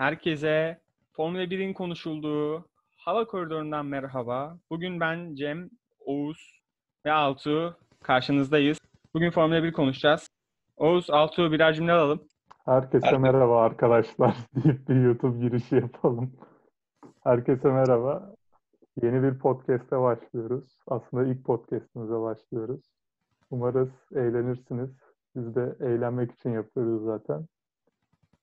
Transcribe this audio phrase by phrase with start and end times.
[0.00, 0.80] Herkese
[1.12, 2.64] Formula 1'in konuşulduğu
[2.96, 4.58] hava koridorundan merhaba.
[4.70, 6.62] Bugün ben Cem, Oğuz
[7.06, 8.78] ve Altuğ karşınızdayız.
[9.14, 10.28] Bugün Formula 1 konuşacağız.
[10.76, 12.20] Oğuz, Altuğ birer cümle alalım.
[12.64, 16.32] Herkese Herkese- merhaba arkadaşlar deyip bir YouTube girişi yapalım.
[17.24, 18.34] Herkese merhaba.
[19.02, 20.78] Yeni bir podcast'e başlıyoruz.
[20.88, 22.80] Aslında ilk podcast'imize başlıyoruz.
[23.50, 24.90] Umarız eğlenirsiniz.
[25.36, 27.46] Biz de eğlenmek için yapıyoruz zaten.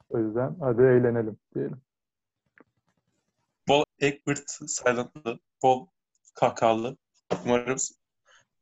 [0.09, 1.81] O yüzden hadi eğlenelim diyelim.
[3.68, 5.87] Bol Egbert Silent'lı, bol
[6.36, 6.97] kahkahalı.
[7.45, 7.77] Umarım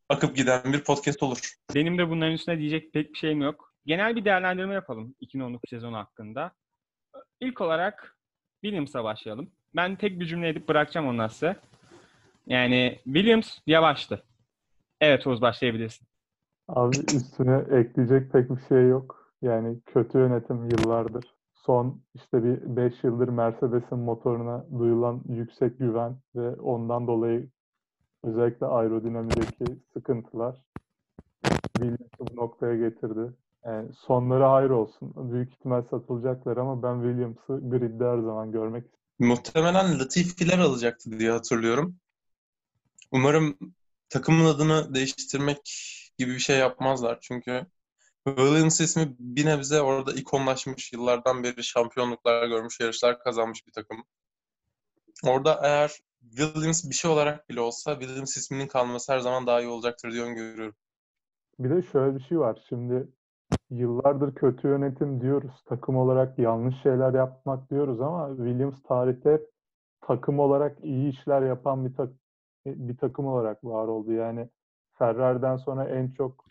[0.10, 1.56] akıp giden bir podcast olur.
[1.76, 3.74] Benim de bunların üstüne diyecek pek bir şeyim yok.
[3.86, 6.52] Genel bir değerlendirme yapalım 2019 sezonu hakkında.
[7.40, 8.18] İlk olarak
[8.62, 9.52] Williams'a başlayalım.
[9.76, 11.56] Ben tek bir cümle edip bırakacağım ondan size.
[12.48, 14.24] Yani Williams yavaştı.
[15.02, 16.08] Evet Oğuz başlayabilirsin.
[16.68, 19.34] Abi üstüne ekleyecek pek bir şey yok.
[19.42, 21.35] Yani kötü yönetim yıllardır.
[21.66, 27.50] Son işte bir 5 yıldır Mercedes'in motoruna duyulan yüksek güven ve ondan dolayı
[28.24, 30.56] özellikle aerodinamideki sıkıntılar
[31.74, 33.34] Williams'ı bu noktaya getirdi.
[33.66, 35.14] Yani sonları hayır olsun.
[35.32, 39.06] Büyük ihtimal satılacaklar ama ben Williams'ı gridde her zaman görmek istiyorum.
[39.20, 41.96] Muhtemelen Latifi'ler alacaktı diye hatırlıyorum.
[43.12, 43.58] Umarım
[44.10, 45.60] takımın adını değiştirmek
[46.18, 47.18] gibi bir şey yapmazlar.
[47.22, 47.66] Çünkü
[48.26, 50.94] Williams ismi bir nebze orada ikonlaşmış.
[50.94, 54.04] Yıllardan beri şampiyonluklar görmüş, yarışlar kazanmış bir takım.
[55.24, 59.68] Orada eğer Williams bir şey olarak bile olsa Williams isminin kalması her zaman daha iyi
[59.68, 60.76] olacaktır diye öngörüyorum.
[61.60, 62.66] Bir de şöyle bir şey var.
[62.70, 63.08] Şimdi
[63.70, 65.64] yıllardır kötü yönetim diyoruz.
[65.66, 69.42] Takım olarak yanlış şeyler yapmak diyoruz ama Williams tarihte
[70.02, 72.10] takım olarak iyi işler yapan bir, tak
[72.66, 74.12] bir takım olarak var oldu.
[74.12, 74.50] Yani
[74.98, 76.46] Ferrari'den sonra en çok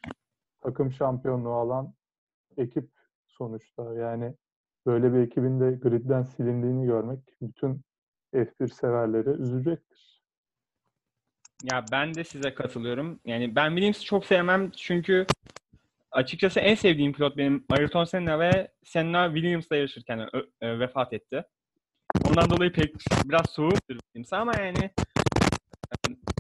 [0.65, 1.95] takım şampiyonluğu alan
[2.57, 2.91] ekip
[3.27, 3.95] sonuçta.
[3.95, 4.35] Yani
[4.87, 7.83] böyle bir ekibin de gridden silindiğini görmek bütün
[8.35, 10.23] F1 severleri üzecektir.
[11.63, 13.21] Ya ben de size katılıyorum.
[13.25, 15.27] Yani ben Williams'ı çok sevmem çünkü
[16.11, 21.45] açıkçası en sevdiğim pilot benim Ayrton Senna ve Senna Williams'la yarışırken ö- vefat etti.
[22.29, 24.91] Ondan dolayı pek biraz soğuktur Williams'a ama yani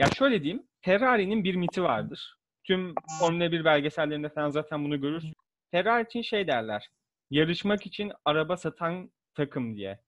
[0.01, 2.37] ya şöyle diyeyim Ferrari'nin bir miti vardır.
[2.65, 5.33] Tüm Formula 1 belgesellerinde falan zaten bunu görürsün.
[5.71, 6.89] Ferrari için şey derler.
[7.31, 10.01] Yarışmak için araba satan takım diye.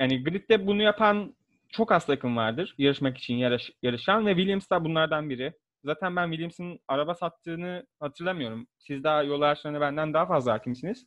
[0.00, 1.34] Yani gridde bunu yapan
[1.72, 5.52] çok az takım vardır yarışmak için yarış, yarışan ve Williams da bunlardan biri.
[5.84, 8.66] Zaten ben Williams'ın araba sattığını hatırlamıyorum.
[8.78, 11.06] Siz daha yol araçlarına benden daha fazla hakimsiniz.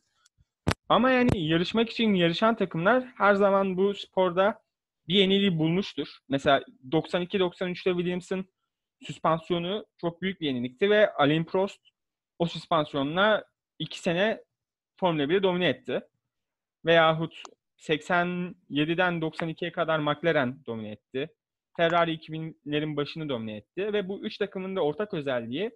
[0.88, 4.60] Ama yani yarışmak için yarışan takımlar her zaman bu sporda
[5.08, 6.08] bir yeniliği bulmuştur.
[6.28, 6.62] Mesela
[6.92, 8.48] 92-93'te Williams'ın
[9.06, 11.80] süspansiyonu çok büyük bir yenilikti ve Alain Prost
[12.38, 13.44] o süspansiyonla
[13.78, 14.44] iki sene
[15.00, 16.00] Formula 1'i domine etti.
[16.84, 17.42] Veyahut
[17.78, 21.28] 87'den 92'ye kadar McLaren domine etti.
[21.76, 25.70] Ferrari 2000'lerin başını domine etti ve bu üç takımın da ortak özelliği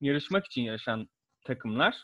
[0.00, 1.08] yarışmak için yarışan
[1.44, 1.96] takımlar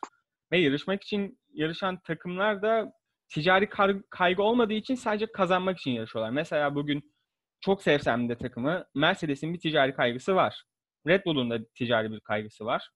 [0.53, 2.93] ve yarışmak için yarışan takımlar da
[3.29, 3.69] ticari
[4.11, 6.31] kaygı olmadığı için sadece kazanmak için yarışıyorlar.
[6.31, 7.13] Mesela bugün
[7.61, 10.65] çok sevsem de takımı Mercedes'in bir ticari kaygısı var.
[11.07, 12.91] Red Bull'un da ticari bir kaygısı var.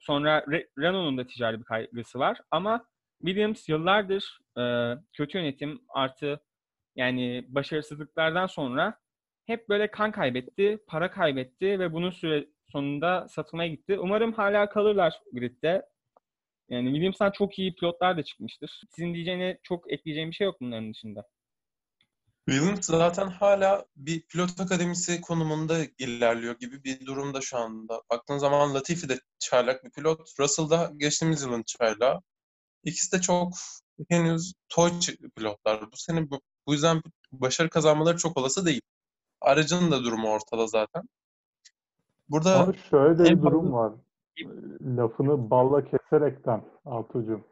[0.00, 2.86] Sonra Re- Renault'un da ticari bir kaygısı var ama
[3.24, 4.62] Williams yıllardır e,
[5.12, 6.40] kötü yönetim artı
[6.96, 8.98] yani başarısızlıklardan sonra
[9.46, 13.98] hep böyle kan kaybetti, para kaybetti ve bunun süre sonunda satılmaya gitti.
[13.98, 15.86] Umarım hala kalırlar gridde.
[16.68, 18.82] Yani Williams'tan çok iyi pilotlar da çıkmıştır.
[18.90, 21.24] Sizin diyeceğine çok ekleyeceğim bir şey yok bunların dışında.
[22.48, 28.02] Williams zaten hala bir pilot akademisi konumunda ilerliyor gibi bir durumda şu anda.
[28.10, 30.40] Baktığın zaman Latifi de çaylak bir pilot.
[30.40, 32.20] Russell da geçtiğimiz yılın çaylağı.
[32.82, 33.52] İkisi de çok
[34.08, 34.90] henüz toy
[35.36, 35.92] pilotlar.
[35.92, 37.02] Bu sene bu, bu yüzden
[37.32, 38.82] başarı kazanmaları çok olası değil.
[39.40, 41.02] Aracın da durumu ortada zaten.
[42.28, 43.92] Burada Ama şöyle de bir durum var.
[44.80, 47.44] Lafını balla keserekten Altuğ'cum.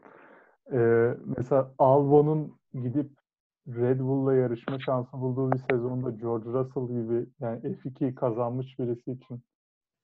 [0.72, 3.21] Ee, mesela Albon'un gidip
[3.68, 9.42] Red Bull'la yarışma şansı bulduğu bir sezonda George Russell gibi yani F2'yi kazanmış birisi için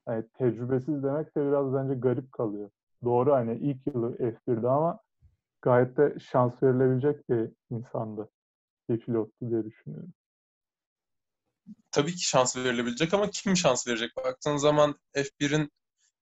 [0.08, 2.70] yani tecrübesiz demek de biraz bence garip kalıyor.
[3.04, 5.00] Doğru hani ilk yılı F1'de ama
[5.62, 8.28] gayet de şans verilebilecek bir insandı.
[8.88, 10.12] Bir pilottu diye düşünüyorum.
[11.90, 14.16] tabii ki şans verilebilecek ama kim şans verecek?
[14.16, 15.70] Baktığın zaman F1'in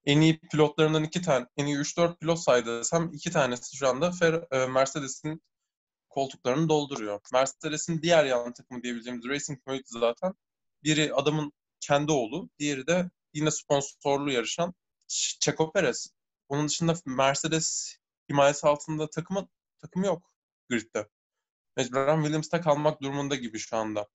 [0.04, 4.10] en iyi pilotlarından iki tane, en iyi 3-4 pilot saydı desem iki tanesi şu anda
[4.50, 5.42] e, Mercedes'in
[6.16, 7.20] koltuklarını dolduruyor.
[7.32, 10.34] Mercedes'in diğer yan takımı diyebileceğimiz Racing Point zaten.
[10.84, 14.74] Biri adamın kendi oğlu, diğeri de yine sponsorlu yarışan
[15.40, 16.10] Checo Perez.
[16.48, 17.96] Onun dışında Mercedes
[18.30, 19.48] himayesi altında takımı
[19.78, 20.32] takımı yok
[20.68, 21.08] gridde.
[21.76, 24.08] mecburen Williams'ta kalmak durumunda gibi şu anda.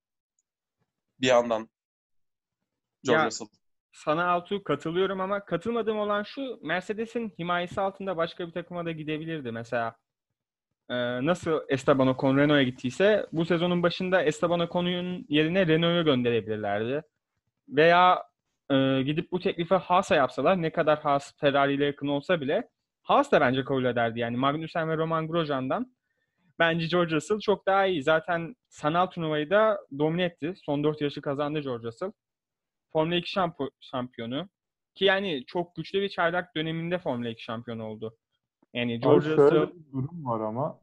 [1.20, 1.70] Bir yandan.
[3.04, 3.48] George Ya- Russell.
[3.94, 9.52] Sana Altuğ katılıyorum ama katılmadığım olan şu Mercedes'in himayesi altında başka bir takıma da gidebilirdi.
[9.52, 9.96] Mesela
[11.26, 17.02] nasıl Esteban Ocon Renault'a gittiyse bu sezonun başında Esteban Ocon'un yerine Renault'a gönderebilirlerdi.
[17.70, 18.24] Veya
[18.72, 22.70] e, gidip bu teklifi Haas'a yapsalar ne kadar Haas Ferrari ile yakın olsa bile
[23.04, 24.20] Haas da bence kabul ederdi.
[24.20, 25.96] Yani Magnussen ve Roman Grosjean'dan
[26.60, 28.04] bence George Russell çok daha iyi.
[28.04, 30.54] Zaten sanal turnuvayı da domine etti.
[30.66, 32.12] Son 4 yarışı kazandı George Russell.
[32.94, 34.50] Formula 2 şampu- şampiyonu.
[34.96, 38.18] Ki yani çok güçlü bir çaylak döneminde Formula 2 şampiyonu oldu.
[38.74, 40.80] Yani Abi George şöyle bir durum var ama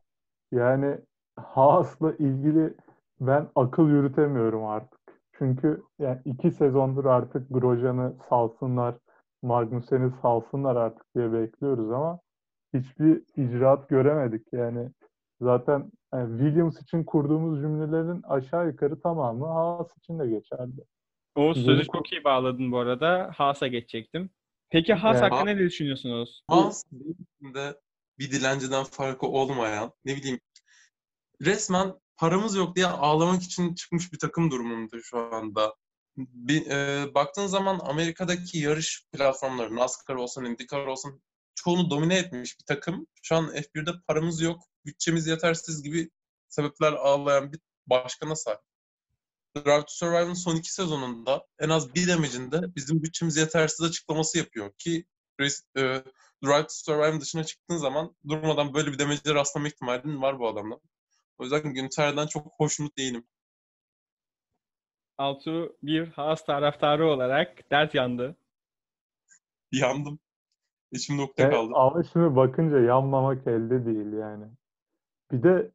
[0.52, 0.99] yani
[1.37, 2.75] Haas'la ilgili
[3.20, 5.00] ben akıl yürütemiyorum artık.
[5.32, 8.94] Çünkü yani iki sezondur artık Grosjean'ı salsınlar,
[9.43, 12.19] Magnussen'i salsınlar artık diye bekliyoruz ama
[12.75, 14.52] hiçbir icraat göremedik.
[14.52, 14.91] Yani
[15.41, 20.84] zaten yani Williams için kurduğumuz cümlelerin aşağı yukarı tamamı Haas için de geçerli.
[21.56, 23.31] Yeni sözü çok iyi bağladın bu arada.
[23.37, 24.31] Haas'a geçecektim.
[24.70, 25.32] Peki Haas Evet.
[25.32, 26.43] hakkında ne düşünüyorsunuz?
[26.49, 26.85] Haas
[27.55, 27.81] de
[28.19, 30.41] bir dilenciden farkı olmayan ne bileyim
[31.43, 35.75] resmen paramız yok diye ağlamak için çıkmış bir takım durumunda şu anda.
[36.17, 41.23] Bir, e, baktığın zaman Amerika'daki yarış platformları NASCAR olsun, IndyCar olsun
[41.55, 43.06] çoğunu domine etmiş bir takım.
[43.23, 46.11] Şu an F1'de paramız yok, bütçemiz yetersiz gibi
[46.49, 48.61] sebepler ağlayan bir başkana sahip.
[49.56, 54.72] Drive to Survive'ın son iki sezonunda en az bir demecinde bizim bütçemiz yetersiz açıklaması yapıyor
[54.78, 55.04] ki
[55.40, 55.44] e,
[56.44, 60.78] Drive to Survive'ın dışına çıktığın zaman durmadan böyle bir demece rastlama ihtimalin var bu adamla.
[61.38, 63.24] O yüzden Günter'den çok hoşnut değilim.
[65.18, 68.36] Altuğ bir Haas taraftarı olarak dert yandı.
[69.72, 70.18] Yandım.
[70.92, 71.72] İçimde ukde Yani kaldı.
[71.74, 74.46] ama şimdi bakınca yanmamak elde değil yani.
[75.32, 75.70] Bir de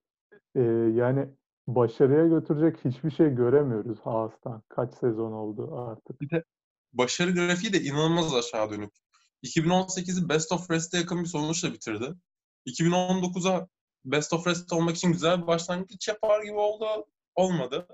[0.55, 0.61] e,
[0.99, 1.29] yani
[1.68, 4.63] başarıya götürecek hiçbir şey göremiyoruz Haas'tan.
[4.69, 6.45] Kaç sezon oldu artık.
[6.94, 8.94] Başarı grafiği de inanılmaz aşağı dönük.
[9.44, 12.13] 2018'i Best of Rest'e yakın bir sonuçla bitirdi.
[12.68, 13.68] 2019'a
[14.06, 16.86] Best of Rest olmak için güzel bir başlangıç yapar gibi oldu.
[17.36, 17.88] Olmadı.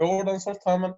[0.00, 0.96] Ve oradan sonra tamamen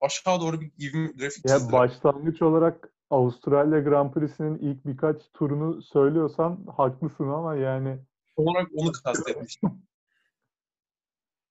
[0.00, 1.72] aşağı doğru bir ivme grafik Ya çizdi.
[1.72, 7.98] başlangıç olarak Avustralya Grand Prix'sinin ilk birkaç turunu söylüyorsan haklısın ama yani
[8.36, 9.70] olarak onu kastetmiştim.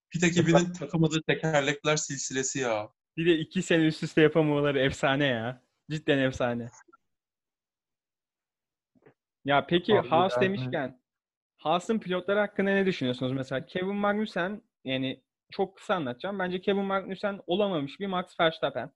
[0.09, 2.89] Pit ekibinin takamadığı tekerlekler silsilesi ya.
[3.17, 5.61] Bir de iki sene üst üste yapamamaları efsane ya.
[5.91, 6.69] Cidden efsane.
[9.45, 10.99] Ya peki Abi Haas yani- demişken
[11.57, 13.31] Haas'ın pilotları hakkında ne düşünüyorsunuz?
[13.31, 16.39] Mesela Kevin Magnussen yani çok kısa anlatacağım.
[16.39, 18.91] Bence Kevin Magnussen olamamış bir Max Verstappen.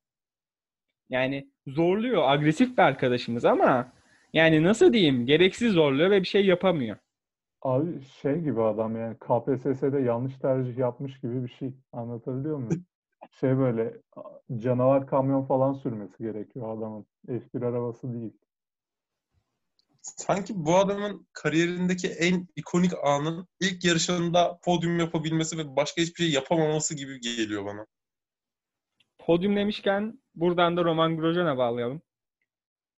[1.09, 3.93] Yani zorluyor, agresif bir arkadaşımız ama
[4.33, 6.97] yani nasıl diyeyim gereksiz zorluyor ve bir şey yapamıyor.
[7.63, 11.73] Abi şey gibi adam yani KPSS'de yanlış tercih yapmış gibi bir şey.
[11.91, 12.85] Anlatabiliyor muyum?
[13.39, 14.01] Şey böyle
[14.57, 17.05] canavar kamyon falan sürmesi gerekiyor adamın.
[17.27, 18.33] F1 arabası değil.
[20.01, 26.31] Sanki bu adamın kariyerindeki en ikonik anın ilk yarışında podyum yapabilmesi ve başka hiçbir şey
[26.31, 27.85] yapamaması gibi geliyor bana.
[29.17, 32.01] Podyum demişken buradan da Roman Grosjean'a bağlayalım.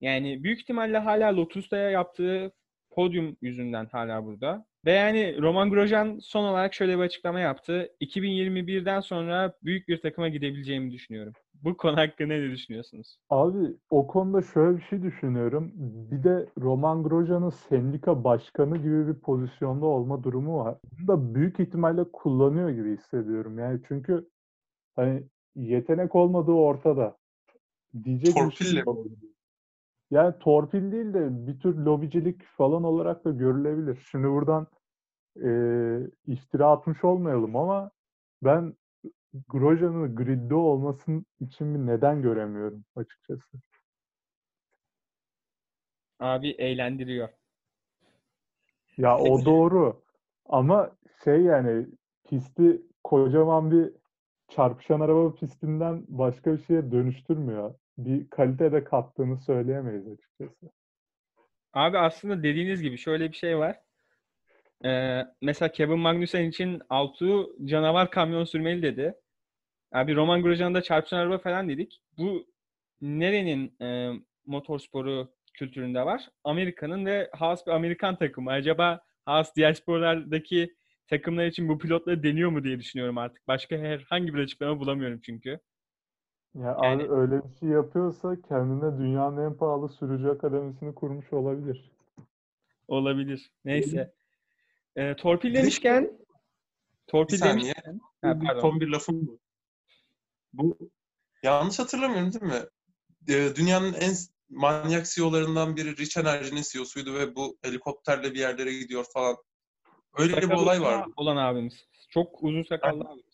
[0.01, 2.53] Yani büyük ihtimalle hala Lotus'ta yaptığı
[2.95, 4.65] podyum yüzünden hala burada.
[4.85, 7.89] Ve yani Roman Grosjean son olarak şöyle bir açıklama yaptı.
[8.01, 11.33] 2021'den sonra büyük bir takıma gidebileceğimi düşünüyorum.
[11.63, 13.17] Bu konu hakkında ne düşünüyorsunuz?
[13.29, 13.57] Abi
[13.89, 15.71] o konuda şöyle bir şey düşünüyorum.
[16.11, 20.77] Bir de Roman Grosjean'ın sendika başkanı gibi bir pozisyonda olma durumu var.
[20.91, 23.59] Bunu da büyük ihtimalle kullanıyor gibi hissediyorum.
[23.59, 24.29] Yani çünkü
[24.95, 25.23] hani
[25.55, 27.17] yetenek olmadığı ortada.
[28.03, 29.05] Diyecek bir şey Torpille yok.
[30.11, 34.07] Yani torpil değil de bir tür lobicilik falan olarak da görülebilir.
[34.11, 34.67] Şimdi buradan
[35.35, 37.91] eee iftira atmış olmayalım ama
[38.43, 38.73] ben
[39.47, 43.57] Grosjean'ın gridde olmasının için bir neden göremiyorum açıkçası.
[46.19, 47.29] Abi eğlendiriyor.
[48.97, 50.01] Ya o doğru.
[50.45, 50.91] Ama
[51.23, 51.87] şey yani
[52.29, 53.93] pisti kocaman bir
[54.47, 57.73] çarpışan araba pistinden başka bir şeye dönüştürmüyor.
[57.97, 60.71] Bir kalite de kattığını söyleyemeyiz açıkçası.
[61.73, 63.79] Abi aslında dediğiniz gibi şöyle bir şey var.
[64.85, 69.15] Ee, mesela Kevin Magnussen için Altuğ canavar kamyon sürmeli dedi.
[69.91, 72.01] Abi Roman Grosjean'da çarpışan araba falan dedik.
[72.17, 72.47] Bu
[73.01, 74.11] nerenin e,
[74.45, 76.29] motorsporu kültüründe var?
[76.43, 78.51] Amerika'nın ve Haas bir Amerikan takımı.
[78.51, 80.75] Acaba Haas diğer sporlardaki
[81.07, 83.47] takımlar için bu pilotları deniyor mu diye düşünüyorum artık.
[83.47, 85.59] Başka herhangi bir açıklama bulamıyorum çünkü.
[86.55, 91.91] Ya Yani- abi öyle bir şey yapıyorsa kendine dünyanın en pahalı sürücü akademisini kurmuş olabilir.
[92.87, 93.51] Olabilir.
[93.65, 94.13] Neyse.
[94.95, 96.17] Ee, torpil Bir de- demişken
[97.07, 97.55] Torpil Bir saniye.
[97.85, 97.99] demişken.
[98.21, 98.61] Ha, Bu pardon.
[98.61, 99.37] son bir lafım mı?
[100.53, 100.77] Bu
[101.43, 102.61] yanlış hatırlamıyorum değil mi?
[103.29, 104.13] Ee, Dünyanın en
[104.49, 109.35] manyak CEO'larından biri Rich Energy'nin CEO'suydu ve bu helikopterle bir yerlere gidiyor falan.
[110.17, 111.11] Öyle bir olay uzun vardı.
[111.17, 111.85] Olan abimiz.
[112.09, 113.24] Çok uzun sakallı abimiz.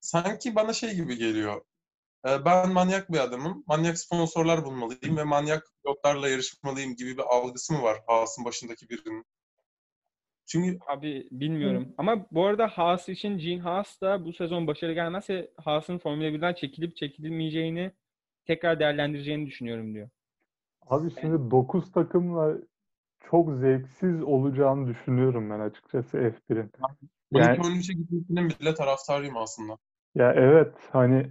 [0.00, 1.64] Sanki bana şey gibi geliyor.
[2.24, 3.64] Ben manyak bir adamım.
[3.66, 9.24] Manyak sponsorlar bulmalıyım ve manyak pilotlarla yarışmalıyım gibi bir algısı mı var Haas'ın başındaki birinin?
[10.46, 11.94] Çünkü Abi bilmiyorum.
[11.98, 16.54] Ama bu arada Haas için Gene Haas da bu sezon başarı gelmezse Haas'ın Formula 1'den
[16.54, 17.92] çekilip çekilmeyeceğini
[18.46, 20.08] tekrar değerlendireceğini düşünüyorum diyor.
[20.86, 22.56] Abi şimdi 9 takımla
[23.30, 26.70] çok zevksiz olacağını düşünüyorum ben açıkçası F1'in.
[27.32, 29.78] Yani 12-13'e gitmesinin bile taraftarıyım aslında.
[30.18, 31.26] Ya evet hani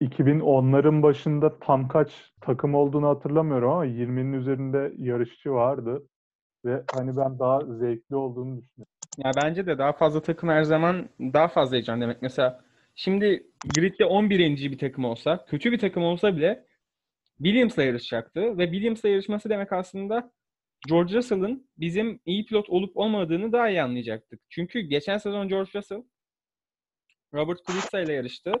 [0.00, 6.02] 2010'ların başında tam kaç takım olduğunu hatırlamıyorum ama 20'nin üzerinde yarışçı vardı.
[6.64, 8.92] Ve hani ben daha zevkli olduğunu düşünüyorum.
[9.18, 12.22] Ya bence de daha fazla takım her zaman daha fazla heyecan demek.
[12.22, 14.70] Mesela şimdi gridde 11.
[14.70, 16.66] bir takım olsa, kötü bir takım olsa bile
[17.36, 18.58] Williams'la yarışacaktı.
[18.58, 20.32] Ve Williams'la yarışması demek aslında
[20.88, 24.40] George Russell'ın bizim iyi pilot olup olmadığını daha iyi anlayacaktık.
[24.48, 26.02] Çünkü geçen sezon George Russell
[27.34, 28.52] Robert Kubica ile yarıştı.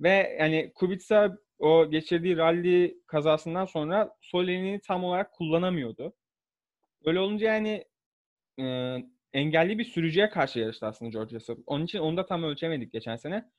[0.00, 6.12] Ve yani Kubica o geçirdiği rally kazasından sonra sol elini tam olarak kullanamıyordu.
[7.04, 7.84] Öyle olunca yani
[8.60, 8.96] e,
[9.32, 11.56] engelli bir sürücüye karşı yarıştı aslında George Russell.
[11.66, 13.50] Onun için onu da tam ölçemedik geçen sene.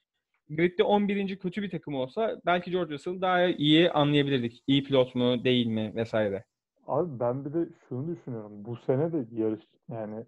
[0.50, 1.40] Grid'de 11.
[1.40, 4.64] kötü bir takım olsa belki George Russell daha iyi anlayabilirdik.
[4.68, 6.44] İyi pilot mu değil mi vesaire.
[6.88, 8.66] Abi ben bir de şunu düşünüyorum.
[8.66, 10.26] Bu sene de yarış yani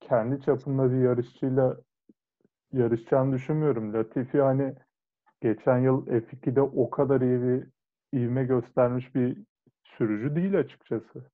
[0.00, 1.76] kendi çapında bir yarışçıyla
[2.72, 3.94] yarışacağını düşünmüyorum.
[3.94, 4.74] Latifi hani
[5.42, 7.66] geçen yıl F2'de o kadar iyi bir
[8.18, 9.38] ivme göstermiş bir
[9.84, 11.30] sürücü değil açıkçası.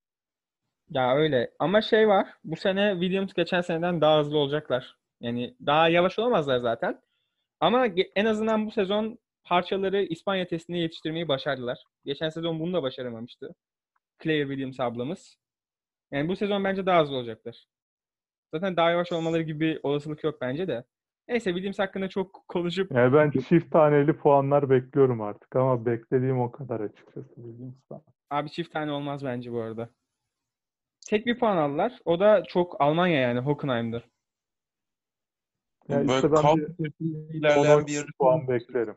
[0.90, 1.50] Ya öyle.
[1.58, 2.28] Ama şey var.
[2.44, 4.96] Bu sene Williams geçen seneden daha hızlı olacaklar.
[5.20, 7.00] Yani daha yavaş olamazlar zaten.
[7.60, 11.84] Ama en azından bu sezon parçaları İspanya testine yetiştirmeyi başardılar.
[12.04, 13.54] Geçen sezon bunu da başaramamıştı.
[14.22, 15.36] Claire Williams ablamız.
[16.10, 17.64] Yani bu sezon bence daha hızlı olacaklar.
[18.54, 20.84] Zaten daha yavaş olmaları gibi olasılık yok bence de.
[21.28, 26.52] Neyse Williams hakkında çok konuşup Yani ben çift taneli puanlar bekliyorum artık ama beklediğim o
[26.52, 28.02] kadar açıkçası Williams'tan.
[28.30, 29.88] abi çift tane olmaz bence bu arada.
[31.06, 31.98] Tek bir puan aldılar.
[32.04, 34.02] O da çok Almanya yani Hockenheim'de.
[35.88, 38.96] Ya Böyle işte ben bir içerisinde ilerleyen 10 bir puan beklerim.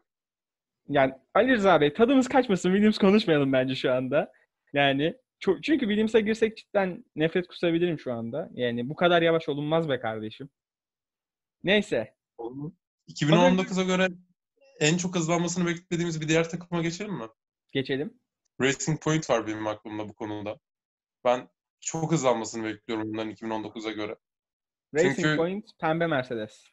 [0.89, 2.69] Yani Ali Rıza Bey tadımız kaçmasın.
[2.69, 4.31] Williams konuşmayalım bence şu anda.
[4.74, 8.50] Yani çok, çünkü Williams'a girsek cidden nefret kusabilirim şu anda.
[8.53, 10.50] Yani bu kadar yavaş olunmaz be kardeşim.
[11.63, 12.17] Neyse.
[13.08, 14.08] 2019'a göre
[14.79, 17.25] en çok hızlanmasını beklediğimiz bir diğer takıma geçelim mi?
[17.74, 18.13] Geçelim.
[18.62, 20.60] Racing Point var benim aklımda bu konuda.
[21.25, 24.15] Ben çok hızlanmasını bekliyorum bunların 2019'a göre.
[24.96, 26.63] Racing Çünkü- Point pembe Mercedes.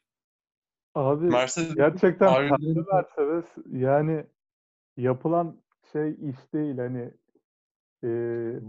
[0.94, 4.26] Abi Mercedes gerçekten Harbiden- pembe Mercedes yani
[4.97, 7.11] yapılan şey iş değil hani
[8.04, 8.09] e,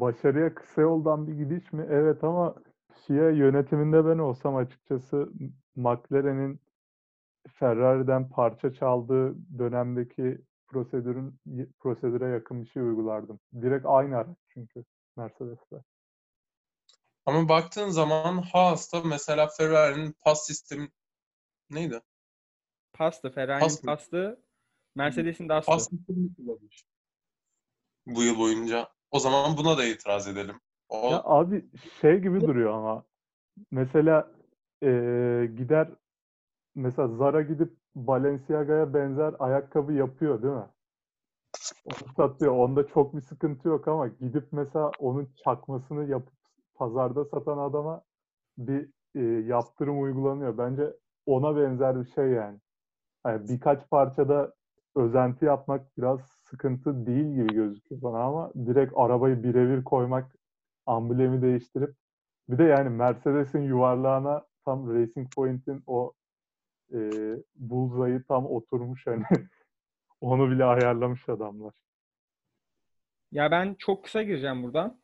[0.02, 1.88] başarıya kısa yoldan bir gidiş mi?
[1.90, 2.56] Evet ama
[3.08, 5.30] FIA yönetiminde ben olsam açıkçası
[5.76, 6.60] McLaren'in
[7.54, 11.40] Ferrari'den parça çaldığı dönemdeki prosedürün
[11.80, 13.40] prosedüre yakın bir şey uygulardım.
[13.62, 14.86] Direkt aynı araç çünkü
[15.18, 15.76] Mercedes'te.
[17.26, 20.90] ama baktığın zaman Haas'ta mesela Ferrari'nin pas sistemi
[21.70, 22.02] neydi?
[22.94, 23.32] Pastı.
[23.32, 24.42] Ferrari'nin Pas pastı.
[24.96, 25.66] Mercedes'in Dust'ı.
[25.72, 26.86] Pas sistemi kullanmış.
[28.06, 28.90] Bu yıl boyunca.
[29.12, 30.56] O zaman buna da itiraz edelim.
[30.90, 31.66] O Ya abi
[32.02, 33.04] şey gibi duruyor ama
[33.72, 34.32] mesela
[34.82, 35.90] eee, gider
[36.76, 40.70] mesela Zara gidip Balenciaga'ya benzer ayakkabı yapıyor değil mi?
[41.86, 42.54] Onu satıyor.
[42.58, 46.34] Onda çok bir sıkıntı yok ama gidip mesela onun çakmasını yapıp
[46.76, 48.02] pazarda satan adama
[48.58, 50.58] bir e, yaptırım uygulanıyor.
[50.58, 50.94] Bence
[51.26, 52.60] ona benzer bir şey yani.
[53.24, 54.54] Hani birkaç parçada
[54.96, 60.36] özenti yapmak biraz sıkıntı değil gibi gözüküyor bana ama direkt arabayı birebir koymak,
[60.86, 61.96] amblemi değiştirip
[62.50, 66.14] bir de yani Mercedes'in yuvarlağına tam Racing Point'in o
[66.96, 67.00] e,
[67.56, 69.24] bullseye'ı tam oturmuş hani.
[70.22, 71.74] Onu bile ayarlamış adamlar.
[73.32, 75.00] Ya ben çok kısa gireceğim buradan.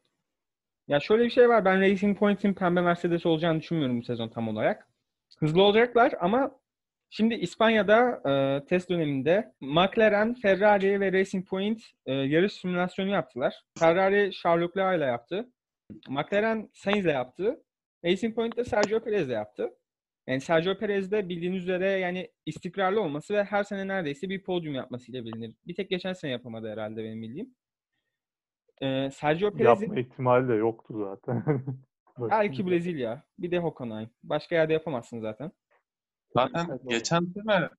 [0.87, 1.65] Ya şöyle bir şey var.
[1.65, 4.87] Ben Racing Point'in pembe Mercedes olacağını düşünmüyorum bu sezon tam olarak.
[5.39, 6.59] Hızlı olacaklar ama
[7.09, 13.63] şimdi İspanya'da e, test döneminde McLaren, Ferrari ve Racing Point e, yarış simülasyonu yaptılar.
[13.79, 15.49] Ferrari Charles Leclerc ile yaptı.
[16.09, 17.63] McLaren Sainz ile yaptı.
[18.05, 19.69] Racing Point de Sergio Perez ile yaptı.
[20.27, 24.75] Yani Sergio Perez de bildiğiniz üzere yani istikrarlı olması ve her sene neredeyse bir podyum
[24.75, 25.55] yapmasıyla bilinir.
[25.67, 27.55] Bir tek geçen sene yapamadı herhalde benim bildiğim.
[28.81, 31.65] Ee, Sergio Perez'in Yapma ihtimali de yoktu zaten.
[32.19, 34.09] belki Brezilya, bir de Hockenheim.
[34.23, 35.51] Başka yerde yapamazsın zaten.
[36.33, 37.69] Zaten Evet, geçen sene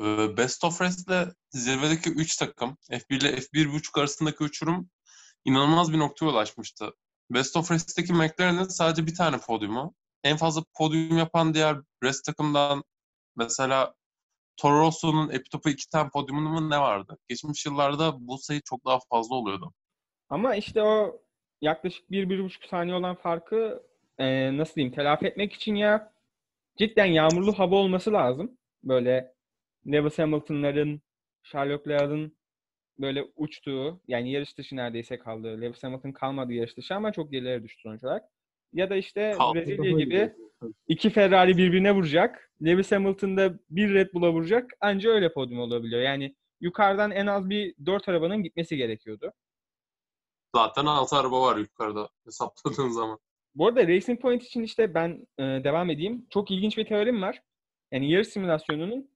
[0.00, 4.90] e, Best of Raced'le zirvedeki 3 takım F1 ile F1.5 arasındaki uçurum
[5.44, 6.94] inanılmaz bir noktaya ulaşmıştı.
[7.30, 9.94] Best of Race'deki McLaren'in sadece bir tane podyumu.
[10.24, 12.84] En fazla podyum yapan diğer race takımdan
[13.36, 13.94] mesela
[14.56, 17.18] Toro Rosso'nun Epitop'a iki tane podyumu mu ne vardı?
[17.28, 19.72] Geçmiş yıllarda bu sayı çok daha fazla oluyordu.
[20.28, 21.22] Ama işte o
[21.60, 23.82] yaklaşık 1-1,5 saniye olan farkı
[24.18, 26.12] e, nasıl diyeyim telafi etmek için ya
[26.76, 28.58] cidden yağmurlu hava olması lazım.
[28.82, 29.34] Böyle
[29.86, 31.02] Lewis Hamilton'ların,
[31.42, 32.38] Charles Leclerc'in
[32.98, 35.60] böyle uçtuğu yani yarış dışı neredeyse kaldığı.
[35.60, 38.24] Lewis Hamilton kalmadı yarış dışı ama çok gerilere düştü sonuç olarak.
[38.72, 39.34] Ya da işte.
[39.54, 40.32] Brezilya gibi
[40.88, 42.50] iki Ferrari birbirine vuracak.
[42.64, 44.70] Lewis Hamilton da bir Red Bull'a vuracak.
[44.80, 46.00] Anca öyle podyum olabiliyor.
[46.00, 49.32] Yani yukarıdan en az bir dört arabanın gitmesi gerekiyordu.
[50.56, 53.18] Zaten 6 araba var yukarıda hesapladığın zaman.
[53.54, 56.26] Bu arada Racing Point için işte ben e, devam edeyim.
[56.30, 57.42] Çok ilginç bir teorim var.
[57.92, 59.10] Yani yarış simülasyonunun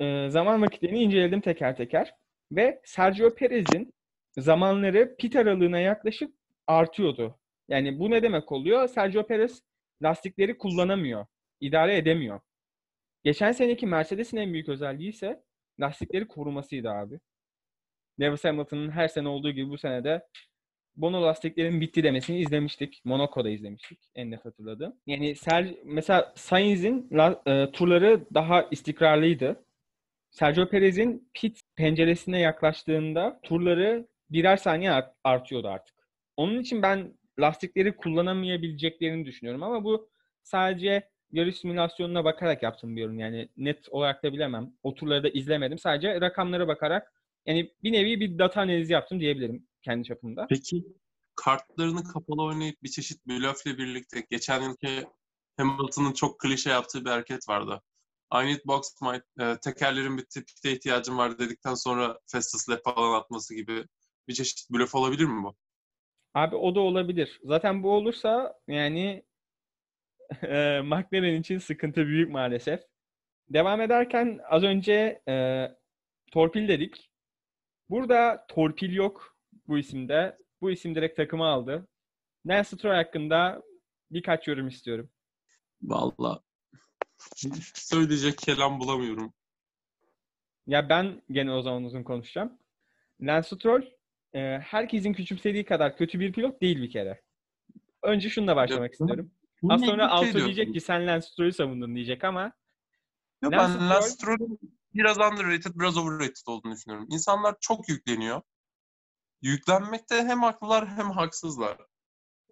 [0.00, 2.14] e, zaman vakitlerini inceledim teker teker.
[2.52, 3.94] Ve Sergio Perez'in
[4.38, 6.34] zamanları pit aralığına yaklaşık
[6.66, 7.38] artıyordu.
[7.68, 8.88] Yani bu ne demek oluyor?
[8.88, 9.62] Sergio Perez
[10.02, 11.26] lastikleri kullanamıyor.
[11.60, 12.40] idare edemiyor.
[13.24, 15.42] Geçen seneki Mercedes'in en büyük özelliği ise
[15.80, 17.20] lastikleri korumasıydı abi.
[18.20, 20.26] Lewis Hamilton'ın her sene olduğu gibi bu sene de
[20.96, 23.00] Bono lastiklerin bitti demesini izlemiştik.
[23.04, 23.98] Monaco'da izlemiştik.
[24.14, 24.96] En net hatırladığım.
[25.06, 27.08] Yani Ser, mesela Sainz'in
[27.46, 29.64] e, turları daha istikrarlıydı.
[30.30, 35.94] Sergio Perez'in pit penceresine yaklaştığında turları birer saniye art- artıyordu artık.
[36.36, 40.08] Onun için ben lastikleri kullanamayabileceklerini düşünüyorum ama bu
[40.42, 43.18] sadece yarış simülasyonuna bakarak yaptım bir yorum.
[43.18, 44.72] Yani net olarak da bilemem.
[44.82, 45.78] O turları da izlemedim.
[45.78, 47.12] Sadece rakamlara bakarak
[47.46, 50.46] yani bir nevi bir data analizi yaptım diyebilirim kendi çapımda.
[50.50, 50.84] Peki
[51.36, 55.06] kartlarını kapalı oynayıp bir çeşit blöfle birlikte geçen yılki
[55.56, 57.82] Hamilton'ın çok klişe yaptığı bir hareket vardı.
[58.34, 63.20] I need box my, e, tekerlerin bitti, pite ihtiyacım var dedikten sonra fastest lap falan
[63.20, 63.84] atması gibi
[64.28, 65.54] bir çeşit blöf olabilir mi bu?
[66.34, 67.40] Abi o da olabilir.
[67.44, 69.22] Zaten bu olursa yani
[70.42, 72.80] e, McLaren için sıkıntı büyük maalesef.
[73.48, 75.66] Devam ederken az önce e,
[76.32, 77.10] torpil dedik.
[77.90, 79.36] Burada torpil yok
[79.68, 80.36] bu isimde.
[80.60, 81.88] Bu isim direkt takımı aldı.
[82.46, 83.62] Lance Stroll hakkında
[84.10, 85.10] birkaç yorum istiyorum.
[85.82, 86.40] Vallahi
[87.74, 89.34] söyleyecek kelam bulamıyorum.
[90.66, 92.58] Ya ben gene o zaman uzun konuşacağım.
[93.20, 93.82] Lance Stroll
[94.34, 97.22] e, herkesin küçümsediği kadar kötü bir pilot değil bir kere.
[98.02, 99.30] Önce şununla başlamak Ya, istiyorum.
[99.62, 100.44] Bunu Az sonra şey Alto diyorum.
[100.44, 102.52] diyecek ki sen Lance Stroll'ü savundun diyecek ama
[103.42, 104.58] Ya Lance ben Lance Stroll- Stroll'ün
[104.94, 107.06] biraz underrated, biraz overrated olduğunu düşünüyorum.
[107.10, 108.42] İnsanlar çok yükleniyor.
[109.42, 111.76] Yüklenmekte hem haklılar hem haksızlar.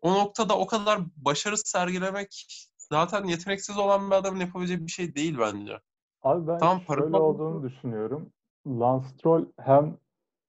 [0.02, 2.46] O noktada o kadar başarı sergilemek
[2.78, 5.80] zaten yeteneksiz olan bir adamın yapabileceği bir şey değil bence.
[6.22, 8.32] Abi ben para şöyle olduğunu düşünüyorum.
[8.66, 9.98] Lance Stroll hem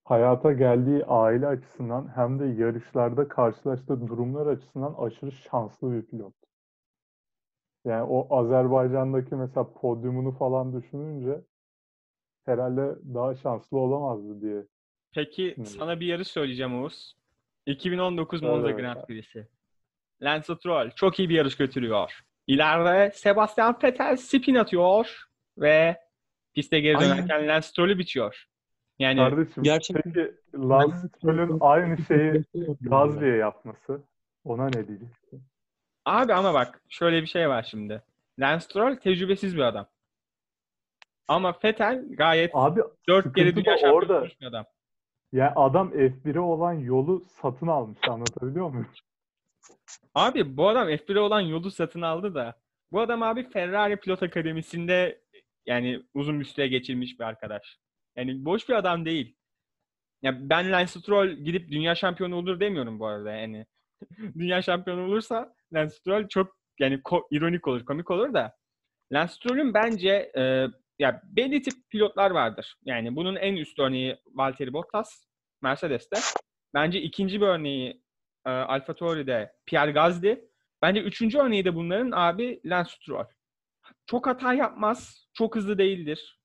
[0.03, 6.33] hayata geldiği aile açısından hem de yarışlarda karşılaştığı durumlar açısından aşırı şanslı bir pilot.
[7.85, 11.41] Yani o Azerbaycan'daki mesela podyumunu falan düşününce
[12.45, 14.63] herhalde daha şanslı olamazdı diye.
[15.11, 15.65] peki Hmm.
[15.65, 17.15] sana bir yarış söyleyeceğim Oğuz.
[17.65, 18.81] 2019 Söyle Monza bakalım.
[18.81, 19.47] Grand Prix'si.
[20.21, 22.21] Lance Stroll çok iyi bir yarış götürüyor.
[22.47, 25.23] İleride Sebastian Vettel spin atıyor
[25.57, 26.01] ve
[26.53, 28.45] piste geri dönerken Lance Stroll'ü bitiyor.
[28.99, 32.43] Yani Kardeşim Gerçekten- peki Lance Stroll'ün aynı şeyi
[32.82, 34.01] Gazli'ye yapması
[34.43, 35.43] ona ne diyeceksin?
[36.06, 38.03] Abi ama bak şöyle bir şey var şimdi.
[38.39, 39.88] Lance Stroll tecrübesiz bir adam.
[41.27, 44.65] Ama Vettel gayet Abi dört kere sıkıntı dünya şampiyonu bir adam.
[45.32, 48.88] yani adam F1'e olan yolu satın almış anlatabiliyor muyum?
[50.15, 52.56] Abi bu adam F1'e olan yolu satın aldı da
[52.91, 55.21] bu adam abi Ferrari Pilot Akademisi'nde
[55.65, 57.79] yani uzun bir süre geçirmiş bir arkadaş.
[58.15, 59.36] Yani boş bir adam değil.
[60.21, 63.65] Ya ben Lance Stroll gidip dünya şampiyonu olur demiyorum bu arada yani.
[64.39, 68.56] dünya şampiyonu olursa Lance Stroll çok yani ko- ironik olur, komik olur da
[69.13, 70.67] Lance Stroll'ün bence e,
[70.99, 72.76] ya belli tip pilotlar vardır.
[72.86, 75.26] Yani bunun en üst örneği Valtteri Bottas
[75.62, 76.19] Mercedes'te.
[76.73, 78.02] Bence ikinci bir örneği
[78.45, 80.41] e, Alfa Tauri'de Pierre Gasly.
[80.82, 83.26] Bence üçüncü örneği de bunların abi Lance Stroll.
[84.06, 85.28] Çok hata yapmaz.
[85.34, 86.42] Çok hızlı değildir.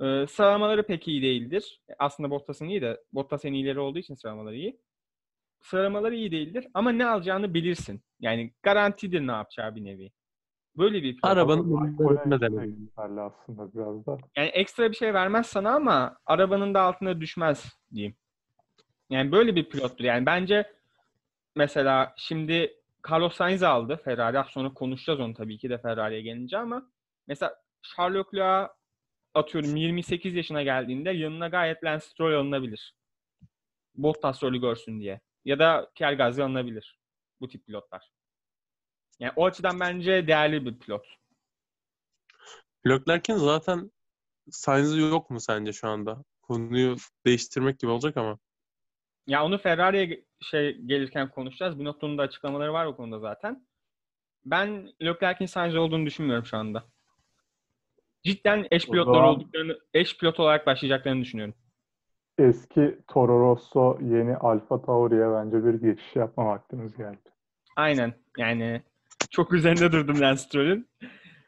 [0.00, 1.80] E, sıralamaları pek iyi değildir.
[1.98, 4.80] Aslında Bottas'ın iyi de Bottas en iyileri olduğu için sıralamaları iyi.
[5.60, 8.02] Sıralamaları iyi değildir ama ne alacağını bilirsin.
[8.20, 10.12] Yani garantidir ne yapacağı bir nevi.
[10.76, 11.24] Böyle bir pilot.
[11.30, 14.18] Arabanın için geçerli aslında biraz da.
[14.36, 18.16] Yani ekstra bir şey vermez sana ama arabanın da altına düşmez diyeyim.
[19.10, 20.04] Yani böyle bir pilottur.
[20.04, 20.72] Yani bence
[21.56, 22.76] mesela şimdi
[23.10, 24.38] Carlos Sainz aldı Ferrari.
[24.38, 26.90] Az sonra konuşacağız onu tabii ki de Ferrari'ye gelince ama
[27.26, 28.72] mesela Charles Leclerc
[29.38, 32.94] atıyorum 28 yaşına geldiğinde yanına gayet Lance Stroll alınabilir.
[33.94, 35.20] Bottas rolü görsün diye.
[35.44, 36.98] Ya da Gasly alınabilir.
[37.40, 38.10] Bu tip pilotlar.
[39.18, 41.06] Yani o açıdan bence değerli bir pilot.
[42.86, 43.90] Leclerc'in zaten
[44.50, 46.24] Sainz'ı yok mu sence şu anda?
[46.42, 46.96] Konuyu
[47.26, 48.38] değiştirmek gibi olacak ama.
[49.26, 51.78] Ya onu Ferrari'ye şey gelirken konuşacağız.
[51.78, 53.66] Binotto'nun da açıklamaları var o konuda zaten.
[54.44, 56.84] Ben Leclerc'in Sainz olduğunu düşünmüyorum şu anda.
[58.24, 61.54] Cidden eş pilotlar zaman- olduklarını, eş pilot olarak başlayacaklarını düşünüyorum.
[62.38, 67.18] Eski Toro Rosso yeni Alfa Tauri'ye bence bir geçiş yapma vaktimiz geldi.
[67.76, 68.14] Aynen.
[68.38, 68.82] Yani
[69.30, 70.88] çok üzerinde durdum Lance Stroll'ün.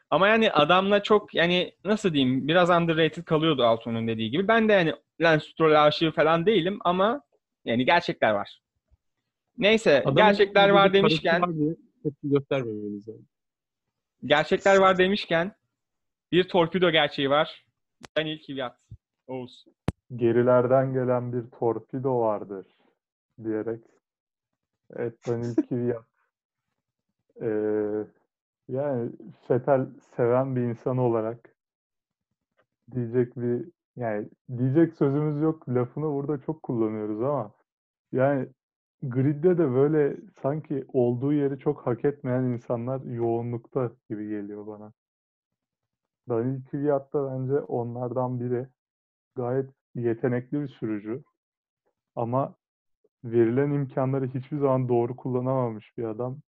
[0.09, 4.47] Ama yani adamla çok yani nasıl diyeyim biraz underrated kalıyordu Alton'un dediği gibi.
[4.47, 7.21] Ben de yani Lance Stroll aşığı falan değilim ama
[7.65, 8.61] yani gerçekler var.
[9.57, 11.75] Neyse Adamın gerçekler var demişken var diye
[12.23, 13.21] göstermemeliyiz yani.
[14.25, 15.55] gerçekler var demişken
[16.31, 17.65] bir torpido gerçeği var.
[18.17, 18.77] Daniel Kvyat.
[19.27, 19.65] Oğuz.
[20.15, 22.67] Gerilerden gelen bir torpido vardır
[23.43, 23.81] diyerek.
[24.95, 26.03] Evet Daniil Kvyat.
[27.41, 28.05] Ee,
[28.67, 29.11] yani
[29.49, 31.55] Vettel seven bir insan olarak
[32.91, 33.65] diyecek bir
[33.95, 35.69] yani diyecek sözümüz yok.
[35.69, 37.51] Lafını burada çok kullanıyoruz ama
[38.11, 38.47] yani
[39.03, 44.93] gridde de böyle sanki olduğu yeri çok hak etmeyen insanlar yoğunlukta gibi geliyor bana.
[46.29, 48.67] Daniil Kvyat da bence onlardan biri.
[49.35, 51.23] Gayet yetenekli bir sürücü.
[52.15, 52.55] Ama
[53.23, 56.39] verilen imkanları hiçbir zaman doğru kullanamamış bir adam.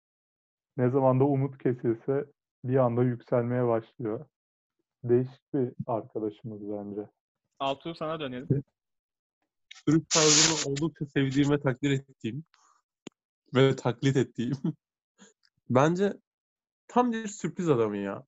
[0.78, 2.26] Ne zaman da umut kesilse
[2.64, 4.26] bir anda yükselmeye başlıyor.
[5.04, 7.10] Değişik bir arkadaşımız bence.
[7.60, 8.64] Altuğ sana dönelim.
[9.86, 12.44] Sürüş tarzını oldukça sevdiğim ve takdir ettiğim
[13.56, 14.58] ve taklit ettiğim.
[15.70, 16.14] Bence
[16.88, 18.24] tam bir sürpriz adamı ya.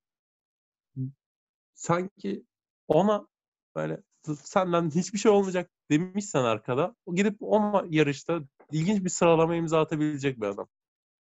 [1.75, 2.43] Sanki
[2.87, 3.27] ona
[3.75, 4.01] böyle
[4.33, 10.41] senden hiçbir şey olmayacak demişsen arkada o gidip o yarışta ilginç bir sıralama imza atabilecek
[10.41, 10.67] bir adam.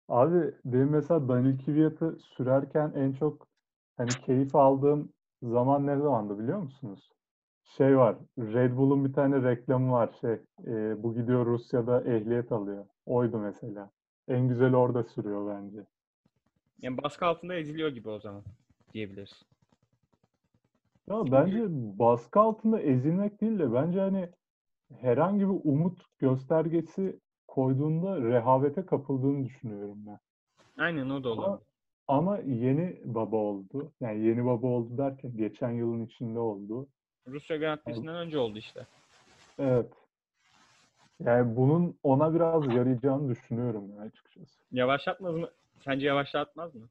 [0.07, 3.47] Abi benim mesela Daniil Kvyat'ı sürerken en çok
[3.97, 7.09] hani keyif aldığım zaman ne zamandı biliyor musunuz?
[7.63, 10.33] Şey var, Red Bull'un bir tane reklamı var şey,
[10.67, 12.85] e, bu gidiyor Rusya'da ehliyet alıyor.
[13.05, 13.91] Oydu mesela.
[14.27, 15.85] En güzel orada sürüyor bence.
[16.81, 18.43] Yani baskı altında eziliyor gibi o zaman
[18.93, 19.43] diyebiliriz.
[21.07, 21.65] Ya bence
[21.99, 24.29] baskı altında ezilmek değil de bence hani
[25.01, 30.19] herhangi bir umut göstergesi koyduğunda rehavete kapıldığını düşünüyorum ben.
[30.77, 31.67] Aynen o da Ama, olabilir.
[32.07, 33.91] ama yeni baba oldu.
[34.01, 36.87] Yani yeni baba oldu derken geçen yılın içinde oldu.
[37.27, 38.87] Rusya Grand Prix'sinden önce oldu işte.
[39.59, 39.93] Evet.
[41.19, 44.59] Yani bunun ona biraz yarayacağını düşünüyorum ya açıkçası.
[44.71, 45.49] Yavaşlatmaz mı?
[45.79, 46.89] Sence yavaşlatmaz mı?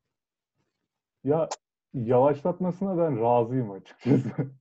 [1.24, 1.48] Ya
[1.94, 4.30] yavaşlatmasına ben razıyım açıkçası.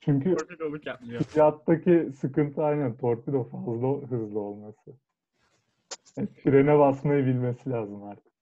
[0.00, 1.22] Çünkü Torpidoluk yapmıyor.
[1.22, 4.96] fiyattaki sıkıntı aynen torpido fazla hızlı olması.
[6.16, 8.32] Yani frene basmayı bilmesi lazım artık.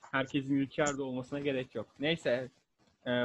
[0.00, 1.86] Herkesin Ricciardo olmasına gerek yok.
[2.00, 2.48] Neyse.
[3.06, 3.24] E,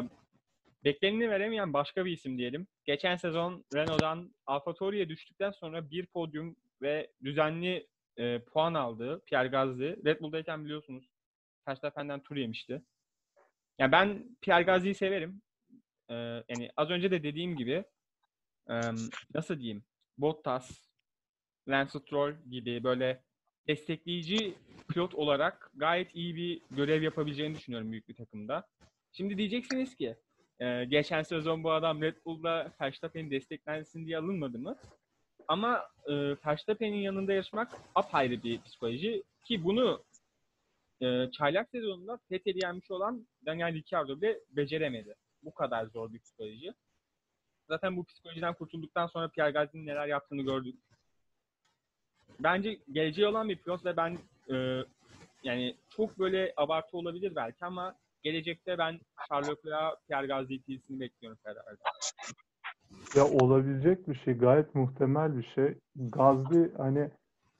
[0.83, 2.67] bekleneni veremeyen başka bir isim diyelim.
[2.85, 10.05] Geçen sezon Renault'dan AlphaTauri'ye düştükten sonra bir podyum ve düzenli e, puan aldığı Pierre Gasly.
[10.05, 11.09] Red Bull'dayken biliyorsunuz
[11.67, 12.81] Verstappen'den tur yemişti.
[13.79, 15.41] Yani ben Pierre Gasly'yi severim.
[16.09, 16.15] E,
[16.49, 17.83] yani az önce de dediğim gibi
[19.33, 19.83] nasıl diyeyim?
[20.17, 20.87] Bottas,
[21.67, 23.23] Lance Stroll gibi böyle
[23.67, 24.53] destekleyici
[24.89, 28.67] pilot olarak gayet iyi bir görev yapabileceğini düşünüyorum büyük bir takımda.
[29.11, 30.15] Şimdi diyeceksiniz ki
[30.59, 34.77] e, geçen sezon bu adam Red Bull'da Verstappen'in desteklensin diye alınmadı mı?
[35.47, 36.13] Ama e,
[36.45, 40.03] Verstappen'in yanında yarışmak apayrı bir psikoloji ki bunu
[41.01, 45.15] e, çaylak sezonunda Vettel'i yenmiş olan Daniel Ricciardo bile beceremedi.
[45.43, 46.73] Bu kadar zor bir psikoloji.
[47.69, 50.75] Zaten bu psikolojiden kurtulduktan sonra Pierre Gasly'nin neler yaptığını gördük.
[52.39, 54.17] Bence geleceği olan bir pilot ve ben
[54.53, 54.83] e,
[55.43, 61.39] yani çok böyle abartı olabilir belki ama gelecekte ben Charles Leclerc, Pierre Gasly ikilisini bekliyorum
[61.43, 61.83] Ferrari'de.
[63.15, 65.75] Ya olabilecek bir şey, gayet muhtemel bir şey.
[65.95, 67.11] Gazli hani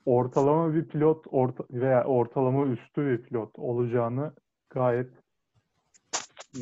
[0.08, 4.34] ortalama bir pilot orta, veya ortalama üstü bir pilot olacağını
[4.70, 5.12] gayet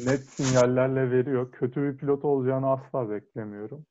[0.05, 1.51] net sinyallerle veriyor.
[1.51, 3.85] Kötü bir pilot olacağını asla beklemiyorum.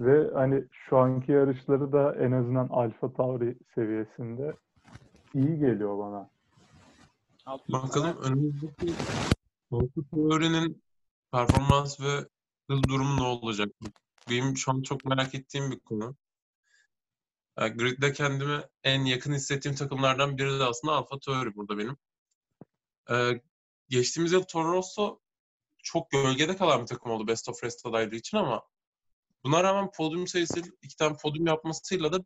[0.00, 4.52] Ve hani şu anki yarışları da en azından Alfa Tauri seviyesinde
[5.34, 6.30] iyi geliyor bana.
[7.68, 8.94] Bakalım önümüzdeki
[9.70, 10.82] Alfa Tauri'nin
[11.32, 12.26] performans ve
[12.70, 13.68] hız durumu ne olacak?
[14.30, 16.14] Benim şu an çok merak ettiğim bir konu.
[17.58, 21.96] Yani gridde kendimi en yakın hissettiğim takımlardan biri de aslında Alfa Tauri burada benim.
[23.10, 23.42] Ee,
[23.88, 25.20] geçtiğimiz yıl Toro Rosso
[25.82, 28.62] çok gölgede kalan bir takım oldu Best of Rest adaylığı için ama
[29.44, 32.18] buna rağmen podyum sayısı iki tane podyum yapmasıyla da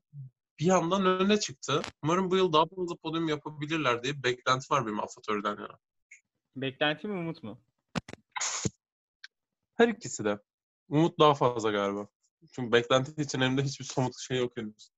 [0.59, 1.83] bir yandan öne çıktı.
[2.03, 5.79] Umarım bu yıl daha fazla podyum yapabilirler diye beklenti var benim AlphaTauri'den yana.
[6.57, 7.61] Beklenti mi umut mu?
[9.75, 10.39] Her ikisi de.
[10.89, 12.09] Umut daha fazla galiba.
[12.53, 14.93] Çünkü beklenti için elimde hiçbir somut şey yok henüz.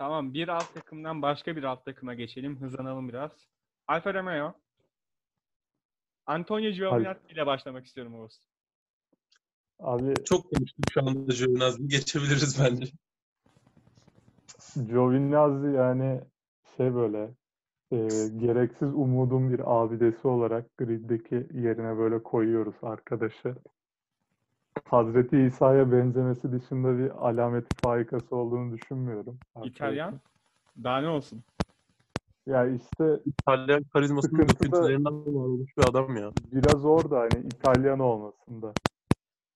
[0.00, 2.60] Tamam bir alt takımdan başka bir alt takıma geçelim.
[2.60, 3.30] Hızlanalım biraz.
[3.88, 4.54] Alfa Romeo.
[6.26, 8.40] Antonio Giovinazzi ile başlamak istiyorum Oğuz.
[9.78, 11.88] Abi Çok konuştuk şu anda Giovinazzi.
[11.88, 12.92] Geçebiliriz bence.
[14.86, 16.20] Giovinazzi yani
[16.76, 17.30] şey böyle
[17.92, 17.98] e,
[18.36, 23.54] gereksiz umudun bir abidesi olarak griddeki yerine böyle koyuyoruz arkadaşı.
[24.84, 29.38] Hazreti İsa'ya benzemesi dışında bir alameti faikası olduğunu düşünmüyorum.
[29.64, 30.20] İtalyan.
[30.84, 31.42] Daha ne olsun?
[32.46, 36.30] Ya işte İtalyan karizmasının döküntülerinden var olmuş bir adam ya.
[36.52, 38.72] biraz orada hani İtalyan olmasında.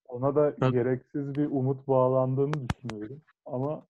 [0.07, 0.73] Ona da Evet.
[0.73, 3.21] gereksiz bir umut bağlandığını düşünüyorum.
[3.45, 3.83] Ama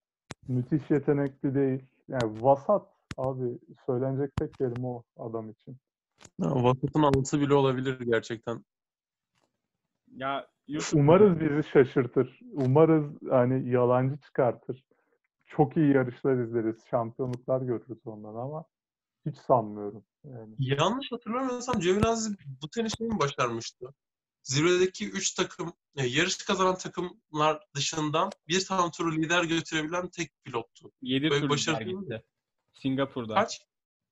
[0.47, 1.83] müthiş yetenekli değil.
[2.07, 5.77] Yani vasat abi söylenecek tek kelime o adam için.
[6.39, 8.65] Ya, Vasat'ın anlısı bile olabilir gerçekten.
[10.15, 12.39] Ya YouTube Umarız bizi şaşırtır.
[12.51, 14.83] Umarız hani yalancı çıkartır.
[15.45, 16.75] Çok iyi yarışlar izleriz.
[16.89, 18.65] Şampiyonluklar görürüz ondan ama
[19.25, 20.05] hiç sanmıyorum.
[20.23, 20.55] Yani.
[20.59, 23.93] Yanlış hatırlamıyorsam Giovinazzi bu sene şey mi başarmıştı?
[24.43, 30.91] Zirvedeki 3 takım, e, yarış kazanan takımlar dışından bir tam turu lider götürebilen tek pilottu.
[31.01, 32.23] 7 Böyle tur başarılı lider gitti.
[32.73, 33.33] Singapur'da.
[33.33, 33.61] Kaç?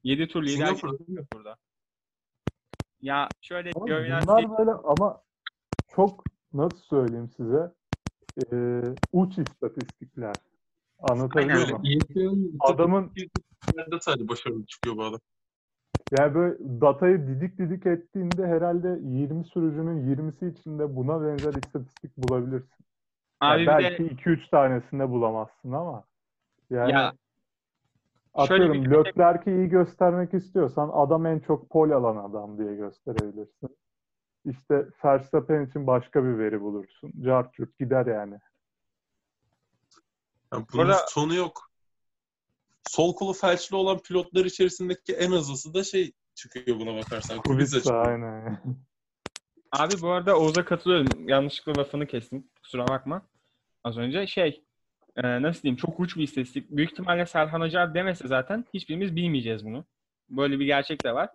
[0.04, 1.04] 7 tur lider Singapur'da?
[1.06, 1.58] Singapur'da.
[3.02, 5.22] Ya şöyle Ama Bunlar böyle ama
[5.96, 7.72] çok nasıl söyleyeyim size
[8.52, 10.36] e, uç istatistikler.
[11.00, 12.58] Anlatabiliyor muyum?
[12.60, 13.12] Adamın
[14.02, 15.20] sadece başarılı çıkıyor bu adam.
[16.12, 22.86] yani böyle datayı didik didik ettiğinde herhalde 20 sürücünün 20'si içinde buna benzer istatistik bulabilirsin.
[23.44, 26.04] Yani abi bir belki de 2-3 tanesinde bulamazsın ama
[26.70, 27.14] yani Ya,
[28.34, 33.78] atıyorum Leclerc'i iyi göstermek istiyorsan adam en çok pol alan adam diye gösterebilirsin.
[34.46, 37.14] İşte Verstappen için başka bir veri bulursun.
[37.26, 38.40] Cart curt gider yani.
[40.54, 41.70] Yani bunun Burada- sonu yok.
[42.90, 47.38] Sol kolu felçli olan pilotlar içerisindeki en hızlısı da şey çıkıyor buna bakarsan.
[47.38, 48.08] Kubica Kubica çıkıyor.
[48.08, 48.60] aynen.
[49.72, 51.30] Abi bu arada Oğuz'a katılıyorum.
[51.30, 52.48] Yanlışlıkla lafını kestim.
[52.64, 53.22] Kusura bakma.
[53.84, 54.64] Az önce şey
[55.16, 56.72] e, nasıl diyeyim çok uç bir istatistik.
[56.72, 59.86] Büyük ihtimalle Serhan Hoca demese zaten hiçbirimiz bilmeyeceğiz bunu.
[60.30, 61.30] Böyle bir gerçek de var.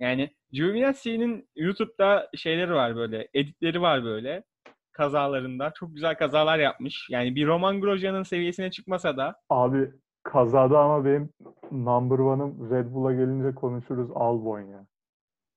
[0.00, 3.28] Yani Giovinazzi'nin YouTube'da şeyleri var böyle.
[3.34, 4.44] Editleri var böyle.
[4.92, 5.72] Kazalarında.
[5.74, 7.06] Çok güzel kazalar yapmış.
[7.10, 9.90] Yani bir Roman Grosjean'ın seviyesine çıkmasa da Abi
[10.22, 11.30] kazada ama benim
[11.70, 14.86] number one'ım Red Bull'a gelince konuşuruz Albon ya.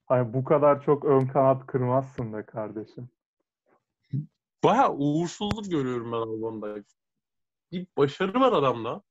[0.06, 3.10] Hani bu kadar çok ön kanat kırmazsın be kardeşim.
[4.64, 6.84] Bayağı uğursuzluk görüyorum ben Albon'da.
[7.72, 9.02] Bir başarı var adamda.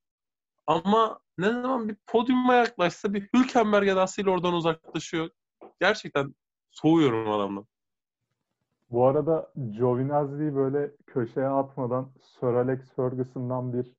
[0.66, 5.30] Ama ne zaman bir podyuma yaklaşsa bir Hülkenberg edasıyla oradan uzaklaşıyor.
[5.80, 6.34] Gerçekten
[6.70, 7.66] soğuyorum adamdan.
[8.90, 13.92] Bu arada Giovinazzi'yi böyle köşeye atmadan Sir Alex Ferguson'dan bir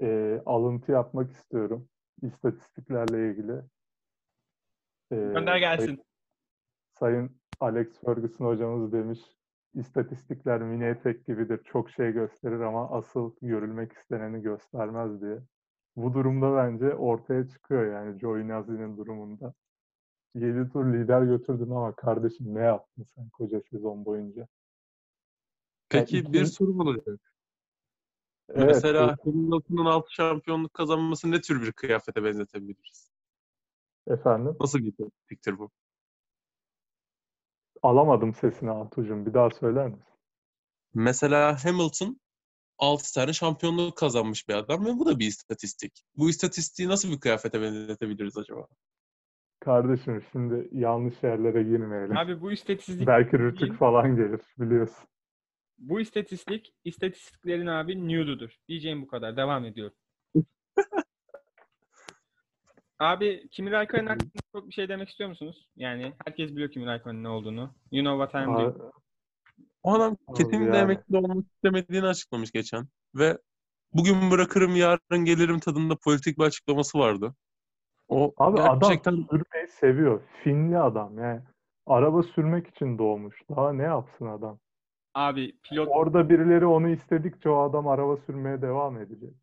[0.00, 1.88] e, alıntı yapmak istiyorum.
[2.22, 3.52] İstatistiklerle ilgili.
[5.10, 6.02] E, gönder gelsin.
[6.98, 9.20] Sayın Alex Ferguson hocamız demiş,
[9.74, 15.38] istatistikler mini etek gibidir, çok şey gösterir ama asıl görülmek isteneni göstermez diye.
[15.96, 19.54] Bu durumda bence ortaya çıkıyor yani Giovinazzi'nin durumunda.
[20.34, 24.48] 7 tur lider götürdün ama kardeşim ne yaptın sen koca sezon boyunca?
[25.88, 27.20] Peki iki- bir soru olacak.
[28.48, 33.10] Evet, Mesela Hamilton'ın 6 şampiyonluk kazanması ne tür bir kıyafete benzetebiliriz?
[34.06, 35.70] efendim Nasıl bir taktiktir bu?
[37.82, 40.14] alamadım sesini Altuğ'cum bir daha söyler misin?
[40.94, 42.20] Mesela Hamilton
[42.78, 45.92] 6 tane şampiyonluk kazanmış bir adam ve bu da bir istatistik.
[46.16, 48.66] Bu istatistiği nasıl bir kıyafete benzetebiliriz acaba?
[49.60, 52.16] Kardeşim şimdi yanlış yerlere girmeyelim.
[52.16, 55.08] Abi bu istatistik Belki rütük falan gelir biliyorsun.
[55.78, 58.56] bu istatistik istatistiklerin abi nude'udur.
[58.68, 59.36] Diyeceğim bu kadar.
[59.36, 59.96] Devam ediyorum.
[62.98, 65.70] Abi Kimi Raikkonen hakkında çok bir şey demek istiyor musunuz?
[65.76, 67.74] Yani herkes biliyor Kimi Raikkonen'in ne olduğunu.
[67.92, 68.92] You know what I'm doing.
[69.86, 70.76] O adam kesinlikle yani.
[70.76, 72.86] emekli olmak istemediğini açıklamış geçen.
[73.14, 73.38] Ve
[73.92, 77.34] bugün bırakırım yarın gelirim tadında politik bir açıklaması vardı.
[78.08, 80.20] O Abi gerçekten adam sürmeyi seviyor.
[80.42, 81.40] Finli adam yani.
[81.86, 83.42] Araba sürmek için doğmuş.
[83.50, 84.58] Daha ne yapsın adam?
[85.14, 89.34] Abi pilot Orada birileri onu istedikçe o adam araba sürmeye devam edecek.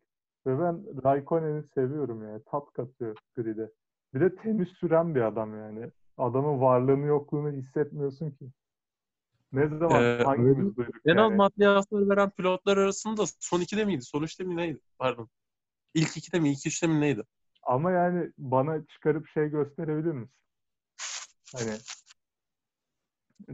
[0.46, 2.42] Ve ben Raikkonen'i seviyorum yani.
[2.46, 3.70] Tat katıyor grid'e.
[4.14, 5.90] Bir de temiz süren bir adam yani.
[6.18, 8.44] Adamın varlığını yokluğunu hissetmiyorsun ki.
[9.54, 11.38] Ne zaman Ee, hangimiz duyduk Renault yani?
[11.38, 14.02] maddiyatları veren pilotlar arasında son ikide miydi?
[14.02, 14.80] Son üçte mi neydi?
[14.98, 15.28] Pardon.
[15.94, 16.50] İlk ikide mi?
[16.50, 17.22] İlk üçte mi neydi?
[17.62, 20.30] Ama yani bana çıkarıp şey gösterebilir misin?
[21.52, 21.70] Hani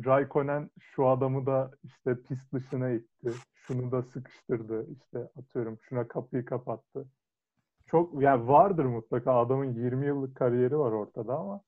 [0.07, 3.33] Raikkonen şu adamı da işte pist dışına itti.
[3.55, 4.87] Şunu da sıkıştırdı.
[4.93, 7.09] İşte atıyorum şuna kapıyı kapattı.
[7.87, 11.61] Çok yani vardır mutlaka adamın 20 yıllık kariyeri var ortada ama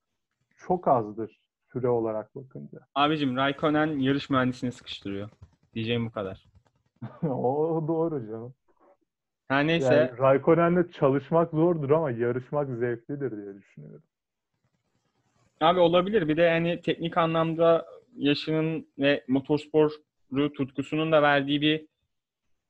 [0.57, 1.42] çok azdır
[1.73, 2.79] süre olarak bakınca.
[2.95, 5.29] Abicim Raikkonen yarış mühendisini sıkıştırıyor.
[5.73, 6.45] Diyeceğim bu kadar.
[7.23, 8.53] o doğru canım.
[9.47, 9.95] Her neyse.
[9.95, 14.03] Yani Raikkonen'le çalışmak zordur ama yarışmak zevklidir diye düşünüyorum.
[15.61, 16.27] Abi olabilir.
[16.27, 17.85] Bir de yani teknik anlamda
[18.17, 21.87] yaşının ve motorsporu tutkusunun da verdiği bir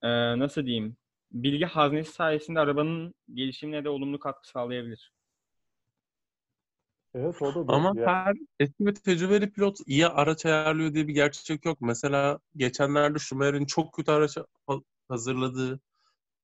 [0.01, 0.95] e, nasıl diyeyim
[1.31, 5.13] bilgi haznesi sayesinde arabanın gelişimine de olumlu katkı sağlayabilir.
[7.15, 7.75] Evet o da doğru.
[7.75, 11.81] Ama Yani her eski ve tecrübeli pilot iyi araç ayarlıyor diye bir gerçek yok.
[11.81, 15.79] Mesela geçenlerde Schumacher'in çok kötü araç ha- hazırladığı,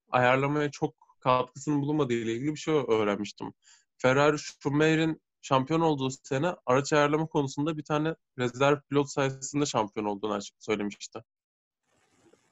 [0.10, 3.54] ayarlamaya çok katkısının bulunmadığı ile ilgili bir şey öğrenmiştim.
[3.98, 10.34] Ferrari Schumacher'in şampiyon olduğu sene araç ayarlama konusunda bir tane rezerv pilot sayesinde şampiyon olduğunu
[10.34, 11.20] açık söylemişti.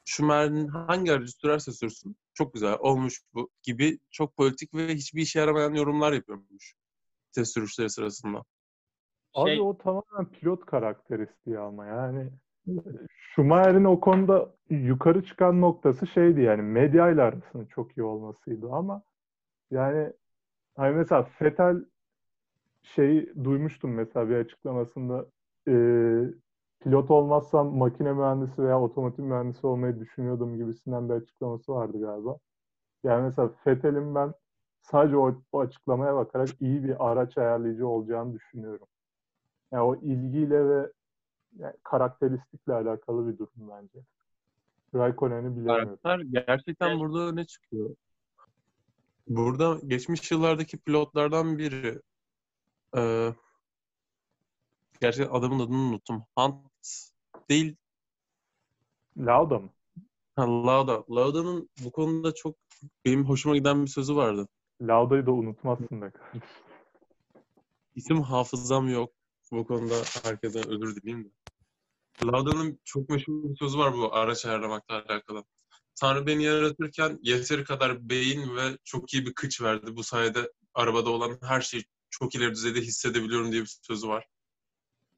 [0.05, 5.39] Schumacher'in hangi aracı sürerse sürsün çok güzel olmuş bu gibi çok politik ve hiçbir işe
[5.39, 6.75] yaramayan yorumlar yapıyormuş
[7.37, 8.43] test sürüşleri sırasında.
[9.33, 12.29] Abi Şey- o tamamen pilot karakteristiği ama yani
[13.07, 19.01] Schumacher'in o konuda yukarı çıkan noktası şeydi yani medya ile arasının çok iyi olmasıydı ama
[19.71, 20.13] yani
[20.75, 21.85] hani mesela Vettel
[22.83, 25.25] şeyi duymuştum mesela bir açıklamasında
[25.67, 25.73] e,
[26.79, 32.37] pilot olmazsam makine mühendisi veya otomotiv mühendisi olmayı düşünüyordum gibisinden bir açıklaması vardı galiba.
[33.03, 34.33] Yani mesela Vettel'in ben
[34.91, 38.87] sadece o, o açıklamaya bakarak iyi bir araç ayarlayıcı olacağını düşünüyorum.
[39.71, 40.91] Yani o ilgiyle ve
[41.57, 43.99] yani karakteristikle alakalı bir durum bence.
[44.95, 45.99] Raikkonen'i bilemiyorum.
[46.03, 47.95] Karakter gerçekten burada öne çıkıyor.
[49.27, 52.01] Burada geçmiş yıllardaki pilotlardan biri
[52.95, 53.35] eee
[55.01, 56.23] gerçekten adamın adını unuttum.
[56.37, 56.55] Hunt
[57.49, 57.75] değil
[59.17, 59.69] Lauda mı?
[60.35, 61.03] ha, Lauda.
[61.09, 62.55] Lauda'nın bu konuda çok
[63.05, 64.47] benim hoşuma giden bir sözü vardı.
[64.81, 66.11] Lauda'yı da unutmazsın be.
[67.95, 69.13] İsim hafızam yok.
[69.51, 71.29] Bu konuda herkesten özür dileyim de.
[72.23, 75.43] Lauda'nın çok meşhur bir sözü var bu araç ayarlamakla alakalı.
[75.95, 79.95] Tanrı beni yaratırken yeteri kadar beyin ve çok iyi bir kıç verdi.
[79.95, 84.27] Bu sayede arabada olan her şeyi çok ileri düzeyde hissedebiliyorum diye bir sözü var.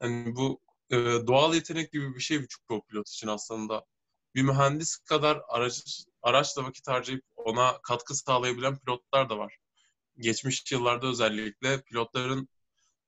[0.02, 0.96] Yani bu e,
[1.26, 3.84] doğal yetenek gibi bir şey çoğu pilot için aslında.
[4.34, 9.56] Bir mühendis kadar araç, araçla vakit harcayıp ona katkı sağlayabilen pilotlar da var.
[10.18, 12.48] Geçmiş yıllarda özellikle pilotların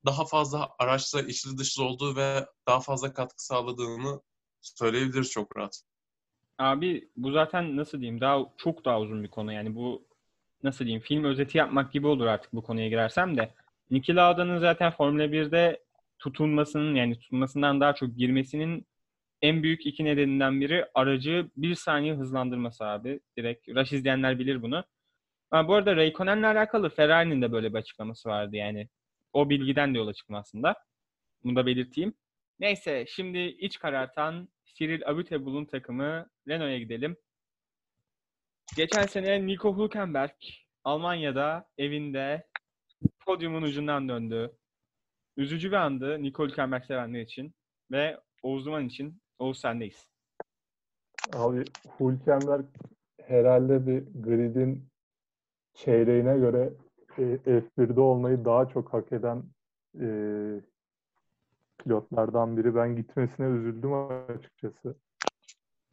[0.07, 4.21] daha fazla araçla içli dışlı olduğu ve daha fazla katkı sağladığını
[4.61, 5.83] söyleyebiliriz çok rahat.
[6.59, 10.07] Abi bu zaten nasıl diyeyim daha çok daha uzun bir konu yani bu
[10.63, 13.55] nasıl diyeyim film özeti yapmak gibi olur artık bu konuya girersem de.
[13.91, 15.83] Niki Lauda'nın zaten Formula 1'de
[16.19, 18.87] tutunmasının yani tutunmasından daha çok girmesinin
[19.43, 23.21] en büyük iki nedeninden biri aracı bir saniye hızlandırması abi.
[23.37, 24.85] Direkt rush izleyenler bilir bunu.
[25.51, 28.89] Ha, bu arada Raikkonen'le alakalı Ferrari'nin de böyle bir açıklaması vardı yani.
[29.33, 30.77] O bilgiden de yola çıktım aslında.
[31.45, 32.15] Bunu da belirteyim.
[32.61, 37.17] Neyse şimdi iç karartan Cyril Abiteboul'un takımı Renault'a gidelim.
[38.77, 40.37] Geçen sene Nico Hülkenberg
[40.85, 42.47] Almanya'da evinde
[43.21, 44.53] podyumun ucundan döndü.
[45.37, 47.55] Üzücü bir andı Nico Hülkenberg sevenler için
[47.91, 49.22] ve Oğuz Duman için.
[49.43, 50.09] Oğuz sendeyiz.
[51.33, 51.65] Abi
[52.01, 52.65] Hülkenberg
[53.23, 54.85] herhalde bir gridin
[55.75, 56.73] çeyreğine göre
[57.19, 59.43] e, F1'de olmayı daha çok hak eden
[60.01, 60.07] e,
[61.79, 62.75] pilotlardan biri.
[62.75, 63.93] Ben gitmesine üzüldüm
[64.29, 64.95] açıkçası.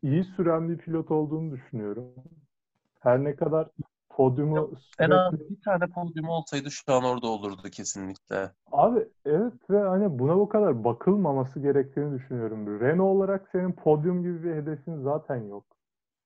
[0.01, 2.13] İyi süren bir pilot olduğunu düşünüyorum.
[2.99, 3.67] Her ne kadar
[4.19, 5.49] podyumu En az sürekli...
[5.49, 8.51] bir tane podyum olsaydı şu an orada olurdu kesinlikle.
[8.71, 12.79] Abi evet ve hani buna bu kadar bakılmaması gerektiğini düşünüyorum.
[12.79, 15.65] Renault olarak senin podyum gibi bir hedefin zaten yok.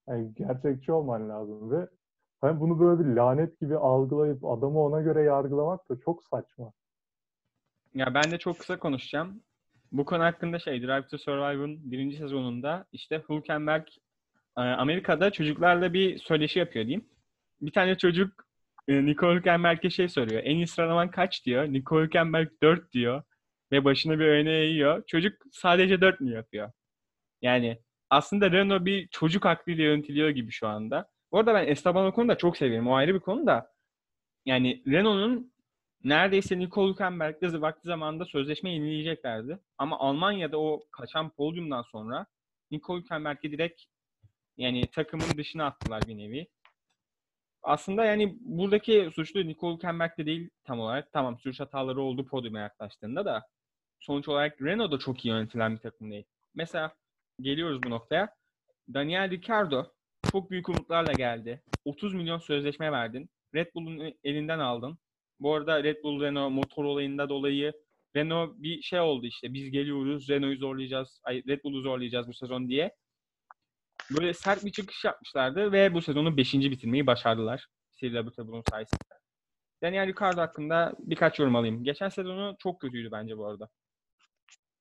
[0.07, 1.87] Yani gerçekçi olman lazım ve
[2.41, 6.71] hani bunu böyle bir lanet gibi algılayıp adamı ona göre yargılamak da çok saçma.
[7.93, 9.41] Ya ben de çok kısa konuşacağım.
[9.91, 13.87] Bu konu hakkında şey Drive to Survive'ın birinci sezonunda işte Hülkenberg
[14.57, 17.12] e, Amerika'da çocuklarla bir söyleşi yapıyor diyeyim.
[17.65, 18.45] Bir tane çocuk
[18.87, 20.41] e, Nico Hülkenberg'e şey soruyor.
[20.45, 21.73] En iyi sıralaman kaç diyor.
[21.73, 23.23] Nico Hülkenberg 4 diyor.
[23.71, 25.03] Ve başını bir öne eğiyor.
[25.07, 26.71] Çocuk sadece 4 mü yapıyor?
[27.41, 31.09] Yani aslında Renault bir çocuk aklıyla yönetiliyor gibi şu anda.
[31.31, 32.87] Bu arada ben Esteban Ocon'u da çok seviyorum.
[32.87, 33.71] O ayrı bir konu da.
[34.45, 35.53] Yani Renault'un
[36.03, 39.59] neredeyse Nico Hülkenberg'le vakti zamanında sözleşme yenileyeceklerdi.
[39.77, 42.25] Ama Almanya'da o kaçan podyumdan sonra
[42.71, 43.81] Nico Hülkenberg'i direkt
[44.57, 46.47] yani takımın dışına attılar bir nevi.
[47.63, 51.11] Aslında yani buradaki suçlu Nico Hülkenberg de değil tam olarak.
[51.13, 53.47] Tamam sürüş hataları oldu podyuma yaklaştığında da
[53.99, 56.25] sonuç olarak Renault da çok iyi yönetilen bir takım değil.
[56.55, 56.95] Mesela
[57.41, 58.35] geliyoruz bu noktaya.
[58.93, 59.85] Daniel Ricciardo
[60.27, 61.63] çok büyük umutlarla geldi.
[61.85, 63.29] 30 milyon sözleşme verdin.
[63.55, 64.97] Red Bull'un elinden aldın.
[65.39, 67.73] Bu arada Red Bull Renault motor olayında dolayı
[68.15, 69.53] Renault bir şey oldu işte.
[69.53, 72.95] Biz geliyoruz, Renault'u zorlayacağız, ay Red Bull'u zorlayacağız bu sezon diye.
[74.11, 76.53] Böyle sert bir çıkış yapmışlardı ve bu sezonu 5.
[76.53, 77.67] bitirmeyi başardılar.
[77.99, 79.13] Cyril Abiteboul'un sayesinde.
[79.83, 81.83] Daniel Ricciardo hakkında birkaç yorum alayım.
[81.83, 83.69] Geçen sezonu çok kötüydü bence bu arada.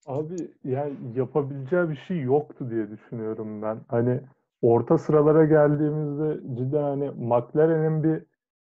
[0.06, 3.80] Abi yani yapabileceği bir şey yoktu diye düşünüyorum ben.
[3.88, 4.20] Hani
[4.62, 8.24] orta sıralara geldiğimizde cidden hani McLaren'in bir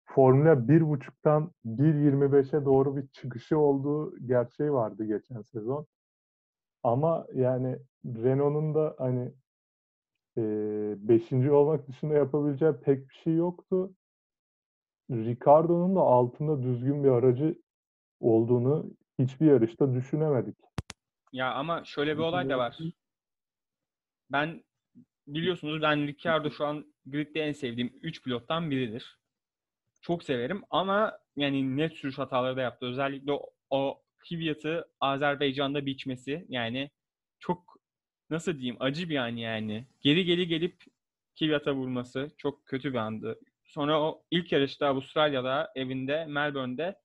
[0.05, 5.87] Formula 1.5'tan 1.25'e doğru bir çıkışı olduğu gerçeği vardı geçen sezon.
[6.83, 9.33] Ama yani Renault'un da hani
[10.39, 10.43] e,
[11.09, 13.95] beşinci olmak dışında yapabileceği pek bir şey yoktu.
[15.11, 17.59] Ricardo'nun da altında düzgün bir aracı
[18.21, 20.57] olduğunu hiçbir yarışta düşünemedik.
[21.33, 22.79] Ya ama şöyle bir olay da var.
[24.31, 24.65] Ben
[25.27, 29.19] biliyorsunuz ben Ricciardo şu an gridde en sevdiğim 3 pilottan biridir.
[30.01, 32.87] Çok severim ama yani net sürüş hataları da yaptı.
[32.87, 36.91] Özellikle o, o Kvyat'ı Azerbaycan'da biçmesi yani
[37.39, 37.66] çok
[38.31, 39.85] nasıl diyeyim acı bir an yani.
[40.01, 40.77] Geri geri gelip
[41.39, 43.39] Kvyat'a vurması çok kötü bir andı.
[43.65, 46.99] Sonra o ilk yarışta Avustralya'da evinde Melbourne'de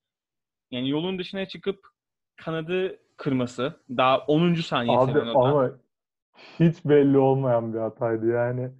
[0.71, 1.87] yani yolun dışına çıkıp
[2.35, 3.79] kanadı kırması.
[3.89, 4.53] Daha 10.
[4.55, 5.71] saniyesi Abi ama
[6.59, 8.71] hiç belli olmayan bir hataydı yani.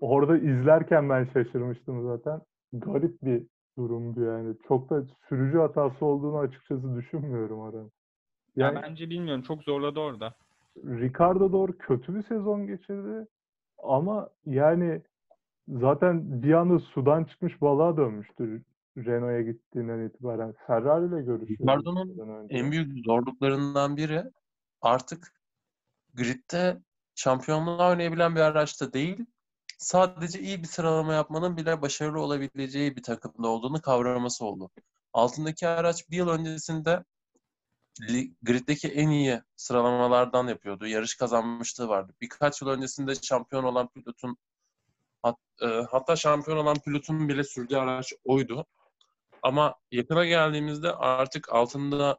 [0.00, 2.40] Orada izlerken ben şaşırmıştım zaten.
[2.72, 3.42] Garip bir
[3.78, 4.54] durumdu yani.
[4.68, 7.90] Çok da sürücü hatası olduğunu açıkçası düşünmüyorum Aran.
[8.56, 9.42] Ya Yani bence bilmiyorum.
[9.42, 10.34] Çok zorladı orada.
[10.76, 13.26] Ricardo doğru kötü bir sezon geçirdi.
[13.82, 15.02] Ama yani
[15.68, 18.62] zaten bir anda sudan çıkmış balığa dönmüştür
[18.96, 20.54] Renault'a gittiğinden itibaren.
[20.66, 21.62] Ferrari ile görüşüyordu.
[21.62, 22.46] Ricardo'nun.
[22.48, 24.24] En büyük zorluklarından biri
[24.80, 25.32] artık
[26.14, 26.82] gridde
[27.14, 29.26] şampiyonluğa oynayabilen bir araçta değil,
[29.78, 34.70] sadece iyi bir sıralama yapmanın bile başarılı olabileceği bir takımda olduğunu kavraması oldu.
[35.12, 37.04] Altındaki araç bir yıl öncesinde
[38.42, 40.86] griddeki en iyi sıralamalardan yapıyordu.
[40.86, 42.14] Yarış kazanmışlığı vardı.
[42.20, 44.36] Birkaç yıl öncesinde şampiyon olan pilotun
[45.22, 48.66] hat- e, hatta şampiyon olan pilotun bile sürdüğü araç oydu.
[49.42, 52.18] Ama yakına geldiğimizde artık altında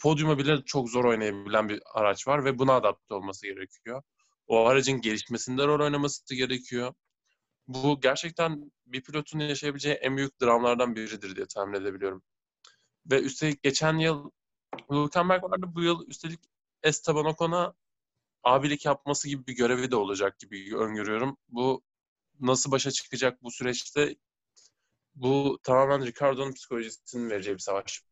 [0.00, 4.02] podyuma bile çok zor oynayabilen bir araç var ve buna adapte olması gerekiyor.
[4.46, 6.94] O aracın gelişmesinde rol oynaması gerekiyor.
[7.68, 12.22] Bu gerçekten bir pilotun yaşayabileceği en büyük dramlardan biridir diye tahmin edebiliyorum.
[13.10, 14.30] Ve üstelik geçen yıl
[14.90, 15.66] Hülkenberg vardı.
[15.74, 16.40] Bu yıl üstelik
[16.82, 17.74] Esteban Ocon'a
[18.44, 21.36] abilik yapması gibi bir görevi de olacak gibi öngörüyorum.
[21.48, 21.82] Bu
[22.40, 24.16] nasıl başa çıkacak bu süreçte
[25.14, 28.02] bu tamamen Ricardo'nun psikolojisinin vereceği bir savaş.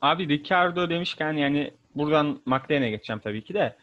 [0.00, 3.76] Abi Ricardo demişken yani buradan McLaren'e geçeceğim tabii ki de.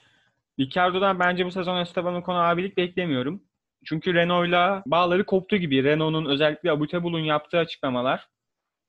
[0.60, 3.44] Ricardo'dan bence bu sezon Esteban Ocon abilik beklemiyorum.
[3.86, 5.84] Çünkü Renault'la bağları koptu gibi.
[5.84, 8.30] Renault'un özellikle Abutebul'un yaptığı açıklamalar.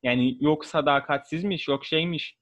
[0.02, 2.39] Yani yok sadakatsizmiş, yok şeymiş.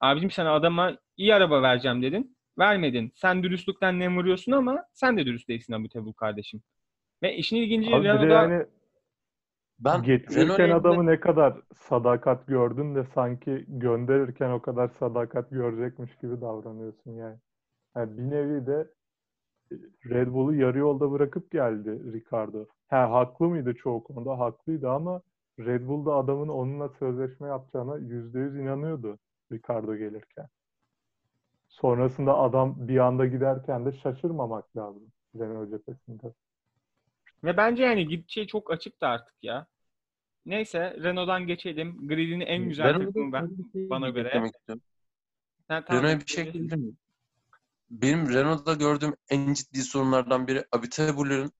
[0.00, 2.36] Abicim sen adama iyi araba vereceğim dedin.
[2.58, 3.12] Vermedin.
[3.14, 6.62] Sen dürüstlükten nem vuruyorsun ama sen de dürüst değilsin Abutebul kardeşim.
[7.22, 8.66] Ve işin ilginci Abi Renault'da yani
[9.78, 16.40] Ben getirirken adamı ne kadar sadakat gördün de sanki gönderirken o kadar sadakat görecekmiş gibi
[16.40, 17.36] davranıyorsun yani.
[17.96, 18.90] Yani bir nevi de
[20.10, 22.66] Red Bull'u yarı yolda bırakıp geldi Ricardo.
[22.88, 24.38] Ha, haklı mıydı çoğu konuda?
[24.38, 25.22] Haklıydı ama
[25.58, 29.18] Red Bull'da adamın onunla sözleşme yapacağına yüzde yüz inanıyordu
[29.52, 30.48] Ricardo gelirken.
[31.68, 36.32] Sonrasında adam bir anda giderken de şaşırmamak lazım Renault cephesinde.
[37.44, 39.66] Ve bence yani gideceği çok açıktı artık ya.
[40.46, 42.08] Neyse Renault'dan geçelim.
[42.08, 43.50] Grid'in en güzel Renault'da takımı ben.
[43.72, 44.30] şey bana göre.
[44.30, 44.82] tamam,
[45.70, 46.96] Renault'a bir şey ekleyebilir miyim?
[47.90, 51.52] Benim Renault'da gördüğüm en ciddi sorunlardan biri Abiteboul'ün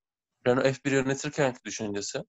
[0.47, 2.25] Renault F1 yönetirkenki düşüncesi.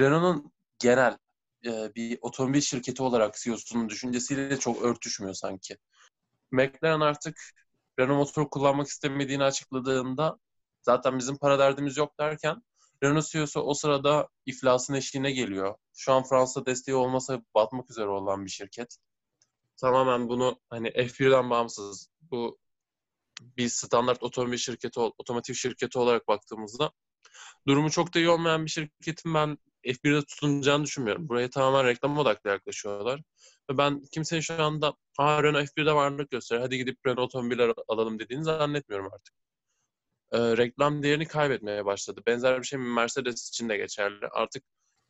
[0.00, 1.18] Renault'un genel
[1.64, 5.76] bir otomobil şirketi olarak CEO'sunun düşüncesiyle çok örtüşmüyor sanki.
[6.50, 7.40] McLaren artık
[7.98, 10.38] Renault motoru kullanmak istemediğini açıkladığında
[10.82, 12.62] zaten bizim para derdimiz yok derken
[13.02, 15.74] Renault CEO'su o sırada iflasın eşiğine geliyor.
[15.94, 18.98] Şu an Fransa desteği olmasa batmak üzere olan bir şirket.
[19.76, 22.58] Tamamen bunu hani F1'den bağımsız bu
[23.40, 26.92] bir standart otomobil şirketi, otomotiv şirketi olarak baktığımızda
[27.66, 31.28] durumu çok da iyi olmayan bir şirketin ben F1'de tutunacağını düşünmüyorum.
[31.28, 33.22] Buraya tamamen reklam odaklı yaklaşıyorlar.
[33.70, 36.64] Ve ben kimsenin şu anda Aa, Renault F1'de varlık gösteriyor.
[36.64, 39.34] Hadi gidip Renault otomobiller alalım dediğini zannetmiyorum artık.
[40.32, 42.22] Ee, reklam değerini kaybetmeye başladı.
[42.26, 44.26] Benzer bir şey Mercedes için de geçerli.
[44.32, 44.64] Artık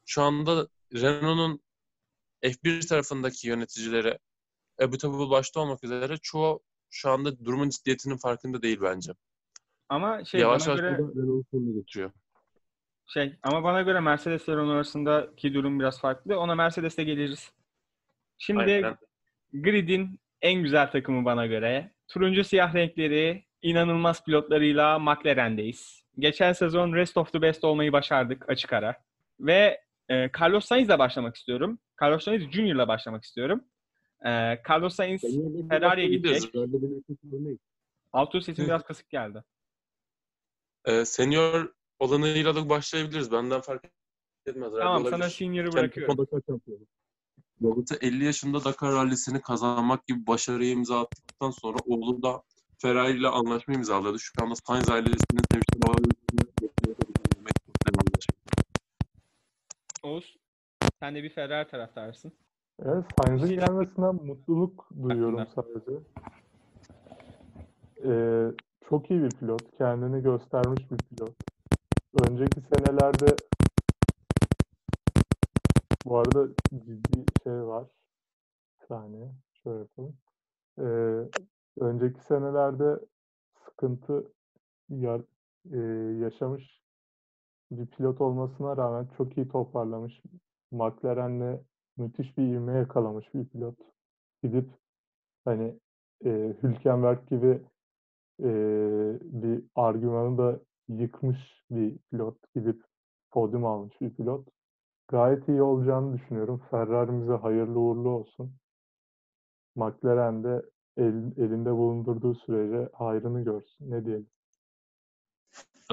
[0.07, 1.61] şu anda Renault'un
[2.43, 4.19] F1 tarafındaki yöneticileri
[4.83, 9.13] Abu Tabul başta olmak üzere çoğu şu anda durumun ciddiyetinin farkında değil bence.
[9.89, 12.13] Ama şey Yavaş bana yavaş göre sonuna getiriyor.
[13.09, 16.39] Şey ama bana göre Mercedes ve Renault arasındaki durum biraz farklı.
[16.39, 17.53] Ona Mercedes'te geliriz.
[18.39, 18.97] Şimdi Aynen.
[19.53, 21.93] Grid'in en güzel takımı bana göre.
[22.09, 26.03] Turuncu siyah renkleri, inanılmaz pilotlarıyla McLaren'deyiz.
[26.19, 28.97] Geçen sezon Rest of the Best olmayı başardık açık ara.
[29.41, 31.79] Ve e, Carlos Sainz'le başlamak istiyorum.
[32.03, 33.65] Carlos Sainz Junior'la başlamak istiyorum.
[34.25, 34.31] E,
[34.69, 35.23] Carlos Sainz
[35.69, 36.55] Ferrari'ye gidecek.
[38.13, 39.45] Altuğ sesim biraz kısık geldi.
[40.85, 43.33] Ee, senior olanıyla da başlayabiliriz.
[43.33, 43.85] Benden fark
[44.47, 44.73] etmez.
[44.79, 45.29] Tamam sana olabilir.
[45.29, 46.61] senior'ı Kendi bırakıyorum.
[47.63, 52.43] Robot'u 50 yaşında Dakar rallisini kazanmak gibi başarıyı imza attıktan sonra oğlu da
[52.79, 54.19] Ferrari ile anlaşma imzaladı.
[54.19, 55.79] Şu anda Sainz ailesinin temsil
[60.03, 60.37] Oğuz
[61.01, 62.33] sen de bir Ferrari taraftarısın.
[62.83, 66.01] Evet, Sainz'in Şey- gelmesinden mutluluk duyuyorum sadece.
[68.05, 68.47] Ee,
[68.89, 71.33] çok iyi bir pilot, kendini göstermiş bir pilot.
[72.15, 73.37] Önceki senelerde
[76.07, 77.87] bu arada ciddi şey var.
[78.81, 79.33] Bir saniye,
[79.65, 80.17] şöyle yapalım.
[80.81, 83.01] Ee, önceki senelerde
[83.67, 84.33] sıkıntı
[84.91, 85.25] ya-
[85.73, 85.79] e,
[86.25, 86.83] yaşamış
[87.71, 90.23] bir pilot olmasına rağmen çok iyi toparlamış.
[90.73, 91.61] McLaren'le
[91.97, 93.77] müthiş bir ivme yakalamış bir pilot.
[94.43, 94.71] Gidip
[95.45, 95.81] hani
[96.25, 97.63] e, Hülkenberg gibi
[98.43, 98.49] e,
[99.23, 101.39] bir argümanı da yıkmış
[101.71, 102.55] bir pilot.
[102.55, 102.83] Gidip
[103.31, 104.49] podyum almış bir pilot.
[105.09, 106.63] Gayet iyi olacağını düşünüyorum.
[106.71, 108.55] Ferrari'mize hayırlı uğurlu olsun.
[109.77, 110.63] McLaren de
[110.97, 113.91] el- elinde bulundurduğu sürece hayrını görsün.
[113.91, 114.31] Ne diyelim.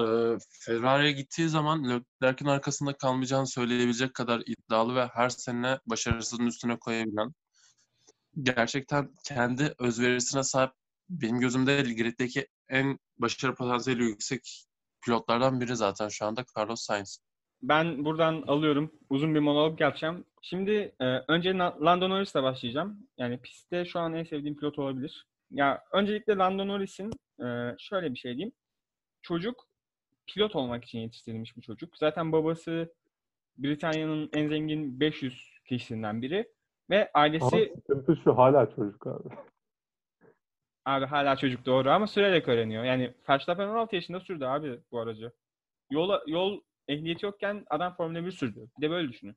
[0.00, 6.78] Ee, Ferrari'ye gittiği zaman Leclerc'in arkasında kalmayacağını söyleyebilecek kadar iddialı ve her sene başarısının üstüne
[6.78, 7.32] koyabilen
[8.42, 10.72] gerçekten kendi özverisine sahip
[11.10, 14.66] benim gözümde griddeki en başarı potansiyeli yüksek
[15.06, 17.18] pilotlardan biri zaten şu anda Carlos Sainz.
[17.62, 18.92] Ben buradan alıyorum.
[19.10, 20.24] Uzun bir monolog yapacağım.
[20.42, 23.08] Şimdi e, önce Lando Norris'le başlayacağım.
[23.18, 25.26] Yani pistte şu an en sevdiğim pilot olabilir.
[25.50, 28.52] Ya öncelikle Lando Norris'in e, şöyle bir şey diyeyim.
[29.22, 29.64] Çocuk
[30.26, 31.96] pilot olmak için yetiştirilmiş bir çocuk.
[31.96, 32.94] Zaten babası
[33.58, 36.52] Britanya'nın en zengin 500 kişisinden biri
[36.90, 39.28] ve Ama ailesi sıkıntı şu hala çocuk abi.
[40.86, 42.84] Abi hala çocuk doğru ama sürerek öğreniyor.
[42.84, 45.32] Yani Verstappen 16 yaşında sürdü abi bu aracı.
[45.90, 48.68] Yola, yol ehliyeti yokken adam Formula 1 sürdü.
[48.78, 49.36] Bir de böyle düşünün.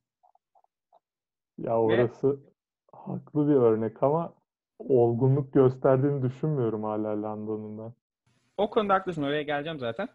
[1.58, 2.40] Ya Ve- orası
[2.94, 4.34] haklı bir örnek ama
[4.80, 7.94] olgunluk gösterdiğini düşünmüyorum hala Lando'nun ben.
[8.58, 9.24] O konuda haklısın.
[9.24, 10.10] Oraya geleceğim zaten.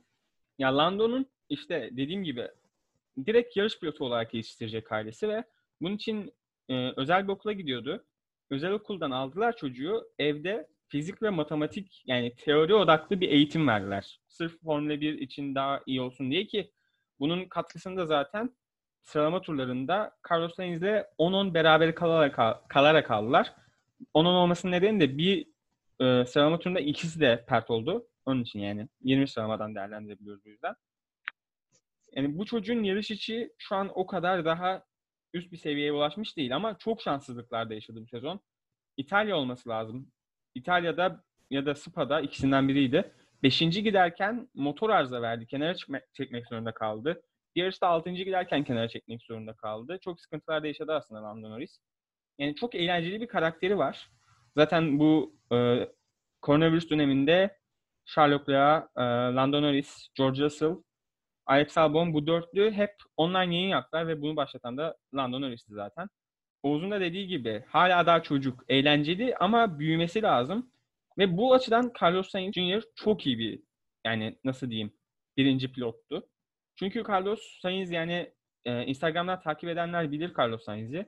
[0.59, 2.49] Ya Lando'nun işte dediğim gibi
[3.27, 5.45] direkt yarış pilotu olarak yetiştirecek ailesi ve
[5.81, 6.33] bunun için
[6.69, 8.05] e, özel bir okula gidiyordu.
[8.51, 10.09] Özel okuldan aldılar çocuğu.
[10.19, 14.21] Evde fizik ve matematik yani teori odaklı bir eğitim verdiler.
[14.29, 16.73] Sırf Formula 1 için daha iyi olsun diye ki
[17.21, 18.51] bunun katkısını da zaten
[19.03, 23.55] sıralama turlarında Carlos Sainz'le 10-10 beraber kalarak, kalarak aldılar.
[24.15, 25.47] 10-10 olmasının nedeni de bir
[26.01, 28.09] e, sıralama turunda ikisi de pert oldu.
[28.27, 30.75] Onun için yani 20 sıralamadan değerlendirebiliyoruz bu yüzden.
[32.13, 34.85] Yani bu çocuğun yarış içi şu an o kadar daha
[35.35, 38.41] üst bir seviyeye ulaşmış değil ama çok şanssızlıklarda yaşadı bu sezon.
[38.97, 40.13] İtalya olması lazım.
[40.55, 43.13] İtalya'da ya da Spa'da ikisinden biriydi.
[43.43, 45.47] Beşinci giderken motor arıza verdi.
[45.47, 47.23] Kenara çıkma, çekmek zorunda kaldı.
[47.57, 49.99] Bir yarışta altıncı giderken kenara çekmek zorunda kaldı.
[50.05, 51.79] Çok sıkıntılar da yaşadı aslında Lando Norris.
[52.39, 54.11] Yani çok eğlenceli bir karakteri var.
[54.57, 55.89] Zaten bu e,
[56.43, 57.59] koronavirüs döneminde
[58.05, 59.03] Sherlock Leclerc, e,
[59.35, 60.77] Lando Norris, George Russell,
[61.47, 66.09] Alex Albon bu dörtlü hep online yayın yaptılar ve bunu başlatan da Lando Norris'ti zaten.
[66.65, 70.71] Oğuz'un da dediği gibi hala daha çocuk, eğlenceli ama büyümesi lazım.
[71.19, 72.83] Ve bu açıdan Carlos Sainz Jr.
[72.95, 73.63] çok iyi bir
[74.05, 74.93] yani nasıl diyeyim
[75.37, 76.29] birinci pilottu.
[76.77, 78.33] Çünkü Carlos Sainz yani
[78.65, 81.07] e, Instagram'dan takip edenler bilir Carlos Sainz'i.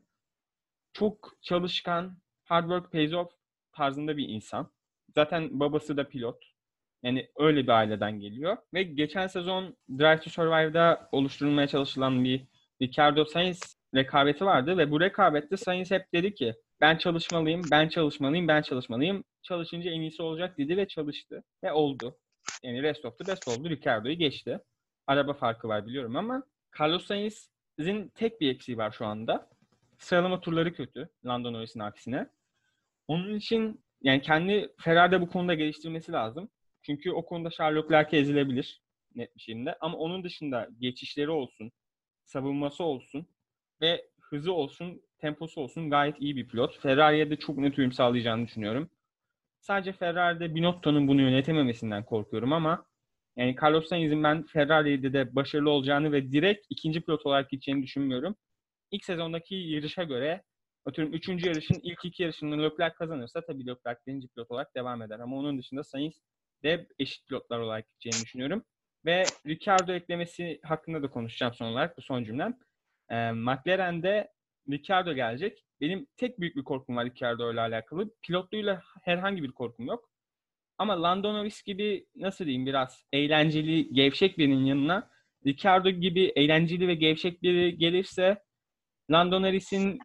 [0.92, 3.32] Çok çalışkan, hard work pays off
[3.72, 4.70] tarzında bir insan.
[5.14, 6.44] Zaten babası da pilot.
[7.02, 8.56] Yani öyle bir aileden geliyor.
[8.74, 12.46] Ve geçen sezon Drive to Survive'da oluşturulmaya çalışılan bir
[12.82, 18.48] Ricardo Sainz rekabeti vardı ve bu rekabette Sainz hep dedi ki ben çalışmalıyım, ben çalışmalıyım,
[18.48, 19.24] ben çalışmalıyım.
[19.42, 21.44] Çalışınca en iyisi olacak dedi ve çalıştı.
[21.64, 22.18] Ve oldu.
[22.62, 23.70] Yani rest of the best oldu.
[23.70, 24.60] Ricardo'yu geçti.
[25.06, 26.42] Araba farkı var biliyorum ama
[26.80, 29.48] Carlos Sainz'in tek bir eksiği var şu anda.
[29.98, 32.28] sıralama turları kötü Lando Norris'in aksine.
[33.08, 36.48] Onun için yani kendi Ferrari'de bu konuda geliştirmesi lazım.
[36.82, 38.82] Çünkü o konuda Charles Leclerc'e ezilebilir
[39.14, 39.76] net bir şekilde.
[39.80, 41.72] Ama onun dışında geçişleri olsun,
[42.24, 43.26] savunması olsun
[43.80, 46.80] ve hızı olsun, temposu olsun gayet iyi bir pilot.
[46.80, 48.90] Ferrari'ye de çok net uyum sağlayacağını düşünüyorum.
[49.60, 52.86] Sadece Ferrari'de Binotto'nun bunu yönetememesinden korkuyorum ama
[53.36, 58.36] yani Carlos Sainz'in ben Ferrari'de de başarılı olacağını ve direkt ikinci pilot olarak gideceğini düşünmüyorum.
[58.90, 60.42] İlk sezondaki yarışa göre
[60.86, 65.18] atıyorum üçüncü yarışın ilk iki yarışını Leclerc kazanırsa tabii Leclerc birinci pilot olarak devam eder.
[65.20, 66.14] Ama onun dışında Sainz
[66.62, 68.64] de eşit pilotlar olarak gideceğini düşünüyorum.
[69.04, 72.58] Ve Ricardo eklemesi hakkında da konuşacağım son olarak bu son cümlem.
[73.10, 74.28] Ee, McLaren'de
[74.70, 75.64] Ricardo gelecek.
[75.80, 78.10] Benim tek büyük bir korkum var Ricardo ile alakalı.
[78.22, 80.10] Pilotluğuyla herhangi bir korkum yok.
[80.78, 85.10] Ama Lando Norris gibi nasıl diyeyim biraz eğlenceli, gevşek birinin yanına
[85.46, 88.42] Ricardo gibi eğlenceli ve gevşek biri gelirse
[89.10, 89.98] Lando Norris'in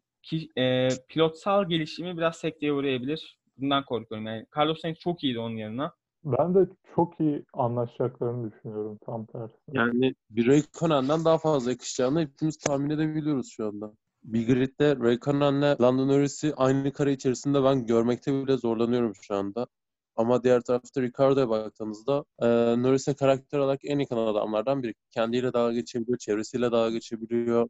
[0.57, 3.37] e, pilotsal gelişimi biraz sekteye uğrayabilir.
[3.57, 4.27] Bundan korkuyorum.
[4.27, 5.93] Yani Carlos Sainz çok iyiydi onun yanına.
[6.25, 9.53] Ben de çok iyi anlaşacaklarını düşünüyorum tam tersi.
[9.73, 13.93] Yani bir Raikkonen'den daha fazla yakışacağını hepimiz tahmin edebiliyoruz şu anda.
[14.23, 19.67] Bir gridde Raikkonen'le Lando Norris'i aynı kare içerisinde ben görmekte bile zorlanıyorum şu anda.
[20.15, 22.47] Ama diğer tarafta Ricardo'ya baktığımızda e,
[22.83, 24.93] Norris'e karakter olarak en yakın adamlardan biri.
[25.11, 27.69] Kendiyle dalga geçebiliyor, çevresiyle dalga geçebiliyor,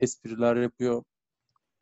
[0.00, 1.02] espriler yapıyor.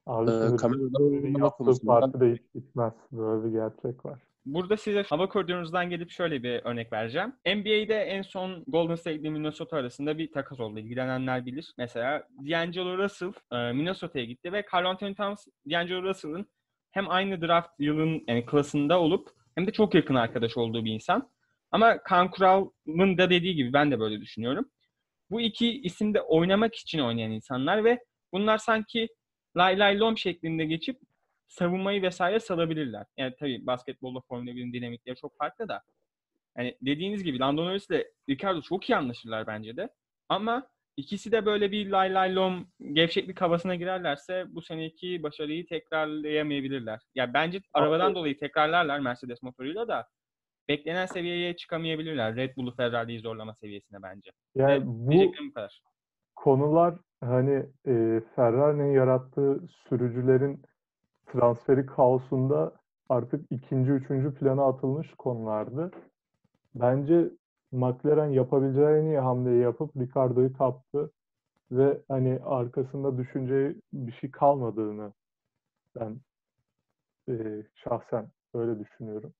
[0.07, 2.93] Abi Ee, oynama yaptığı konusunda- partide hiç bitmez.
[3.13, 4.19] Böyle bir gerçek var.
[4.47, 7.33] Burada size hava koridorunuzdan gelip şöyle bir örnek vereceğim.
[7.47, 10.79] NBA'de en son Golden State ile Minnesota arasında bir takas oldu.
[10.79, 11.75] İlgilenenler bilir.
[11.79, 16.47] Mesela D'Angelo Russell e, Minnesota'ya gitti ve Carl Anthony Towns D'Angelo Russell'ın
[16.91, 21.31] hem aynı draft yılın yani klasında olup hem de çok yakın arkadaş olduğu bir insan.
[21.71, 24.71] Ama Kaan Kural'ın da dediği gibi ben de böyle düşünüyorum.
[25.31, 27.99] Bu iki isim de oynamak için oynayan insanlar ve
[28.33, 29.09] bunlar sanki
[29.57, 31.01] lay lay lom şeklinde geçip
[31.49, 33.07] savunmayı vesaire salabilirler.
[33.17, 35.83] Yani tabii basketbolda Formula 1'in dinamikleri çok farklı da.
[36.59, 39.89] Yani dediğiniz gibi Lando Norris ile Ricardo çok iyi anlaşırlar bence de.
[40.29, 47.01] Ama ikisi de böyle bir lay lay lom gevşeklik havasına girerlerse bu seneki başarıyı tekrarlayamayabilirler.
[47.15, 50.07] Ya bence arabadan dolayı tekrarlarlar Mercedes motoruyla da
[50.69, 52.37] beklenen seviyeye çıkamayabilirler.
[52.37, 54.31] Red Bull'u Ferrari'yi zorlama seviyesine bence.
[54.55, 55.83] Yani Ve bu bu kadar.
[56.37, 60.63] konular hani e, Ferrari'nin yarattığı sürücülerin
[61.27, 62.73] transferi kaosunda
[63.09, 65.91] artık ikinci, üçüncü plana atılmış konulardı.
[66.75, 67.31] Bence
[67.73, 71.11] McLaren yapabileceği en iyi hamleyi yapıp Ricardo'yu kaptı
[71.71, 75.13] ve hani arkasında düşüneceği bir şey kalmadığını
[75.97, 76.21] ben
[77.29, 79.33] e, şahsen öyle düşünüyorum.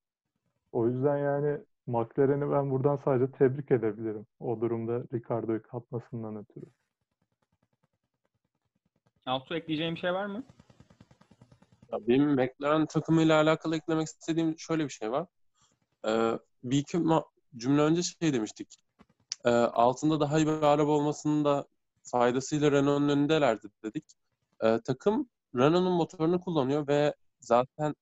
[0.73, 4.27] O yüzden yani McLaren'i ben buradan sadece tebrik edebilirim.
[4.41, 6.65] O durumda Ricardo'yu kapmasından ötürü.
[9.27, 10.43] Altu ekleyeceğim bir şey var mı?
[11.93, 15.27] Ya benim McLaren takımıyla alakalı eklemek istediğim şöyle bir şey var.
[16.07, 16.33] Ee,
[16.65, 16.99] bir iki
[17.57, 18.77] cümle önce şey demiştik.
[19.45, 21.67] Ee, altında daha iyi bir araba olmasının da
[22.03, 24.05] faydasıyla Renault'un önündelerdi dedik.
[24.65, 27.95] Ee, takım Renault'un motorunu kullanıyor ve zaten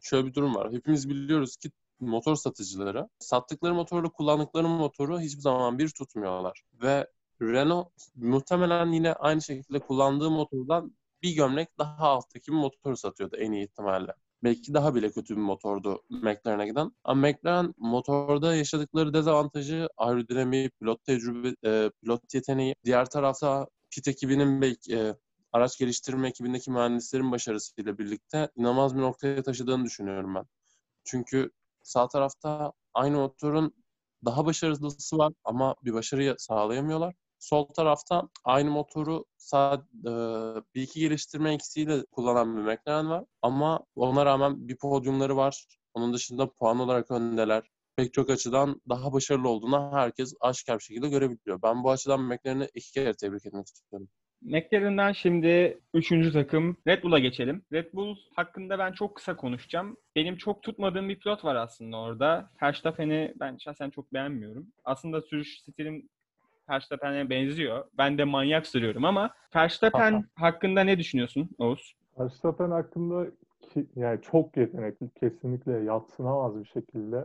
[0.00, 0.72] şöyle bir durum var.
[0.72, 1.70] Hepimiz biliyoruz ki
[2.00, 6.62] motor satıcıları sattıkları motorla kullandıkları motoru hiçbir zaman bir tutmuyorlar.
[6.82, 7.06] Ve
[7.42, 13.52] Renault muhtemelen yine aynı şekilde kullandığı motordan bir gömlek daha alttaki bir motoru satıyordu en
[13.52, 14.12] iyi ihtimalle.
[14.44, 16.92] Belki daha bile kötü bir motordu McLaren'e giden.
[17.04, 24.62] Ama McLaren motorda yaşadıkları dezavantajı aerodinamiği, pilot tecrübe, e, pilot yeteneği, diğer tarafta pit ekibinin
[24.62, 25.14] belki e,
[25.52, 30.44] araç geliştirme ekibindeki mühendislerin başarısıyla birlikte inanılmaz bir noktaya taşıdığını düşünüyorum ben.
[31.04, 31.50] Çünkü
[31.82, 33.74] sağ tarafta aynı motorun
[34.24, 37.14] daha başarılısı var ama bir başarı sağlayamıyorlar.
[37.42, 40.10] Sol tarafta aynı motoru sağ, e,
[40.74, 43.24] bir iki geliştirme eksiğiyle kullanan bir McLaren var.
[43.42, 45.66] Ama ona rağmen bir podyumları var.
[45.94, 47.62] Onun dışında puan olarak öndeler.
[47.96, 51.62] Pek çok açıdan daha başarılı olduğunu herkes aşikar bir şekilde görebiliyor.
[51.62, 54.08] Ben bu açıdan McLaren'i iki kere tebrik etmek istiyorum.
[54.42, 57.64] McLaren'dan şimdi üçüncü takım Red Bull'a geçelim.
[57.72, 59.96] Red Bull hakkında ben çok kısa konuşacağım.
[60.16, 62.50] Benim çok tutmadığım bir pilot var aslında orada.
[62.62, 64.66] Verstappen'i ben şahsen çok beğenmiyorum.
[64.84, 66.08] Aslında sürüş stilim
[66.72, 67.84] Verstappen'e benziyor.
[67.98, 71.94] Ben de manyak sürüyorum ama Verstappen hakkında ne düşünüyorsun Oğuz?
[72.18, 73.26] Verstappen hakkında
[73.60, 77.24] ki, yani çok yetenekli, kesinlikle yatsınamaz bir şekilde.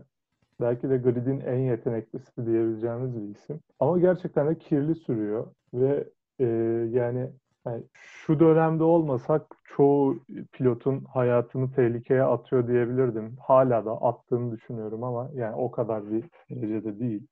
[0.61, 3.59] Belki de gridin en yeteneklisi diyebileceğimiz bir isim.
[3.79, 6.07] Ama gerçekten de kirli sürüyor ve
[6.39, 6.45] e,
[6.91, 7.29] yani,
[7.65, 10.19] yani şu dönemde olmasak çoğu
[10.51, 13.35] pilotun hayatını tehlikeye atıyor diyebilirdim.
[13.41, 17.27] Hala da attığını düşünüyorum ama yani o kadar bir derecede değil.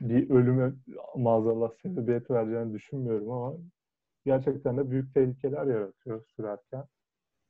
[0.00, 0.72] Bir ölüme
[1.16, 3.56] maazallah sebebiyet vereceğini düşünmüyorum ama
[4.24, 6.84] gerçekten de büyük tehlikeler yaratıyor sürerken.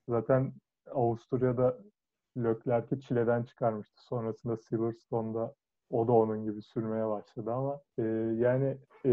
[0.09, 0.53] Zaten
[0.91, 1.79] Avusturya'da
[2.37, 4.05] Leclerc'i çileden çıkarmıştı.
[4.05, 5.55] Sonrasında Silverstone'da
[5.91, 8.03] o da onun gibi sürmeye başladı ama e,
[8.39, 9.11] yani e,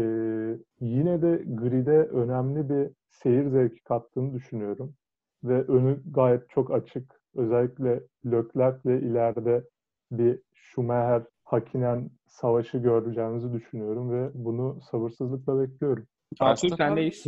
[0.80, 4.94] yine de grid'e önemli bir seyir zevki kattığını düşünüyorum.
[5.44, 7.20] Ve önü gayet çok açık.
[7.34, 9.64] Özellikle Leclerc'le ileride
[10.10, 16.06] bir Schumacher Hakkinen savaşı göreceğimizi düşünüyorum ve bunu sabırsızlıkla bekliyorum.
[16.40, 17.26] Artur sendeyiz.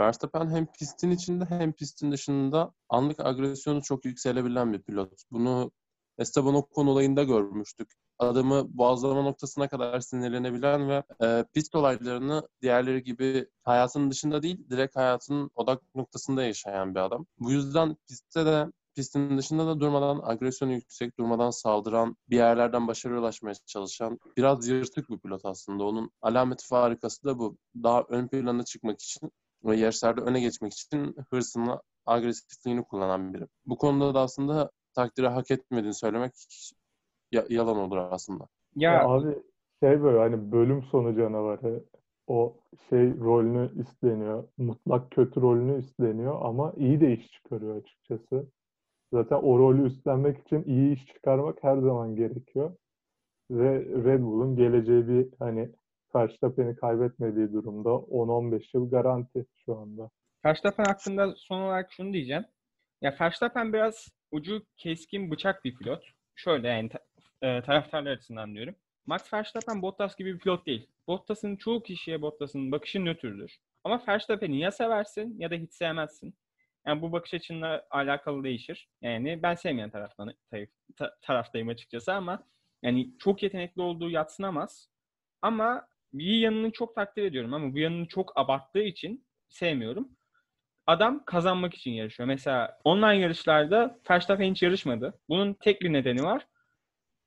[0.00, 5.10] Verstappen hem pistin içinde hem pistin dışında anlık agresyonu çok yükselebilen bir pilot.
[5.30, 5.70] Bunu
[6.18, 7.92] Esteban Ocon olayında görmüştük.
[8.18, 14.96] Adamı boğazlama noktasına kadar sinirlenebilen ve e, pist olaylarını diğerleri gibi hayatının dışında değil, direkt
[14.96, 17.26] hayatının odak noktasında yaşayan bir adam.
[17.38, 23.20] Bu yüzden pistte de pistin dışında da durmadan agresyonu yüksek, durmadan saldıran, bir yerlerden başarıya
[23.20, 25.84] ulaşmaya çalışan biraz yırtık bir pilot aslında.
[25.84, 27.56] Onun alameti farikası da bu.
[27.82, 29.30] Daha ön plana çıkmak için
[29.64, 33.46] ve yarışlarda öne geçmek için hırsını, agresifliğini kullanan biri.
[33.66, 36.32] Bu konuda da aslında takdiri hak etmediğini söylemek
[37.32, 38.46] ya- yalan olur aslında.
[38.76, 39.38] Ya Ya abi
[39.82, 41.84] şey böyle hani bölüm sonu canavarı
[42.26, 42.56] o
[42.90, 44.44] şey rolünü üstleniyor.
[44.58, 48.46] Mutlak kötü rolünü üstleniyor ama iyi de iş çıkarıyor açıkçası.
[49.14, 52.76] Zaten o rolü üstlenmek için iyi iş çıkarmak her zaman gerekiyor.
[53.50, 55.70] Ve Red Bull'un geleceği bir hani
[56.14, 60.10] Verstappen'i kaybetmediği durumda 10-15 yıl garanti şu anda.
[60.44, 62.44] Verstappen hakkında son olarak şunu diyeceğim.
[63.02, 66.04] Ya Verstappen biraz ucu keskin bıçak bir pilot.
[66.34, 66.90] Şöyle yani
[67.42, 68.74] e, taraftarlar açısından diyorum.
[69.06, 70.88] Max Verstappen Bottas gibi bir pilot değil.
[71.08, 73.56] Bottas'ın çoğu kişiye Bottas'ın bakışı nötrdür.
[73.84, 76.34] Ama Verstappen'i ya seversin ya da hiç sevmezsin.
[76.86, 78.88] Yani bu bakış açınla alakalı değişir.
[79.02, 82.42] Yani ben sevmeyen taraftan taraf- ta- taraftayım açıkçası ama
[82.82, 84.88] yani çok yetenekli olduğu yatsınamaz.
[85.42, 90.08] Ama bir yanını çok takdir ediyorum ama bu yanını çok abarttığı için sevmiyorum.
[90.86, 92.26] Adam kazanmak için yarışıyor.
[92.26, 95.20] Mesela online yarışlarda Verstappen hiç yarışmadı.
[95.28, 96.46] Bunun tek bir nedeni var.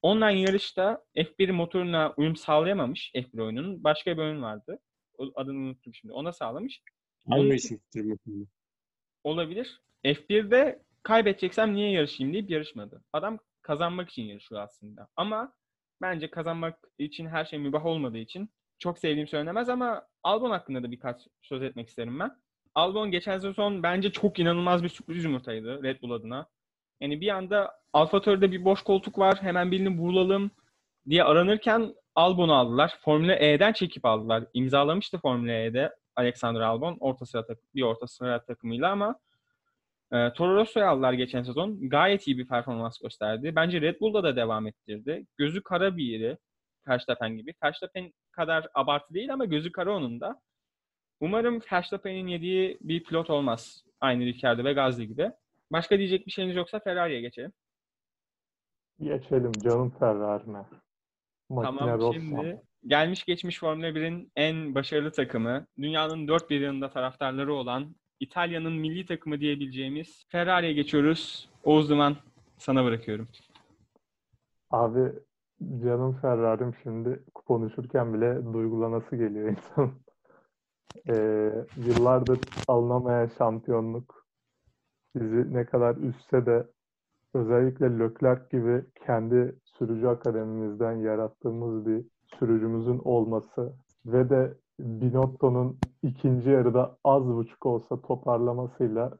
[0.01, 3.83] Online yarışta F1 motoruna uyum sağlayamamış F1 oyununun.
[3.83, 4.79] Başka bir oyun vardı.
[5.35, 6.13] Adını unuttum şimdi.
[6.13, 6.81] Ona sağlamış.
[7.25, 8.47] Onun iRacing'tir muhtemelen.
[9.27, 9.81] Olabilir.
[10.05, 13.03] F1'de kaybedeceksem niye yarışayım deyip yarışmadı.
[13.13, 15.07] Adam kazanmak için yarışıyor aslında.
[15.15, 15.53] Ama
[16.01, 18.49] bence kazanmak için her şey mübah olmadığı için
[18.79, 22.31] çok sevdiğim söylenemez ama Albon hakkında da birkaç söz etmek isterim ben.
[22.75, 26.47] Albon geçen sezon bence çok inanılmaz bir sürpriz yumurtaydı Red Bull adına.
[27.01, 30.51] Yani bir anda AlphaTauri'de bir boş koltuk var hemen birini bulalım
[31.09, 32.97] diye aranırken Albon'u aldılar.
[33.01, 34.43] Formula E'den çekip aldılar.
[34.53, 39.19] İmzalamıştı Formula E'de Alexander Albon orta sıra tak- bir orta sıra takımıyla ama
[40.11, 41.89] e, Toro Rosso'yu aldılar geçen sezon.
[41.89, 43.55] Gayet iyi bir performans gösterdi.
[43.55, 45.25] Bence Red Bull'da da devam ettirdi.
[45.37, 46.37] Gözü kara bir yeri.
[46.87, 47.53] Verstappen gibi.
[47.63, 50.41] Verstappen kadar abartı değil ama gözü kara onun da.
[51.19, 53.83] Umarım Verstappen'in yediği bir pilot olmaz.
[54.01, 55.31] Aynı Ricciardo ve Gasly gibi.
[55.71, 57.53] Başka diyecek bir şeyiniz yoksa Ferrari'ye geçelim.
[58.99, 60.65] Geçelim canım Ferrari'ne.
[61.49, 62.13] Makine Tamam Rossa.
[62.19, 68.73] şimdi gelmiş geçmiş Formula 1'in en başarılı takımı, dünyanın dört bir yanında taraftarları olan İtalya'nın
[68.73, 71.49] milli takımı diyebileceğimiz Ferrari'ye geçiyoruz.
[71.63, 72.15] Oğuz Duman
[72.57, 73.27] sana bırakıyorum.
[74.71, 75.11] Abi
[75.83, 79.91] canım Ferrari'm şimdi konuşurken bile duygulanası geliyor insan.
[81.09, 84.27] Ee, yıllardır alınamayan şampiyonluk
[85.15, 86.67] bizi ne kadar üstse de
[87.33, 92.05] özellikle Leclerc gibi kendi sürücü akademimizden yarattığımız bir
[92.39, 93.73] sürücümüzün olması
[94.05, 99.17] ve de Binotto'nun ikinci yarıda az buçuk olsa toparlamasıyla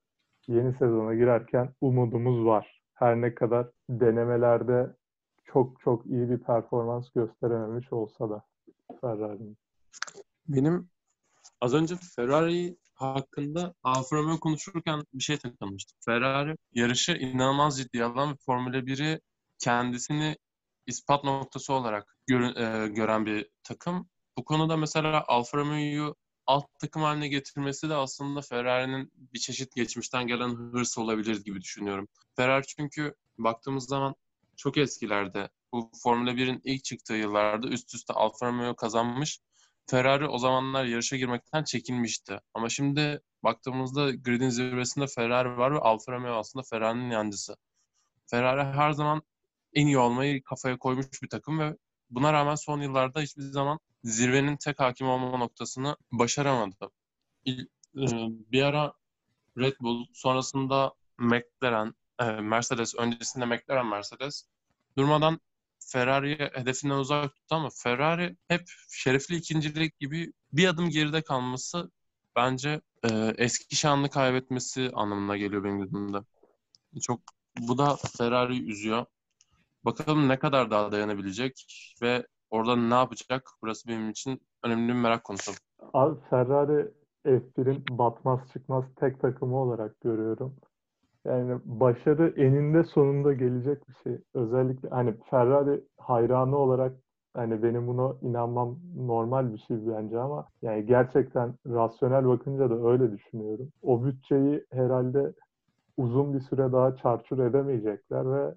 [0.47, 2.81] yeni sezona girerken umudumuz var.
[2.93, 4.95] Her ne kadar denemelerde
[5.45, 8.43] çok çok iyi bir performans gösterememiş olsa da
[9.01, 9.57] Ferrari'nin.
[10.47, 10.89] Benim
[11.61, 15.97] az önce Ferrari hakkında Alfa Romeo konuşurken bir şey takılmıştım.
[16.05, 19.19] Ferrari yarışı inanılmaz ciddiye alan Formula 1'i
[19.59, 20.35] kendisini
[20.87, 24.09] ispat noktası olarak görü- e, gören bir takım.
[24.37, 26.15] Bu konuda mesela Alfa Romeo'yu
[26.47, 32.07] alt takım haline getirmesi de aslında Ferrari'nin bir çeşit geçmişten gelen hırs olabilir gibi düşünüyorum.
[32.35, 34.15] Ferrari çünkü baktığımız zaman
[34.57, 39.39] çok eskilerde bu Formula 1'in ilk çıktığı yıllarda üst üste Alfa Romeo kazanmış
[39.89, 42.39] Ferrari o zamanlar yarışa girmekten çekinmişti.
[42.53, 47.55] Ama şimdi baktığımızda gridin zirvesinde Ferrari var ve Alfa Romeo aslında Ferrari'nin yancısı.
[48.25, 49.21] Ferrari her zaman
[49.73, 51.77] en iyi olmayı kafaya koymuş bir takım ve
[52.09, 56.91] buna rağmen son yıllarda hiçbir zaman zirvenin tek hakim olma noktasını başaramadı.
[57.47, 57.51] E,
[58.51, 58.93] Bir ara
[59.57, 64.45] Red Bull, sonrasında McLaren, e, Mercedes, öncesinde McLaren, Mercedes
[64.97, 65.39] durmadan
[65.79, 68.61] Ferrari'ye hedefinden uzak tuttu ama Ferrari hep
[68.91, 71.91] şerefli ikincilik gibi bir adım geride kalması
[72.35, 76.17] bence e, eski şanını kaybetmesi anlamına geliyor benim gözümde.
[77.01, 77.21] Çok
[77.59, 79.05] bu da Ferrari üzüyor.
[79.87, 81.65] Bakalım ne kadar daha dayanabilecek
[82.01, 83.49] ve orada ne yapacak?
[83.61, 85.51] Burası benim için önemli bir merak konusu.
[85.93, 86.91] Abi Ferrari
[87.25, 90.55] F1'in batmaz çıkmaz tek takımı olarak görüyorum.
[91.25, 94.17] Yani başarı eninde sonunda gelecek bir şey.
[94.33, 96.93] Özellikle hani Ferrari hayranı olarak
[97.33, 103.11] hani benim buna inanmam normal bir şey bence ama yani gerçekten rasyonel bakınca da öyle
[103.11, 103.69] düşünüyorum.
[103.81, 105.33] O bütçeyi herhalde
[105.97, 108.55] uzun bir süre daha çarçur edemeyecekler ve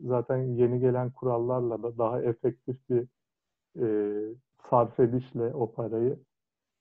[0.00, 3.06] zaten yeni gelen kurallarla da daha efektif bir
[3.80, 3.86] e,
[4.70, 6.18] sarf edişle o parayı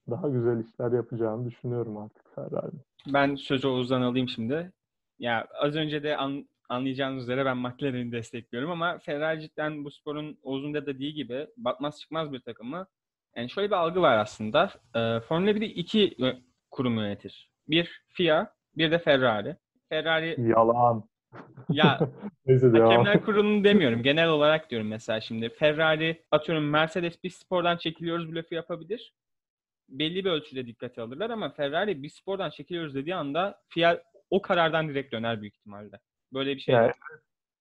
[0.10, 2.82] daha güzel işler yapacağını düşünüyorum artık Ferrari'nin.
[3.14, 4.72] Ben sözü Oğuz'dan alayım şimdi.
[5.20, 10.38] Ya az önce de an, anlayacağınız üzere ben McLaren'i destekliyorum ama Ferrari cidden bu sporun
[10.44, 12.88] Oğuz'un da dediği gibi batmaz çıkmaz bir takımı.
[13.36, 14.72] Yani şöyle bir algı var aslında.
[14.96, 16.18] E, Formula 1'i iki
[16.72, 17.52] kurum yönetir.
[17.68, 19.56] Bir FIA, bir de Ferrari.
[19.90, 21.04] Ferrari Yalan.
[21.70, 22.00] Ya
[22.46, 22.68] Neyse.
[22.68, 24.04] Hakemler kurulunu demiyorum.
[24.04, 25.50] Genel olarak diyorum mesela şimdi.
[25.50, 29.14] Ferrari atıyorum Mercedes bir spordan çekiliyoruz bu lafı yapabilir.
[29.90, 34.90] Belli bir ölçüde dikkate alırlar ama Ferrari bir spordan çekiliyoruz dediği anda FIA o karardan
[34.90, 36.00] direkt döner büyük ihtimalle.
[36.34, 36.92] Böyle bir şey Yani,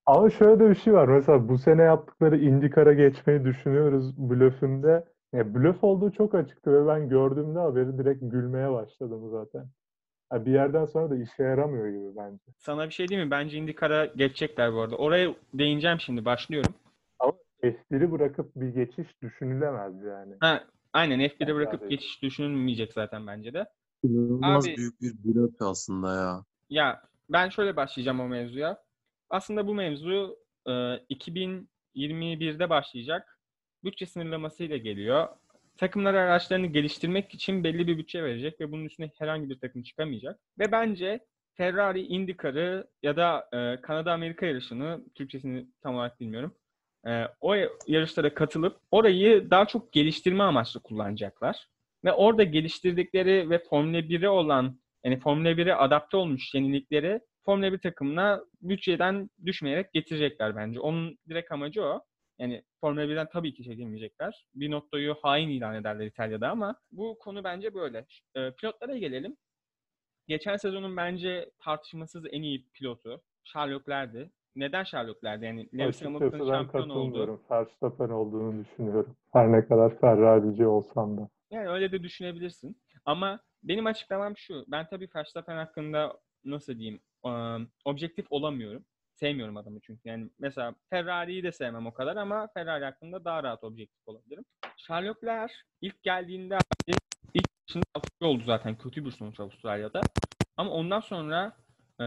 [0.07, 1.09] ama şöyle de bir şey var.
[1.09, 5.05] Mesela bu sene yaptıkları IndyCar'a geçmeyi düşünüyoruz blöfünde.
[5.33, 9.69] Ya blöf olduğu çok açıktı ve ben gördüğümde haberi direkt gülmeye başladım zaten.
[10.33, 12.43] Bir yerden sonra da işe yaramıyor gibi bence.
[12.59, 13.31] Sana bir şey diyeyim mi?
[13.31, 14.97] Bence IndyCar'a geçecekler bu arada.
[14.97, 16.25] Oraya değineceğim şimdi.
[16.25, 16.75] Başlıyorum.
[17.63, 20.35] F1'i bırakıp bir geçiş düşünülemez yani.
[20.41, 21.91] Ha, aynen F1'e bırakıp Ferrari.
[21.91, 23.67] geçiş düşünülmeyecek zaten bence de.
[24.03, 26.45] İnanılmaz Abi- büyük bir blöf aslında ya.
[26.71, 28.83] Ya ben şöyle başlayacağım o mevzuya.
[29.31, 30.73] Aslında bu mevzu e,
[31.11, 33.41] 2021'de başlayacak.
[33.85, 35.29] Bütçe sınırlamasıyla geliyor.
[35.77, 40.41] Takımlar araçlarını geliştirmek için belli bir bütçe verecek ve bunun üstüne herhangi bir takım çıkamayacak.
[40.59, 41.21] Ve bence
[41.55, 46.55] Ferrari IndyCar'ı ya da e, Kanada-Amerika yarışını, Türkçesini tam olarak bilmiyorum.
[47.07, 47.55] e, o
[47.87, 51.69] yarışlara katılıp orayı daha çok geliştirme amaçlı kullanacaklar.
[52.05, 57.79] Ve orada geliştirdikleri ve Formula 1'e olan yani Formula 1'e adapte olmuş yenilikleri Formula 1
[57.79, 60.81] takımına bütçeden düşmeyerek getirecekler bence.
[60.81, 62.05] Onun direkt amacı o.
[62.39, 64.47] Yani Formula 1'den tabii ki çekilmeyecekler.
[64.55, 68.07] Binotto'yu hain ilan ederler İtalya'da ama bu konu bence böyle.
[68.35, 69.37] E, pilotlara gelelim.
[70.29, 74.31] Geçen sezonun bence tartışmasız en iyi pilotu Charles Leclerc'di.
[74.57, 75.45] Neden Charles Leclerc'di?
[75.45, 77.41] Yani Lewis Hamilton şampiyon oldu.
[77.51, 79.17] Verstappen olduğunu düşünüyorum.
[79.33, 81.29] Her ne kadar Ferrari'ci olsam da.
[81.51, 82.83] Yani öyle de düşünebilirsin.
[83.05, 84.65] Ama benim açıklamam şu.
[84.69, 87.01] Ben tabii Verstappen hakkında nasıl diyeyim
[87.85, 88.85] objektif olamıyorum.
[89.17, 90.09] Sevmiyorum adamı çünkü.
[90.09, 94.45] Yani mesela Ferrari'yi de sevmem o kadar ama Ferrari hakkında daha rahat objektif olabilirim.
[94.77, 96.59] Charles Leclerc ilk geldiğinde
[97.35, 97.85] ilk başında
[98.21, 98.79] oldu zaten.
[98.79, 100.01] Kötü bir sonuç Avustralya'da.
[100.57, 101.57] Ama ondan sonra
[102.01, 102.05] e,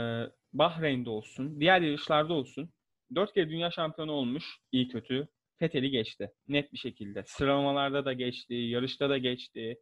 [0.53, 2.69] Bahreyn'de olsun, diğer yarışlarda olsun
[3.15, 5.27] dört kere dünya şampiyonu olmuş iyi kötü.
[5.59, 6.31] Fethel'i geçti.
[6.47, 7.23] Net bir şekilde.
[7.27, 9.79] Sıralamalarda da geçti, yarışta da geçti.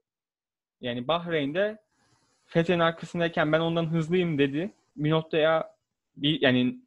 [0.82, 1.78] Yani Bahreyn'de
[2.46, 4.74] Fethel'in arkasındayken ben ondan hızlıyım dedi.
[4.96, 5.76] Binotto'ya
[6.18, 6.87] bir yani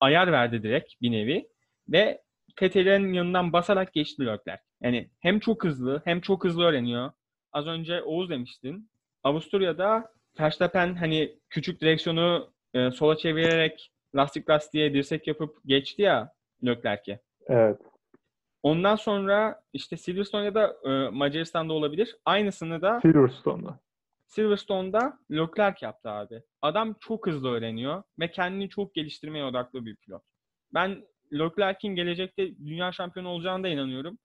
[0.00, 1.48] ayar verdi direkt bir nevi.
[1.88, 2.22] Ve
[2.56, 4.62] Fethel'in yanından basarak geçti Leclerc.
[4.82, 7.10] Yani hem çok hızlı hem çok hızlı öğreniyor.
[7.52, 8.90] Az önce Oğuz demiştin.
[9.22, 16.32] Avusturya'da Verstappen hani küçük direksiyonu e, sola çevirerek lastik lastiğe dirsek yapıp geçti ya
[16.66, 17.20] Leclerc'e.
[17.46, 17.80] Evet.
[18.62, 22.16] Ondan sonra işte Silverstone ya da e, Macaristan'da olabilir.
[22.24, 23.78] Aynısını da Silverstone'da.
[24.30, 26.42] Silverstone'da Leclerc yaptı abi.
[26.62, 30.22] Adam çok hızlı öğreniyor ve kendini çok geliştirmeye odaklı bir pilot.
[30.74, 31.02] Ben
[31.32, 34.18] Leclerc'in gelecekte dünya şampiyonu olacağına da inanıyorum.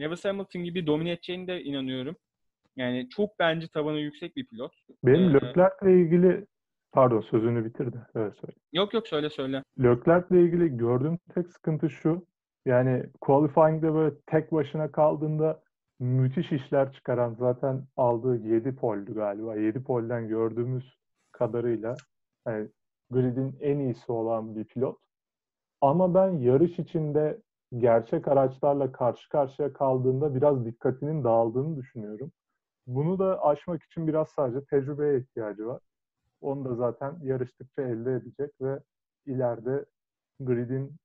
[0.00, 2.16] Lewis Hamilton gibi domine edeceğine de inanıyorum.
[2.76, 4.72] Yani çok bence tavanı yüksek bir pilot.
[5.04, 6.46] Benim Ee, Leclerc'le ilgili
[6.92, 8.56] pardon sözünü bitir de öyle söyle.
[8.72, 9.62] Yok yok söyle söyle.
[9.78, 12.26] Leclerc'le ilgili gördüğüm tek sıkıntı şu.
[12.66, 15.62] Yani qualifying'de böyle tek başına kaldığında
[16.04, 19.56] müthiş işler çıkaran zaten aldığı 7 poldü galiba.
[19.56, 20.98] 7 polden gördüğümüz
[21.32, 21.94] kadarıyla
[22.46, 22.68] yani
[23.10, 24.98] gridin en iyisi olan bir pilot.
[25.80, 27.42] Ama ben yarış içinde
[27.78, 32.32] gerçek araçlarla karşı karşıya kaldığında biraz dikkatinin dağıldığını düşünüyorum.
[32.86, 35.80] Bunu da aşmak için biraz sadece tecrübeye ihtiyacı var.
[36.40, 38.80] Onu da zaten yarıştıkça elde edecek ve
[39.26, 39.84] ileride
[40.40, 40.96] gridin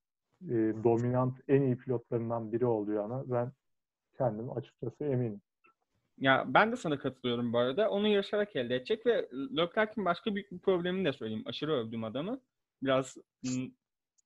[0.44, 3.52] e, dominant en iyi pilotlarından biri olacağına ben
[4.20, 5.42] kendim açıkçası eminim.
[6.18, 7.90] Ya ben de sana katılıyorum bu arada.
[7.90, 11.44] Onu yarışarak elde edecek ve Leclerc'in başka büyük bir problemini de söyleyeyim.
[11.46, 12.42] Aşırı övdüğüm adamı.
[12.84, 13.18] Biraz
[13.48, 13.74] ım,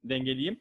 [0.04, 0.60] dengeleyeyim.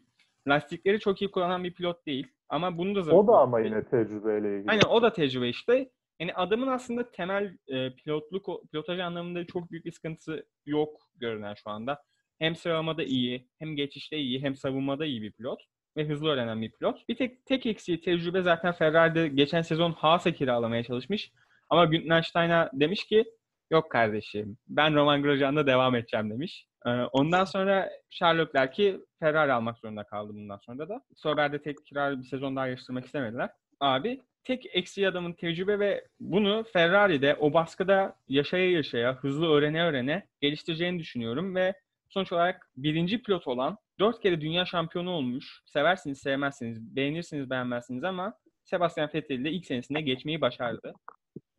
[0.49, 2.27] Lastikleri çok iyi kullanan bir pilot değil.
[2.49, 4.71] Ama bunu da O da ama yine tecrübeyle ilgili.
[4.71, 5.91] Aynen o da tecrübe işte.
[6.21, 11.71] Yani adamın aslında temel e, pilotluk, pilotaj anlamında çok büyük bir sıkıntısı yok görünen şu
[11.71, 12.03] anda.
[12.39, 15.63] Hem sıralamada iyi, hem geçişte iyi, hem savunmada iyi bir pilot
[15.97, 17.09] ve hızlı öğrenen bir pilot.
[17.09, 21.33] Bir tek tek eksiği tecrübe zaten Ferrari'de geçen sezon Haas'a kiralamaya çalışmış.
[21.69, 23.25] Ama Günther Stein'a demiş ki
[23.71, 26.67] yok kardeşim ben Roman Grosjean'da devam edeceğim demiş.
[26.87, 31.03] Ee, ondan sonra Charles Leclerc'i Ferrari almak zorunda kaldı bundan sonra da.
[31.17, 33.51] Sauber'de tekrar bir sezon daha yarıştırmak istemediler.
[33.81, 40.27] Abi tek eksiği adamın tecrübe ve bunu Ferrari'de o baskıda yaşaya yaşaya, hızlı öğrene öğrene
[40.41, 41.75] geliştireceğini düşünüyorum ve
[42.09, 45.63] sonuç olarak birinci pilot olan dört kere dünya şampiyonu olmuş.
[45.67, 48.35] Seversiniz, sevmezsiniz, beğenirsiniz, beğenmezsiniz ama
[48.65, 50.95] Sebastian Vettel de ilk senesinde geçmeyi başardı.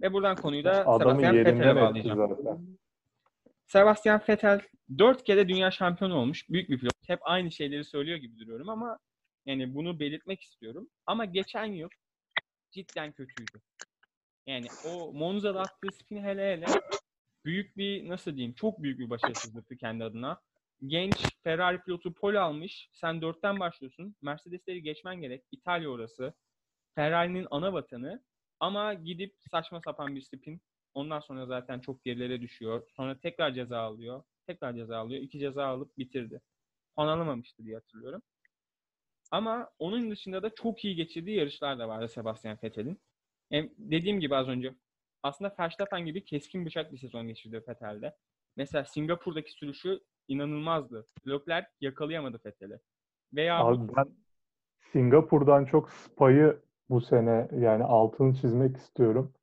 [0.01, 2.35] Ve buradan konuyu da Adamı Sebastian Vettel'e bağlayacağım.
[2.35, 2.77] zaten.
[3.67, 4.61] Sebastian Vettel
[4.97, 6.49] dört kere dünya şampiyonu olmuş.
[6.49, 6.93] Büyük bir pilot.
[7.07, 8.99] Hep aynı şeyleri söylüyor gibi duruyorum ama
[9.45, 10.89] yani bunu belirtmek istiyorum.
[11.05, 11.89] Ama geçen yıl
[12.71, 13.61] cidden kötüydü.
[14.47, 16.65] Yani o Monza'da attığı spin hele hele
[17.45, 20.41] büyük bir nasıl diyeyim çok büyük bir başarısızlıktı kendi adına.
[20.87, 22.89] Genç Ferrari pilotu pole almış.
[22.91, 24.15] Sen dörtten başlıyorsun.
[24.21, 25.43] Mercedesleri geçmen gerek.
[25.51, 26.33] İtalya orası.
[26.95, 28.23] Ferrari'nin ana vatanı.
[28.59, 30.61] Ama gidip saçma sapan bir spin.
[30.93, 32.89] Ondan sonra zaten çok gerilere düşüyor.
[32.95, 34.23] Sonra tekrar ceza alıyor.
[34.47, 35.21] Tekrar ceza alıyor.
[35.21, 36.41] İki ceza alıp bitirdi.
[36.95, 38.21] Puan alamamıştı diye hatırlıyorum.
[39.31, 43.01] Ama onun dışında da çok iyi geçirdiği yarışlar da vardı Sebastian Vettel'in.
[43.51, 44.75] Hem dediğim gibi az önce
[45.23, 48.15] aslında Verstappen gibi keskin bıçak bir sezon geçirdi Vettel'de.
[48.55, 51.05] Mesela Singapur'daki sürüşü inanılmazdı.
[51.27, 52.79] Leclerc yakalayamadı Vettel'i.
[53.33, 54.05] Veya bu- Abi ben
[54.91, 56.59] Singapur'dan çok Spa'yı
[56.89, 59.33] bu sene yani altını çizmek istiyorum.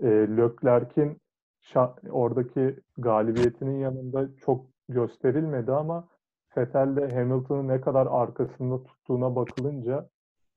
[0.00, 1.20] E, Leclerc'in
[1.62, 6.08] şa- oradaki galibiyetinin yanında çok gösterilmedi ama
[6.56, 10.08] Vettel de Hamilton'ı ne kadar arkasında tuttuğuna bakılınca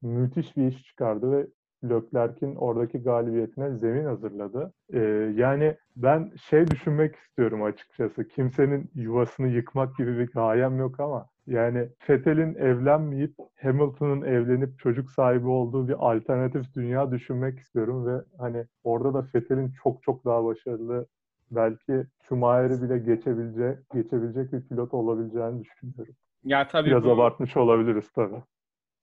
[0.01, 1.47] müthiş bir iş çıkardı ve
[1.89, 4.73] Leclerc'in oradaki galibiyetine zemin hazırladı.
[4.93, 4.99] E,
[5.35, 8.27] yani ben şey düşünmek istiyorum açıkçası.
[8.27, 15.47] Kimsenin yuvasını yıkmak gibi bir gayem yok ama yani Vettel'in evlenmeyip Hamilton'ın evlenip çocuk sahibi
[15.47, 21.07] olduğu bir alternatif dünya düşünmek istiyorum ve hani orada da Vettel'in çok çok daha başarılı
[21.51, 26.15] belki Schumacher'i bile geçebilecek geçebilecek bir pilot olabileceğini düşünüyorum.
[26.43, 28.43] ya tabii Biraz bu- abartmış olabiliriz tabii.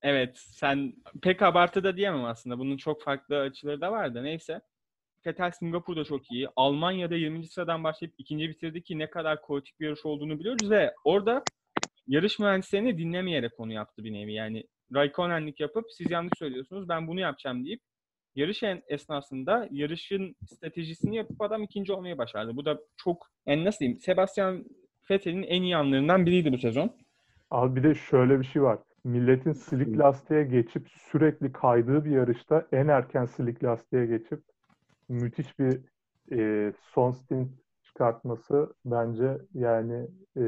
[0.03, 0.92] Evet, sen
[1.22, 2.59] pek abartı da diyemem aslında.
[2.59, 4.61] Bunun çok farklı açıları da var da neyse.
[5.26, 6.48] Vettel Singapur'da çok iyi.
[6.57, 7.46] Almanya'da 20.
[7.46, 11.42] sıradan başlayıp ikinci bitirdi ki ne kadar kaotik bir yarış olduğunu biliyoruz ve orada
[12.07, 14.32] yarış mühendislerini dinlemeyerek konu yaptı bir nevi.
[14.32, 17.80] Yani Raikkonen'lik yapıp siz yanlış söylüyorsunuz ben bunu yapacağım deyip
[18.34, 22.57] yarış esnasında yarışın stratejisini yapıp adam ikinci olmayı başardı.
[22.57, 24.64] Bu da çok yani nasıl diyeyim Sebastian
[25.11, 26.96] Vettel'in en iyi anlarından biriydi bu sezon.
[27.50, 28.78] Abi bir de şöyle bir şey var.
[29.05, 34.42] Milletin slick lastiğe geçip sürekli kaydığı bir yarışta en erken slick lastiğe geçip
[35.09, 35.80] müthiş bir
[36.32, 37.48] e, son stint
[37.82, 40.44] çıkartması bence yani e,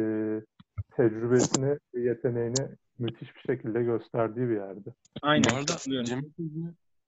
[0.97, 4.91] tecrübesini, yeteneğini müthiş bir şekilde gösterdiği bir yerde.
[5.23, 5.45] Aynen.
[5.51, 6.05] Bu arada.
[6.05, 6.23] Cem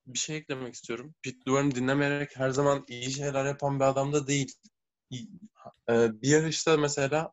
[0.07, 1.14] bir şey eklemek istiyorum.
[1.22, 4.53] Pit duvarını dinlemeyerek her zaman iyi şeyler yapan bir adam da değil.
[5.90, 7.32] Ee, Bir yarışta mesela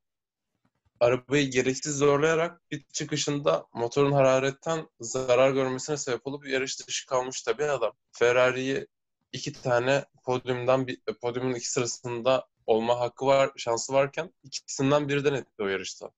[1.04, 7.58] arabayı gereksiz zorlayarak pit çıkışında motorun hararetten zarar görmesine sebep olup yarış dışı kalmış da
[7.58, 7.92] bir adam.
[8.12, 8.88] Ferrari'yi
[9.34, 15.64] iki tane podyumdan bir podyumun iki sırasında olma hakkı var, şansı varken ikisinden birden etti
[15.64, 16.10] o yarışta.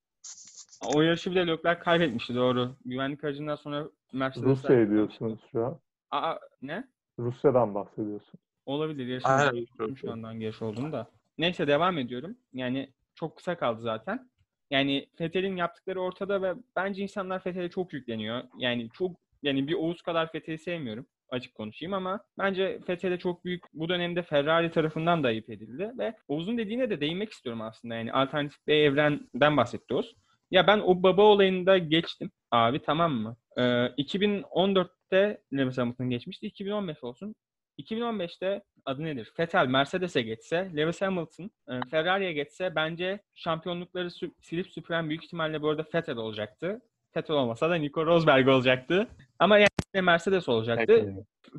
[0.96, 2.76] O yarışı bile Leclerc kaybetmişti doğru.
[2.86, 5.80] Güvenlik aracından sonra Mercedes'ler Rusya'yı diyorsunuz şu an.
[6.12, 6.88] Aa ne?
[7.20, 8.40] Rusya'dan bahsediyorsun.
[8.66, 9.24] Olabilir.
[9.54, 11.08] Unuttum şu anda hangi yarış olduğunu da.
[11.38, 12.38] Neyse devam ediyorum.
[12.54, 14.30] Yani çok kısa kaldı zaten.
[14.72, 18.44] Yani Fethel'in yaptıkları ortada ve bence insanlar Fethel'e çok yükleniyor.
[18.58, 23.64] Yani çok yani bir Oğuz kadar Fethel'i sevmiyorum açık konuşayım ama bence Fethel'e çok büyük
[23.74, 27.96] bu dönemde Ferrari tarafından da ayıp edildi ve Oğuz'un dediğine de değinmek istiyorum aslında.
[27.96, 30.16] Yani alternatif bir evrenden bahsetti Oğuz.
[30.52, 33.38] Ya ben o baba olayında geçtim abi tamam mı?
[33.58, 33.62] Ee,
[33.98, 36.46] 2014'te Lewis Hamilton geçmişti.
[36.48, 37.36] 2015 olsun.
[37.80, 39.34] 2015'te adı nedir?
[39.40, 45.62] Vettel Mercedes'e geçse, Lewis Hamilton e, Ferrari'ye geçse bence şampiyonlukları sü- silip süpüren büyük ihtimalle
[45.62, 46.82] bu arada Vettel olacaktı.
[47.18, 49.08] Vettel olmasa da Nico Rosberg olacaktı.
[49.40, 49.70] Ama yani
[50.06, 51.14] Mercedes olacaktı.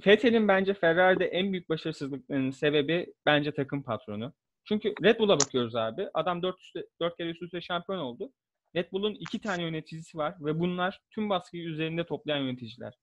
[0.07, 4.33] Vettel'in bence Ferrari'de en büyük başarısızlıklarının sebebi bence takım patronu.
[4.65, 6.09] Çünkü Red Bull'a bakıyoruz abi.
[6.15, 8.33] Adam 4, üstü, 4 kere üst üste şampiyon oldu.
[8.77, 12.95] Red Bull'un iki tane yöneticisi var ve bunlar tüm baskıyı üzerinde toplayan yöneticiler.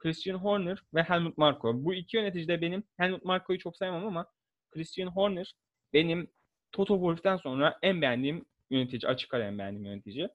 [0.00, 1.84] Christian Horner ve Helmut Marko.
[1.84, 4.26] Bu iki yönetici de benim, Helmut Marko'yu çok sevmem ama
[4.70, 5.54] Christian Horner
[5.92, 6.28] benim
[6.72, 9.08] Toto Wolff'ten sonra en beğendiğim yönetici.
[9.10, 10.28] Açık ara en beğendiğim yönetici.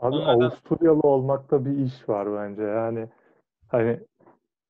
[0.00, 2.62] Abi Onlardan- Avusturyalı olmakta bir iş var bence.
[2.62, 3.08] Yani
[3.68, 4.00] hani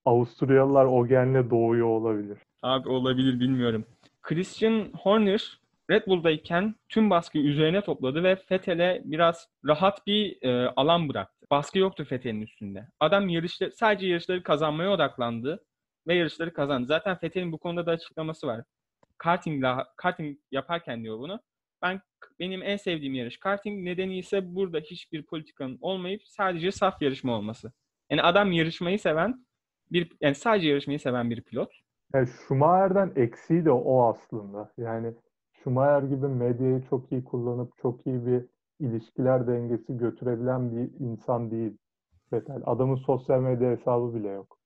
[0.04, 2.38] Avusturyalılar o genle doğuyor olabilir.
[2.62, 3.84] Abi olabilir bilmiyorum.
[4.22, 11.08] Christian Horner Red Bull'dayken tüm baskıyı üzerine topladı ve Vettel'e biraz rahat bir e, alan
[11.08, 11.43] bıraktı.
[11.54, 12.88] Baskı yoktu Vettel'in üstünde.
[13.00, 15.64] Adam yarışları, sadece yarışları kazanmaya odaklandı
[16.06, 16.86] ve yarışları kazandı.
[16.86, 18.64] Zaten Vettel'in bu konuda da açıklaması var.
[19.18, 19.64] Karting,
[19.96, 21.40] karting yaparken diyor bunu.
[21.82, 22.00] Ben
[22.40, 27.72] benim en sevdiğim yarış karting nedeni ise burada hiçbir politikanın olmayıp sadece saf yarışma olması.
[28.10, 29.46] Yani adam yarışmayı seven
[29.92, 31.72] bir yani sadece yarışmayı seven bir pilot.
[32.14, 34.72] Yani Schumacher'den eksiği de o aslında.
[34.78, 35.14] Yani
[35.52, 38.53] Schumacher gibi medyayı çok iyi kullanıp çok iyi bir
[38.84, 41.78] ilişkiler dengesi götürebilen bir insan değil
[42.32, 42.62] Vettel.
[42.66, 44.58] Adamın sosyal medya hesabı bile yok.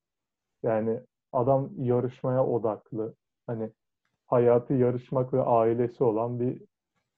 [0.62, 1.00] Yani
[1.32, 3.14] adam yarışmaya odaklı.
[3.46, 3.70] Hani
[4.26, 6.62] hayatı yarışmak ve ailesi olan bir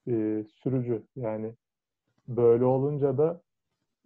[0.06, 1.02] e, sürücü.
[1.16, 1.54] Yani
[2.28, 3.42] böyle olunca da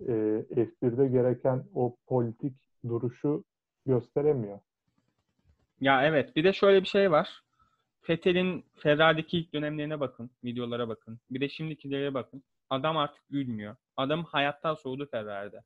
[0.01, 0.13] e,
[0.51, 2.55] F1'de gereken o politik
[2.89, 3.45] duruşu
[3.87, 4.59] gösteremiyor.
[5.81, 6.37] Ya evet.
[6.37, 7.43] Bir de şöyle bir şey var.
[8.01, 10.31] Fethel'in Ferrari'deki ilk dönemlerine bakın.
[10.45, 11.21] Videolara bakın.
[11.31, 12.43] Bir de şimdikilere bakın.
[12.71, 13.77] Adam artık gülmüyor.
[13.97, 15.61] Adam hayattan soğudu Ferrari'de.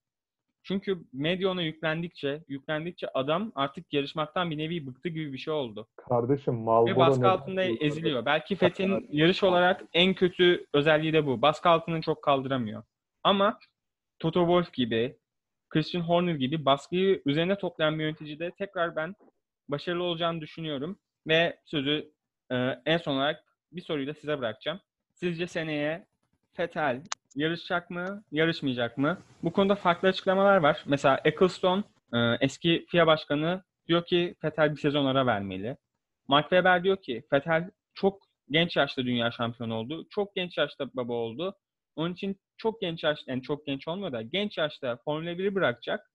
[0.62, 5.88] Çünkü medya ona yüklendikçe, yüklendikçe adam artık yarışmaktan bir nevi bıktı gibi bir şey oldu.
[5.96, 7.84] Kardeşim Marlboro Ve baskı altında yıkıldı?
[7.84, 8.24] eziliyor.
[8.24, 11.42] Belki Fethel'in yarış olarak en kötü özelliği de bu.
[11.42, 12.82] Baskı altını çok kaldıramıyor.
[13.24, 13.58] Ama
[14.18, 15.18] Toto Wolff gibi,
[15.68, 19.14] Christian Horner gibi baskıyı üzerine toplayan bir yöneticide tekrar ben
[19.68, 20.98] başarılı olacağını düşünüyorum.
[21.26, 22.12] Ve sözü
[22.52, 24.80] e, en son olarak bir soruyu da size bırakacağım.
[25.12, 26.06] Sizce seneye
[26.58, 27.02] Vettel
[27.34, 29.18] yarışacak mı, yarışmayacak mı?
[29.42, 30.84] Bu konuda farklı açıklamalar var.
[30.86, 31.82] Mesela Ecclestone,
[32.14, 35.76] e, eski FIA başkanı diyor ki Vettel bir sezon ara vermeli.
[36.28, 40.06] Mark Webber diyor ki Vettel çok genç yaşta dünya şampiyonu oldu.
[40.10, 41.56] Çok genç yaşta baba oldu.
[41.96, 46.10] Onun için çok genç yaşta, yani çok genç olmuyor da genç yaşta Formula 1'i bırakacak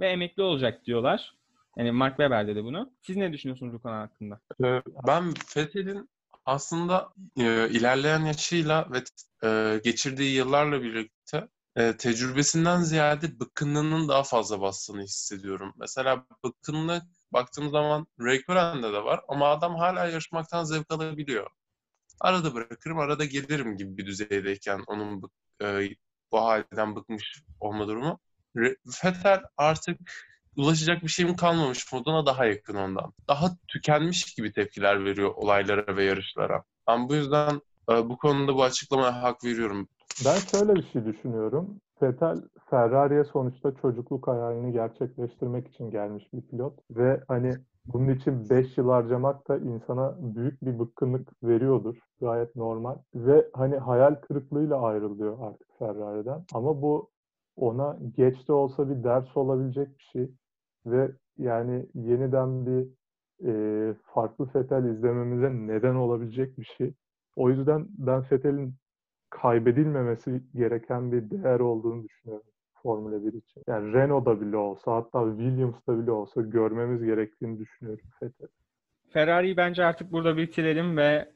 [0.00, 1.34] ve emekli olacak diyorlar.
[1.76, 2.92] Yani Mark Webber dedi bunu.
[3.02, 4.40] Siz ne düşünüyorsunuz bu konu hakkında?
[4.64, 5.24] Ee, Ben
[5.56, 6.08] Vettel'in
[6.44, 9.04] aslında e, ilerleyen yaşıyla ve
[9.44, 15.72] e, geçirdiği yıllarla birlikte e, tecrübesinden ziyade bıkkınlığının daha fazla bastığını hissediyorum.
[15.76, 21.50] Mesela bıkkınlık baktığım zaman Raikkonen'de de var ama adam hala yarışmaktan zevk alabiliyor.
[22.20, 25.22] Arada bırakırım, arada gelirim gibi bir düzeydeyken onun
[25.62, 25.88] e,
[26.32, 28.20] bu halden bıkmış olma durumu.
[28.56, 30.00] Vettel artık
[30.56, 33.12] ulaşacak bir şeyim kalmamış moduna daha yakın ondan.
[33.28, 36.62] Daha tükenmiş gibi tepkiler veriyor olaylara ve yarışlara.
[36.88, 39.88] Ben bu yüzden e, bu konuda bu açıklamaya hak veriyorum.
[40.24, 41.80] Ben şöyle bir şey düşünüyorum.
[42.02, 42.36] Vettel
[42.70, 47.54] Ferrari'ye sonuçta çocukluk hayalini gerçekleştirmek için gelmiş bir pilot ve hani
[47.86, 51.96] bunun için 5 yıl harcamak da insana büyük bir bıkkınlık veriyordur.
[52.20, 52.96] Gayet normal.
[53.14, 56.44] Ve hani hayal kırıklığıyla ayrılıyor artık Ferrari'den.
[56.54, 57.10] Ama bu
[57.56, 60.30] ona geç de olsa bir ders olabilecek bir şey.
[60.86, 62.86] Ve yani yeniden bir
[63.48, 66.94] e, farklı Vettel izlememize neden olabilecek bir şey.
[67.36, 68.74] O yüzden ben Vettel'in
[69.30, 72.46] kaybedilmemesi gereken bir değer olduğunu düşünüyorum
[72.82, 73.62] Formula 1 için.
[73.66, 78.48] Yani Renault'da bile olsa hatta Williams'da bile olsa görmemiz gerektiğini düşünüyorum Vettel.
[79.10, 81.28] Ferrari'yi bence artık burada bitirelim ve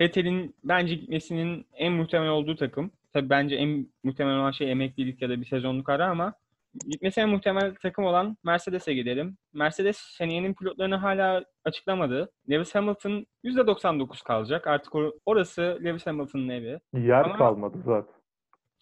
[0.00, 2.90] Vettel'in bence gitmesinin en muhtemel olduğu takım.
[3.12, 6.34] Tabii bence en muhtemel olan şey emeklilik ya da bir sezonluk ara ama
[6.88, 9.36] gitmesi en muhtemel takım olan Mercedes'e gidelim.
[9.52, 12.30] Mercedes seneyenin pilotlarını hala açıklamadı.
[12.50, 14.66] Lewis Hamilton %99 kalacak.
[14.66, 16.80] Artık or- orası Lewis Hamilton'ın evi.
[16.92, 18.14] Yer Ama- kalmadı zaten.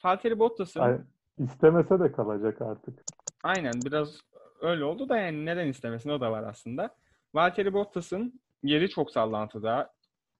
[0.05, 1.01] Valtteri Bottas'ın Yani
[1.39, 3.02] istemese de kalacak artık.
[3.44, 4.20] Aynen biraz
[4.60, 6.94] öyle oldu da yani neden istemesin o da var aslında.
[7.35, 9.90] Valtteri Bottas'ın yeri çok sallantıda.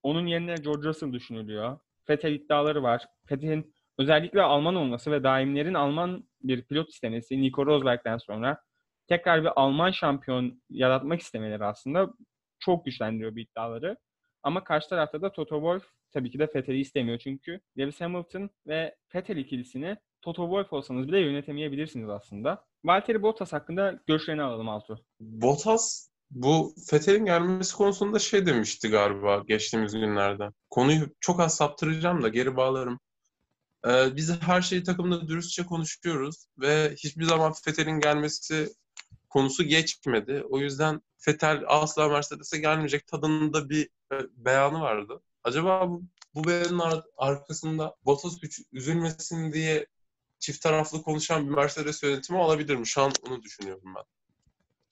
[0.03, 1.77] Onun yerine George Russell düşünülüyor.
[2.09, 3.05] Vettel iddiaları var.
[3.31, 8.61] Vettel'in özellikle Alman olması ve daimlerin Alman bir pilot istemesi Nico Rosberg'den sonra
[9.07, 12.13] tekrar bir Alman şampiyon yaratmak istemeleri aslında
[12.59, 13.97] çok güçlendiriyor bu iddiaları.
[14.43, 18.95] Ama karşı tarafta da Toto Wolff tabii ki de Vettel'i istemiyor çünkü Lewis Hamilton ve
[19.15, 22.65] Vettel ikilisini Toto Wolff olsanız bile yönetemeyebilirsiniz aslında.
[22.83, 25.05] Valtteri Bottas hakkında görüşlerini alalım Altu.
[25.19, 30.49] Bottas bu Vettel'in gelmesi konusunda şey demişti galiba geçtiğimiz günlerde.
[30.69, 32.99] Konuyu çok az saptıracağım da geri bağlarım.
[33.87, 38.69] Ee, biz her şeyi takımda dürüstçe konuşuyoruz ve hiçbir zaman Vettel'in gelmesi
[39.29, 40.43] konusu geçmedi.
[40.49, 45.21] O yüzden Vettel asla Mercedes'e gelmeyecek tadında bir e, beyanı vardı.
[45.43, 46.03] Acaba bu,
[46.35, 48.37] bu beyanın ar- arkasında Bottas
[48.71, 49.85] üzülmesin diye
[50.39, 52.87] çift taraflı konuşan bir Mercedes yönetimi olabilir mi?
[52.87, 54.03] Şu an onu düşünüyorum ben.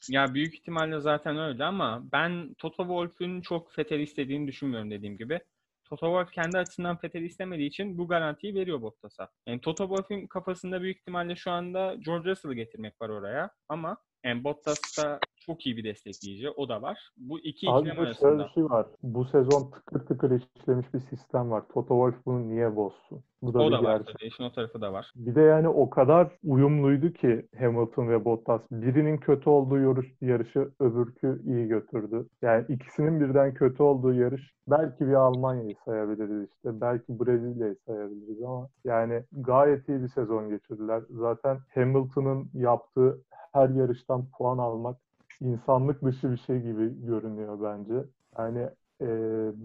[0.09, 5.39] Ya büyük ihtimalle zaten öyle ama ben Toto Wolff'ün çok Vettel'i istediğini düşünmüyorum dediğim gibi.
[5.85, 9.29] Toto Wolff kendi açısından Vettel'i istemediği için bu garantiyi veriyor Bottas'a.
[9.47, 14.43] Yani Toto Wolff'ün kafasında büyük ihtimalle şu anda George Russell'ı getirmek var oraya ama yani
[14.43, 16.49] Bottas da çok iyi bir destekleyici.
[16.49, 17.09] O da var.
[17.17, 18.29] Bu iki Abi ikilem arasında.
[18.29, 18.85] şöyle bir şey var.
[19.03, 21.63] Bu sezon tıkır tıkır işlemiş bir sistem var.
[21.73, 23.23] Toto Wolff bunu niye bozsun?
[23.41, 24.15] Bu da O bir da var gerçek.
[24.19, 24.27] tabii.
[24.27, 25.11] İşin o tarafı da var.
[25.15, 28.61] Bir de yani o kadar uyumluydu ki Hamilton ve Bottas.
[28.71, 32.27] Birinin kötü olduğu yarış, yarışı öbürkü iyi götürdü.
[32.41, 36.81] Yani ikisinin birden kötü olduğu yarış belki bir Almanya'yı sayabiliriz işte.
[36.81, 41.01] Belki Brezilya'yı sayabiliriz ama yani gayet iyi bir sezon geçirdiler.
[41.09, 43.21] Zaten Hamilton'ın yaptığı
[43.53, 44.97] her yarıştan puan almak
[45.41, 47.93] insanlık dışı bir şey gibi görünüyor bence.
[48.37, 48.69] Yani
[49.01, 49.07] e,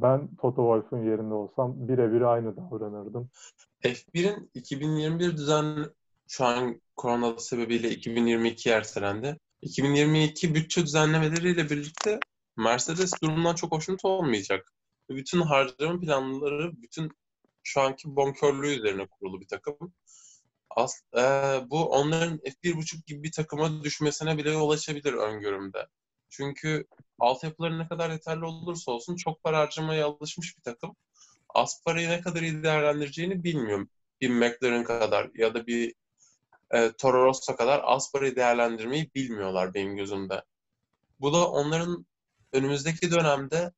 [0.03, 3.31] ben Toto Wolff'un yerinde olsam birebir aynı davranırdım.
[3.83, 5.87] F1'in 2021 düzen
[6.29, 9.39] şu an korona sebebiyle 2022 ertelendi.
[9.63, 12.21] 2022 bütçe düzenlemeleriyle birlikte
[12.57, 14.73] Mercedes durumundan çok hoşnut olmayacak.
[15.11, 17.11] Bütün harcama planları bütün
[17.63, 19.93] şu anki bonkörlüğü üzerine kurulu bir takım.
[20.79, 21.21] As, e,
[21.71, 25.87] bu onların F1.5 gibi bir takıma düşmesine bile yol açabilir öngörümde.
[26.29, 26.87] Çünkü
[27.19, 30.97] altyapıları ne kadar yeterli olursa olsun çok para harcamaya alışmış bir takım.
[31.55, 33.91] Az parayı ne kadar iyi değerlendireceğini bilmiyorum.
[34.21, 35.95] Bir McLaren kadar ya da bir
[36.71, 40.45] e, Toro Rosso kadar az parayı değerlendirmeyi bilmiyorlar benim gözümde.
[41.21, 42.07] Bu da onların
[42.53, 43.73] önümüzdeki dönemde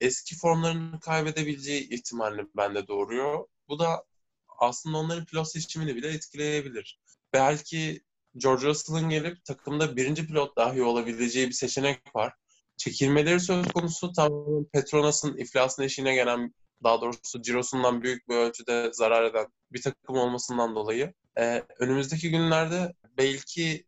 [0.00, 3.46] eski formlarını kaybedebileceği ihtimalini bende doğuruyor.
[3.68, 4.04] Bu da
[4.60, 7.00] aslında onların pilot seçimini bile etkileyebilir.
[7.32, 8.04] Belki
[8.36, 12.34] George Russell'ın gelip takımda birinci pilot dahi olabileceği bir seçenek var.
[12.76, 19.24] Çekilmeleri söz konusu tamamen Petronas'ın iflasın eşiğine gelen daha doğrusu cirosundan büyük bir ölçüde zarar
[19.24, 23.86] eden bir takım olmasından dolayı ee, önümüzdeki günlerde belki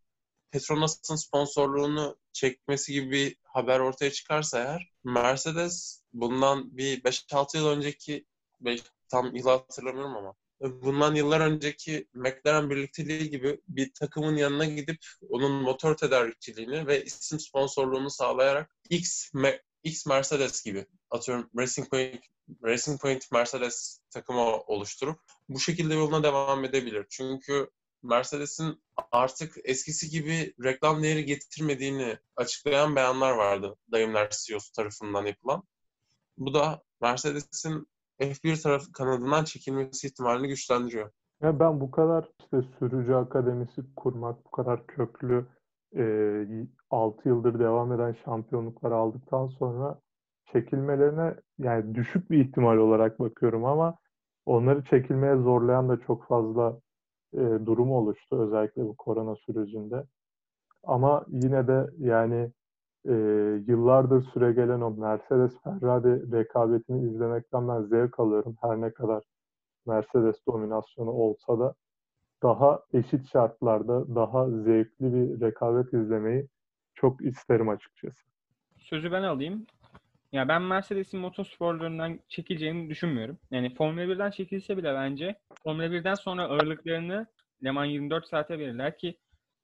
[0.50, 8.26] Petronas'ın sponsorluğunu çekmesi gibi bir haber ortaya çıkarsa eğer Mercedes bundan bir 5-6 yıl önceki
[8.60, 14.98] beş- tam yılı hatırlamıyorum ama bundan yıllar önceki McLaren birlikteliği gibi bir takımın yanına gidip
[15.28, 19.30] onun motor tedarikçiliğini ve isim sponsorluğunu sağlayarak X,
[19.84, 22.20] X Mercedes gibi atıyorum Racing Point
[22.64, 27.06] Racing Point Mercedes takımı oluşturup bu şekilde yoluna devam edebilir.
[27.10, 27.70] Çünkü
[28.02, 28.82] Mercedes'in
[29.12, 35.62] artık eskisi gibi reklam değeri getirmediğini açıklayan beyanlar vardı Daimler CEO'su tarafından yapılan.
[36.38, 37.86] Bu da Mercedes'in
[38.20, 41.10] F1 tarafı kanadından çekilmesi ihtimalini güçlendiriyor.
[41.42, 45.46] Ya ben bu kadar işte sürücü akademisi kurmak, bu kadar köklü
[45.96, 46.04] e,
[46.90, 50.00] 6 yıldır devam eden şampiyonluklar aldıktan sonra
[50.52, 53.98] çekilmelerine yani düşük bir ihtimal olarak bakıyorum ama
[54.46, 56.80] onları çekilmeye zorlayan da çok fazla
[57.34, 60.04] e, durum oluştu özellikle bu korona sürecinde.
[60.84, 62.52] Ama yine de yani
[63.08, 63.12] e,
[63.66, 68.56] yıllardır süregelen o Mercedes-Ferrari rekabetini izlemekten ben zevk alıyorum.
[68.60, 69.24] Her ne kadar
[69.86, 71.74] Mercedes dominasyonu olsa da
[72.42, 76.48] daha eşit şartlarda daha zevkli bir rekabet izlemeyi
[76.94, 78.20] çok isterim açıkçası.
[78.78, 79.66] Sözü ben alayım.
[80.32, 83.38] Ya ben Mercedes'in motorsporlarından çekileceğini düşünmüyorum.
[83.50, 87.26] Yani Formula 1'den çekilse bile bence Formula 1'den sonra ağırlıklarını
[87.64, 89.18] Le Mans 24 saate verirler ki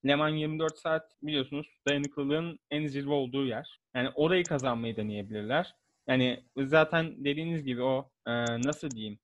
[0.07, 3.81] Le Mans 24 saat biliyorsunuz dayanıklılığın en zirve olduğu yer.
[3.95, 5.75] Yani orayı kazanmayı deneyebilirler.
[6.07, 9.19] Yani zaten dediğiniz gibi o e, nasıl diyeyim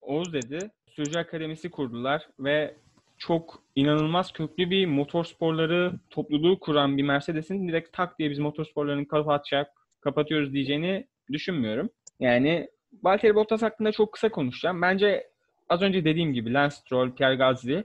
[0.00, 2.74] Oğuz dedi sürücü akademisi kurdular ve
[3.18, 9.70] çok inanılmaz köklü bir motorsporları topluluğu kuran bir Mercedes'in direkt tak diye biz motorsporlarını kapatacak,
[10.00, 11.90] kapatıyoruz diyeceğini düşünmüyorum.
[12.20, 12.68] Yani
[13.02, 14.82] Valtteri Bottas hakkında çok kısa konuşacağım.
[14.82, 15.30] Bence
[15.68, 17.84] az önce dediğim gibi Lance Stroll, Pierre Gasly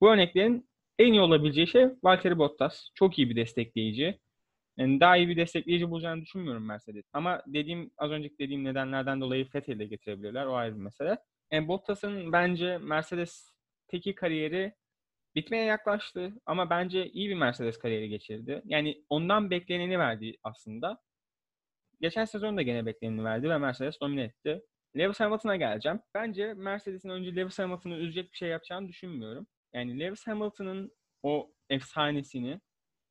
[0.00, 0.66] bu örneklerin
[0.98, 2.88] en iyi olabileceği şey Valtteri Bottas.
[2.94, 4.20] Çok iyi bir destekleyici.
[4.76, 7.04] Yani daha iyi bir destekleyici bulacağını düşünmüyorum Mercedes.
[7.12, 10.46] Ama dediğim az önceki dediğim nedenlerden dolayı Vettel'i de getirebilirler.
[10.46, 11.18] O ayrı bir mesele.
[11.52, 14.74] Yani Bottas'ın bence Mercedes'teki kariyeri
[15.34, 18.62] bitmeye yaklaştı ama bence iyi bir Mercedes kariyeri geçirdi.
[18.64, 21.02] Yani ondan bekleneni verdi aslında.
[22.00, 24.62] Geçen sezon da gene bekleneni verdi ve Mercedes domine etti.
[24.98, 26.00] Lewis Hamilton'a geleceğim.
[26.14, 29.46] Bence Mercedes'in önce Lewis Hamilton'ı üzecek bir şey yapacağını düşünmüyorum.
[29.76, 30.92] Yani Lewis Hamilton'ın
[31.22, 32.60] o efsanesini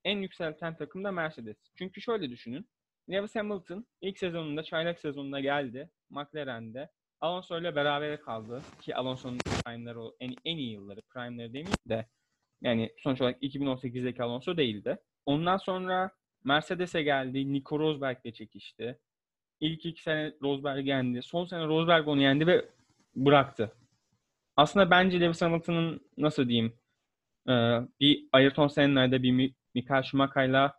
[0.03, 1.57] en yükselten takım da Mercedes.
[1.75, 2.69] Çünkü şöyle düşünün.
[3.09, 5.89] Lewis Hamilton ilk sezonunda, çaylak sezonunda geldi.
[6.09, 6.89] McLaren'de.
[7.21, 8.61] Alonso ile beraber kaldı.
[8.81, 11.01] Ki Alonso'nun prime'ları en, en iyi yılları.
[11.01, 12.07] Prime'ları demeyeyim de.
[12.61, 14.97] Yani sonuç olarak 2018'deki Alonso değildi.
[15.25, 16.11] Ondan sonra
[16.43, 17.53] Mercedes'e geldi.
[17.53, 18.99] Nico Rosberg'le çekişti.
[19.59, 21.21] İlk iki sene Rosberg yendi.
[21.21, 22.69] Son sene Rosberg onu yendi ve
[23.15, 23.71] bıraktı.
[24.57, 26.73] Aslında bence Lewis Hamilton'ın nasıl diyeyim
[27.49, 27.53] e,
[27.99, 30.73] bir Ayrton Senna'yla bir Mi- Michael Schumacher'la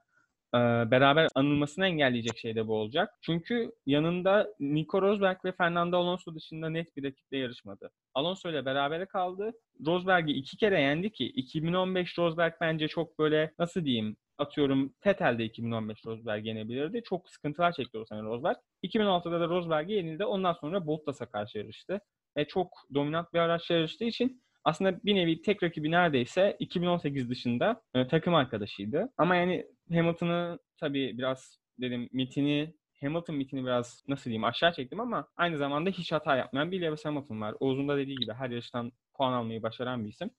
[0.55, 0.59] e,
[0.91, 3.11] beraber anılmasını engelleyecek şey de bu olacak.
[3.23, 7.91] Çünkü yanında Nico Rosberg ve Fernando Alonso dışında net bir rakiple yarışmadı.
[8.15, 9.53] Alonso ile berabere kaldı.
[9.87, 16.07] Rosberg'i iki kere yendi ki 2015 Rosberg bence çok böyle nasıl diyeyim atıyorum Vettel'de 2015
[16.07, 17.03] Rosberg yenebilirdi.
[17.05, 18.57] Çok sıkıntılar çekti o sene Rosberg.
[18.83, 20.25] 2016'da da Rosberg'e yenildi.
[20.25, 22.01] Ondan sonra Bottas'a karşı yarıştı.
[22.37, 27.83] Ve çok dominant bir araçla yarıştığı için aslında bir nevi tek rakibi neredeyse 2018 dışında
[27.95, 29.13] e, takım arkadaşıydı.
[29.17, 35.29] Ama yani Hamilton'ı tabii biraz dedim mitini Hamilton mitini biraz nasıl diyeyim aşağı çektim ama
[35.37, 37.55] aynı zamanda hiç hata yapmayan bir Lewis Hamilton var.
[37.61, 40.31] Oğuz'un da dediği gibi her yarıştan puan almayı başaran bir isim.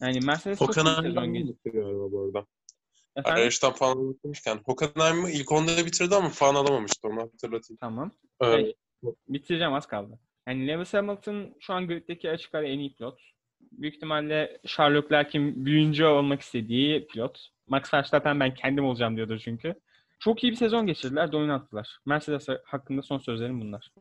[0.00, 1.32] Yani Mercedes çok iyi sezon
[1.64, 2.46] galiba bu arada.
[3.16, 3.42] Efendim?
[3.42, 4.60] Yarıştan puan almışken.
[4.64, 7.78] Hockenheim'i ilk onda bitirdi ama puan alamamıştı onu hatırlatayım.
[7.80, 8.10] Tamam.
[8.40, 8.74] Ee, Şey,
[9.28, 10.18] bitireceğim az kaldı.
[10.48, 13.20] Yani Lewis Hamilton şu an griddeki açık ara en iyi pilot.
[13.72, 17.48] Büyük ihtimalle Charles Leclerc'in büyüyünce olmak istediği pilot.
[17.66, 19.74] Max Verstappen ben kendim olacağım diyordur çünkü.
[20.18, 21.98] Çok iyi bir sezon geçirdiler, dominanttılar.
[22.06, 23.92] Mercedes hakkında son sözlerim bunlar.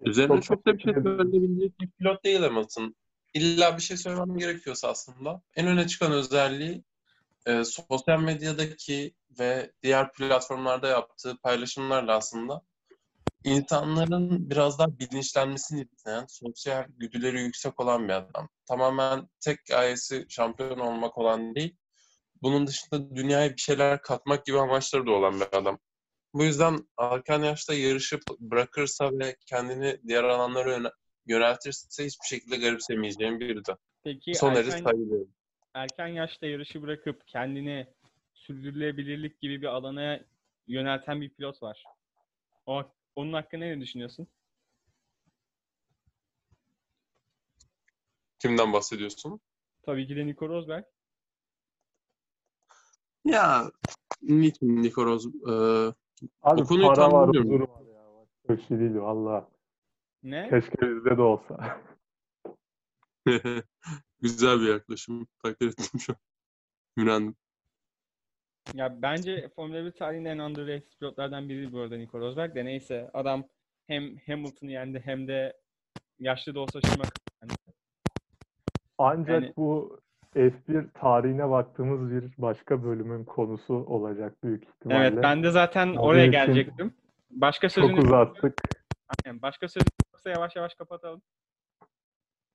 [0.00, 2.94] Üzerine Çok çok, da bir şey söyleyebilecek bir pilot değil Hamilton.
[3.34, 5.42] İlla bir şey söylemem gerekiyorsa aslında.
[5.56, 6.82] En öne çıkan özelliği
[7.46, 12.62] e, sosyal medyadaki ve diğer platformlarda yaptığı paylaşımlarla aslında
[13.44, 18.48] insanların biraz daha bilinçlenmesini isteyen, sosyal güdüleri yüksek olan bir adam.
[18.68, 21.76] Tamamen tek gayesi şampiyon olmak olan değil,
[22.42, 25.78] bunun dışında dünyaya bir şeyler katmak gibi amaçları da olan bir adam.
[26.34, 30.92] Bu yüzden erken yaşta yarışıp bırakırsa ve kendini diğer alanlara yöne-
[31.26, 33.76] yöneltirse hiçbir şekilde garipsemeyeceğim biri de.
[34.04, 35.34] Peki Son erken, saygı duyuyorum.
[35.74, 37.86] erken yaşta yarışı bırakıp kendini
[38.34, 40.20] sürdürülebilirlik gibi bir alana
[40.66, 41.84] yönelten bir pilot var.
[42.66, 42.84] O,
[43.18, 44.28] onun hakkında ne düşünüyorsun?
[48.38, 49.40] Kimden bahsediyorsun?
[49.82, 50.84] Tabii ki de Nico Rosberg.
[53.24, 53.70] Ya
[54.22, 55.52] niçin Nico Rose e,
[56.42, 58.26] Abi O konuyu para var, huzur var ya.
[58.48, 59.50] Bir şey değil valla.
[60.22, 60.48] Ne?
[60.50, 61.82] Keşke bizde de olsa.
[64.20, 65.26] güzel bir yaklaşım.
[65.42, 66.18] Takdir ettim şu an.
[66.98, 67.36] Ümrendim.
[68.74, 73.10] Ya bence Formula 1 tarihinin en underrated pilotlardan biri bu arada Nico Rosberg de neyse
[73.14, 73.44] adam
[73.86, 75.56] hem Hamilton'ı yendi hem de
[76.18, 77.04] yaşlı da olsa şuna
[78.98, 80.00] Ancak Yani- bu
[80.34, 84.98] F1 tarihine baktığımız bir başka bölümün konusu olacak büyük ihtimalle.
[84.98, 86.94] Evet ben de zaten Onun oraya gelecektim.
[87.30, 88.54] Başka Çok sözünüz uzattık.
[89.08, 91.22] Aynen, başka sözünüz yoksa yavaş yavaş kapatalım.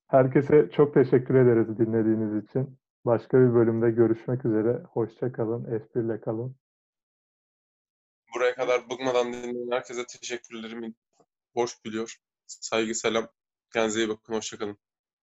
[0.07, 2.77] Herkese çok teşekkür ederiz dinlediğiniz için.
[3.05, 4.83] Başka bir bölümde görüşmek üzere.
[4.83, 5.65] Hoşça kalın.
[5.65, 6.55] F1 ile kalın.
[8.35, 10.93] Buraya kadar bıkmadan dinleyen herkese teşekkürlerimi
[11.55, 12.17] borç biliyor.
[12.47, 13.27] Saygı, selam.
[13.73, 14.33] Kendinize iyi bakın.
[14.33, 14.77] Hoşçakalın.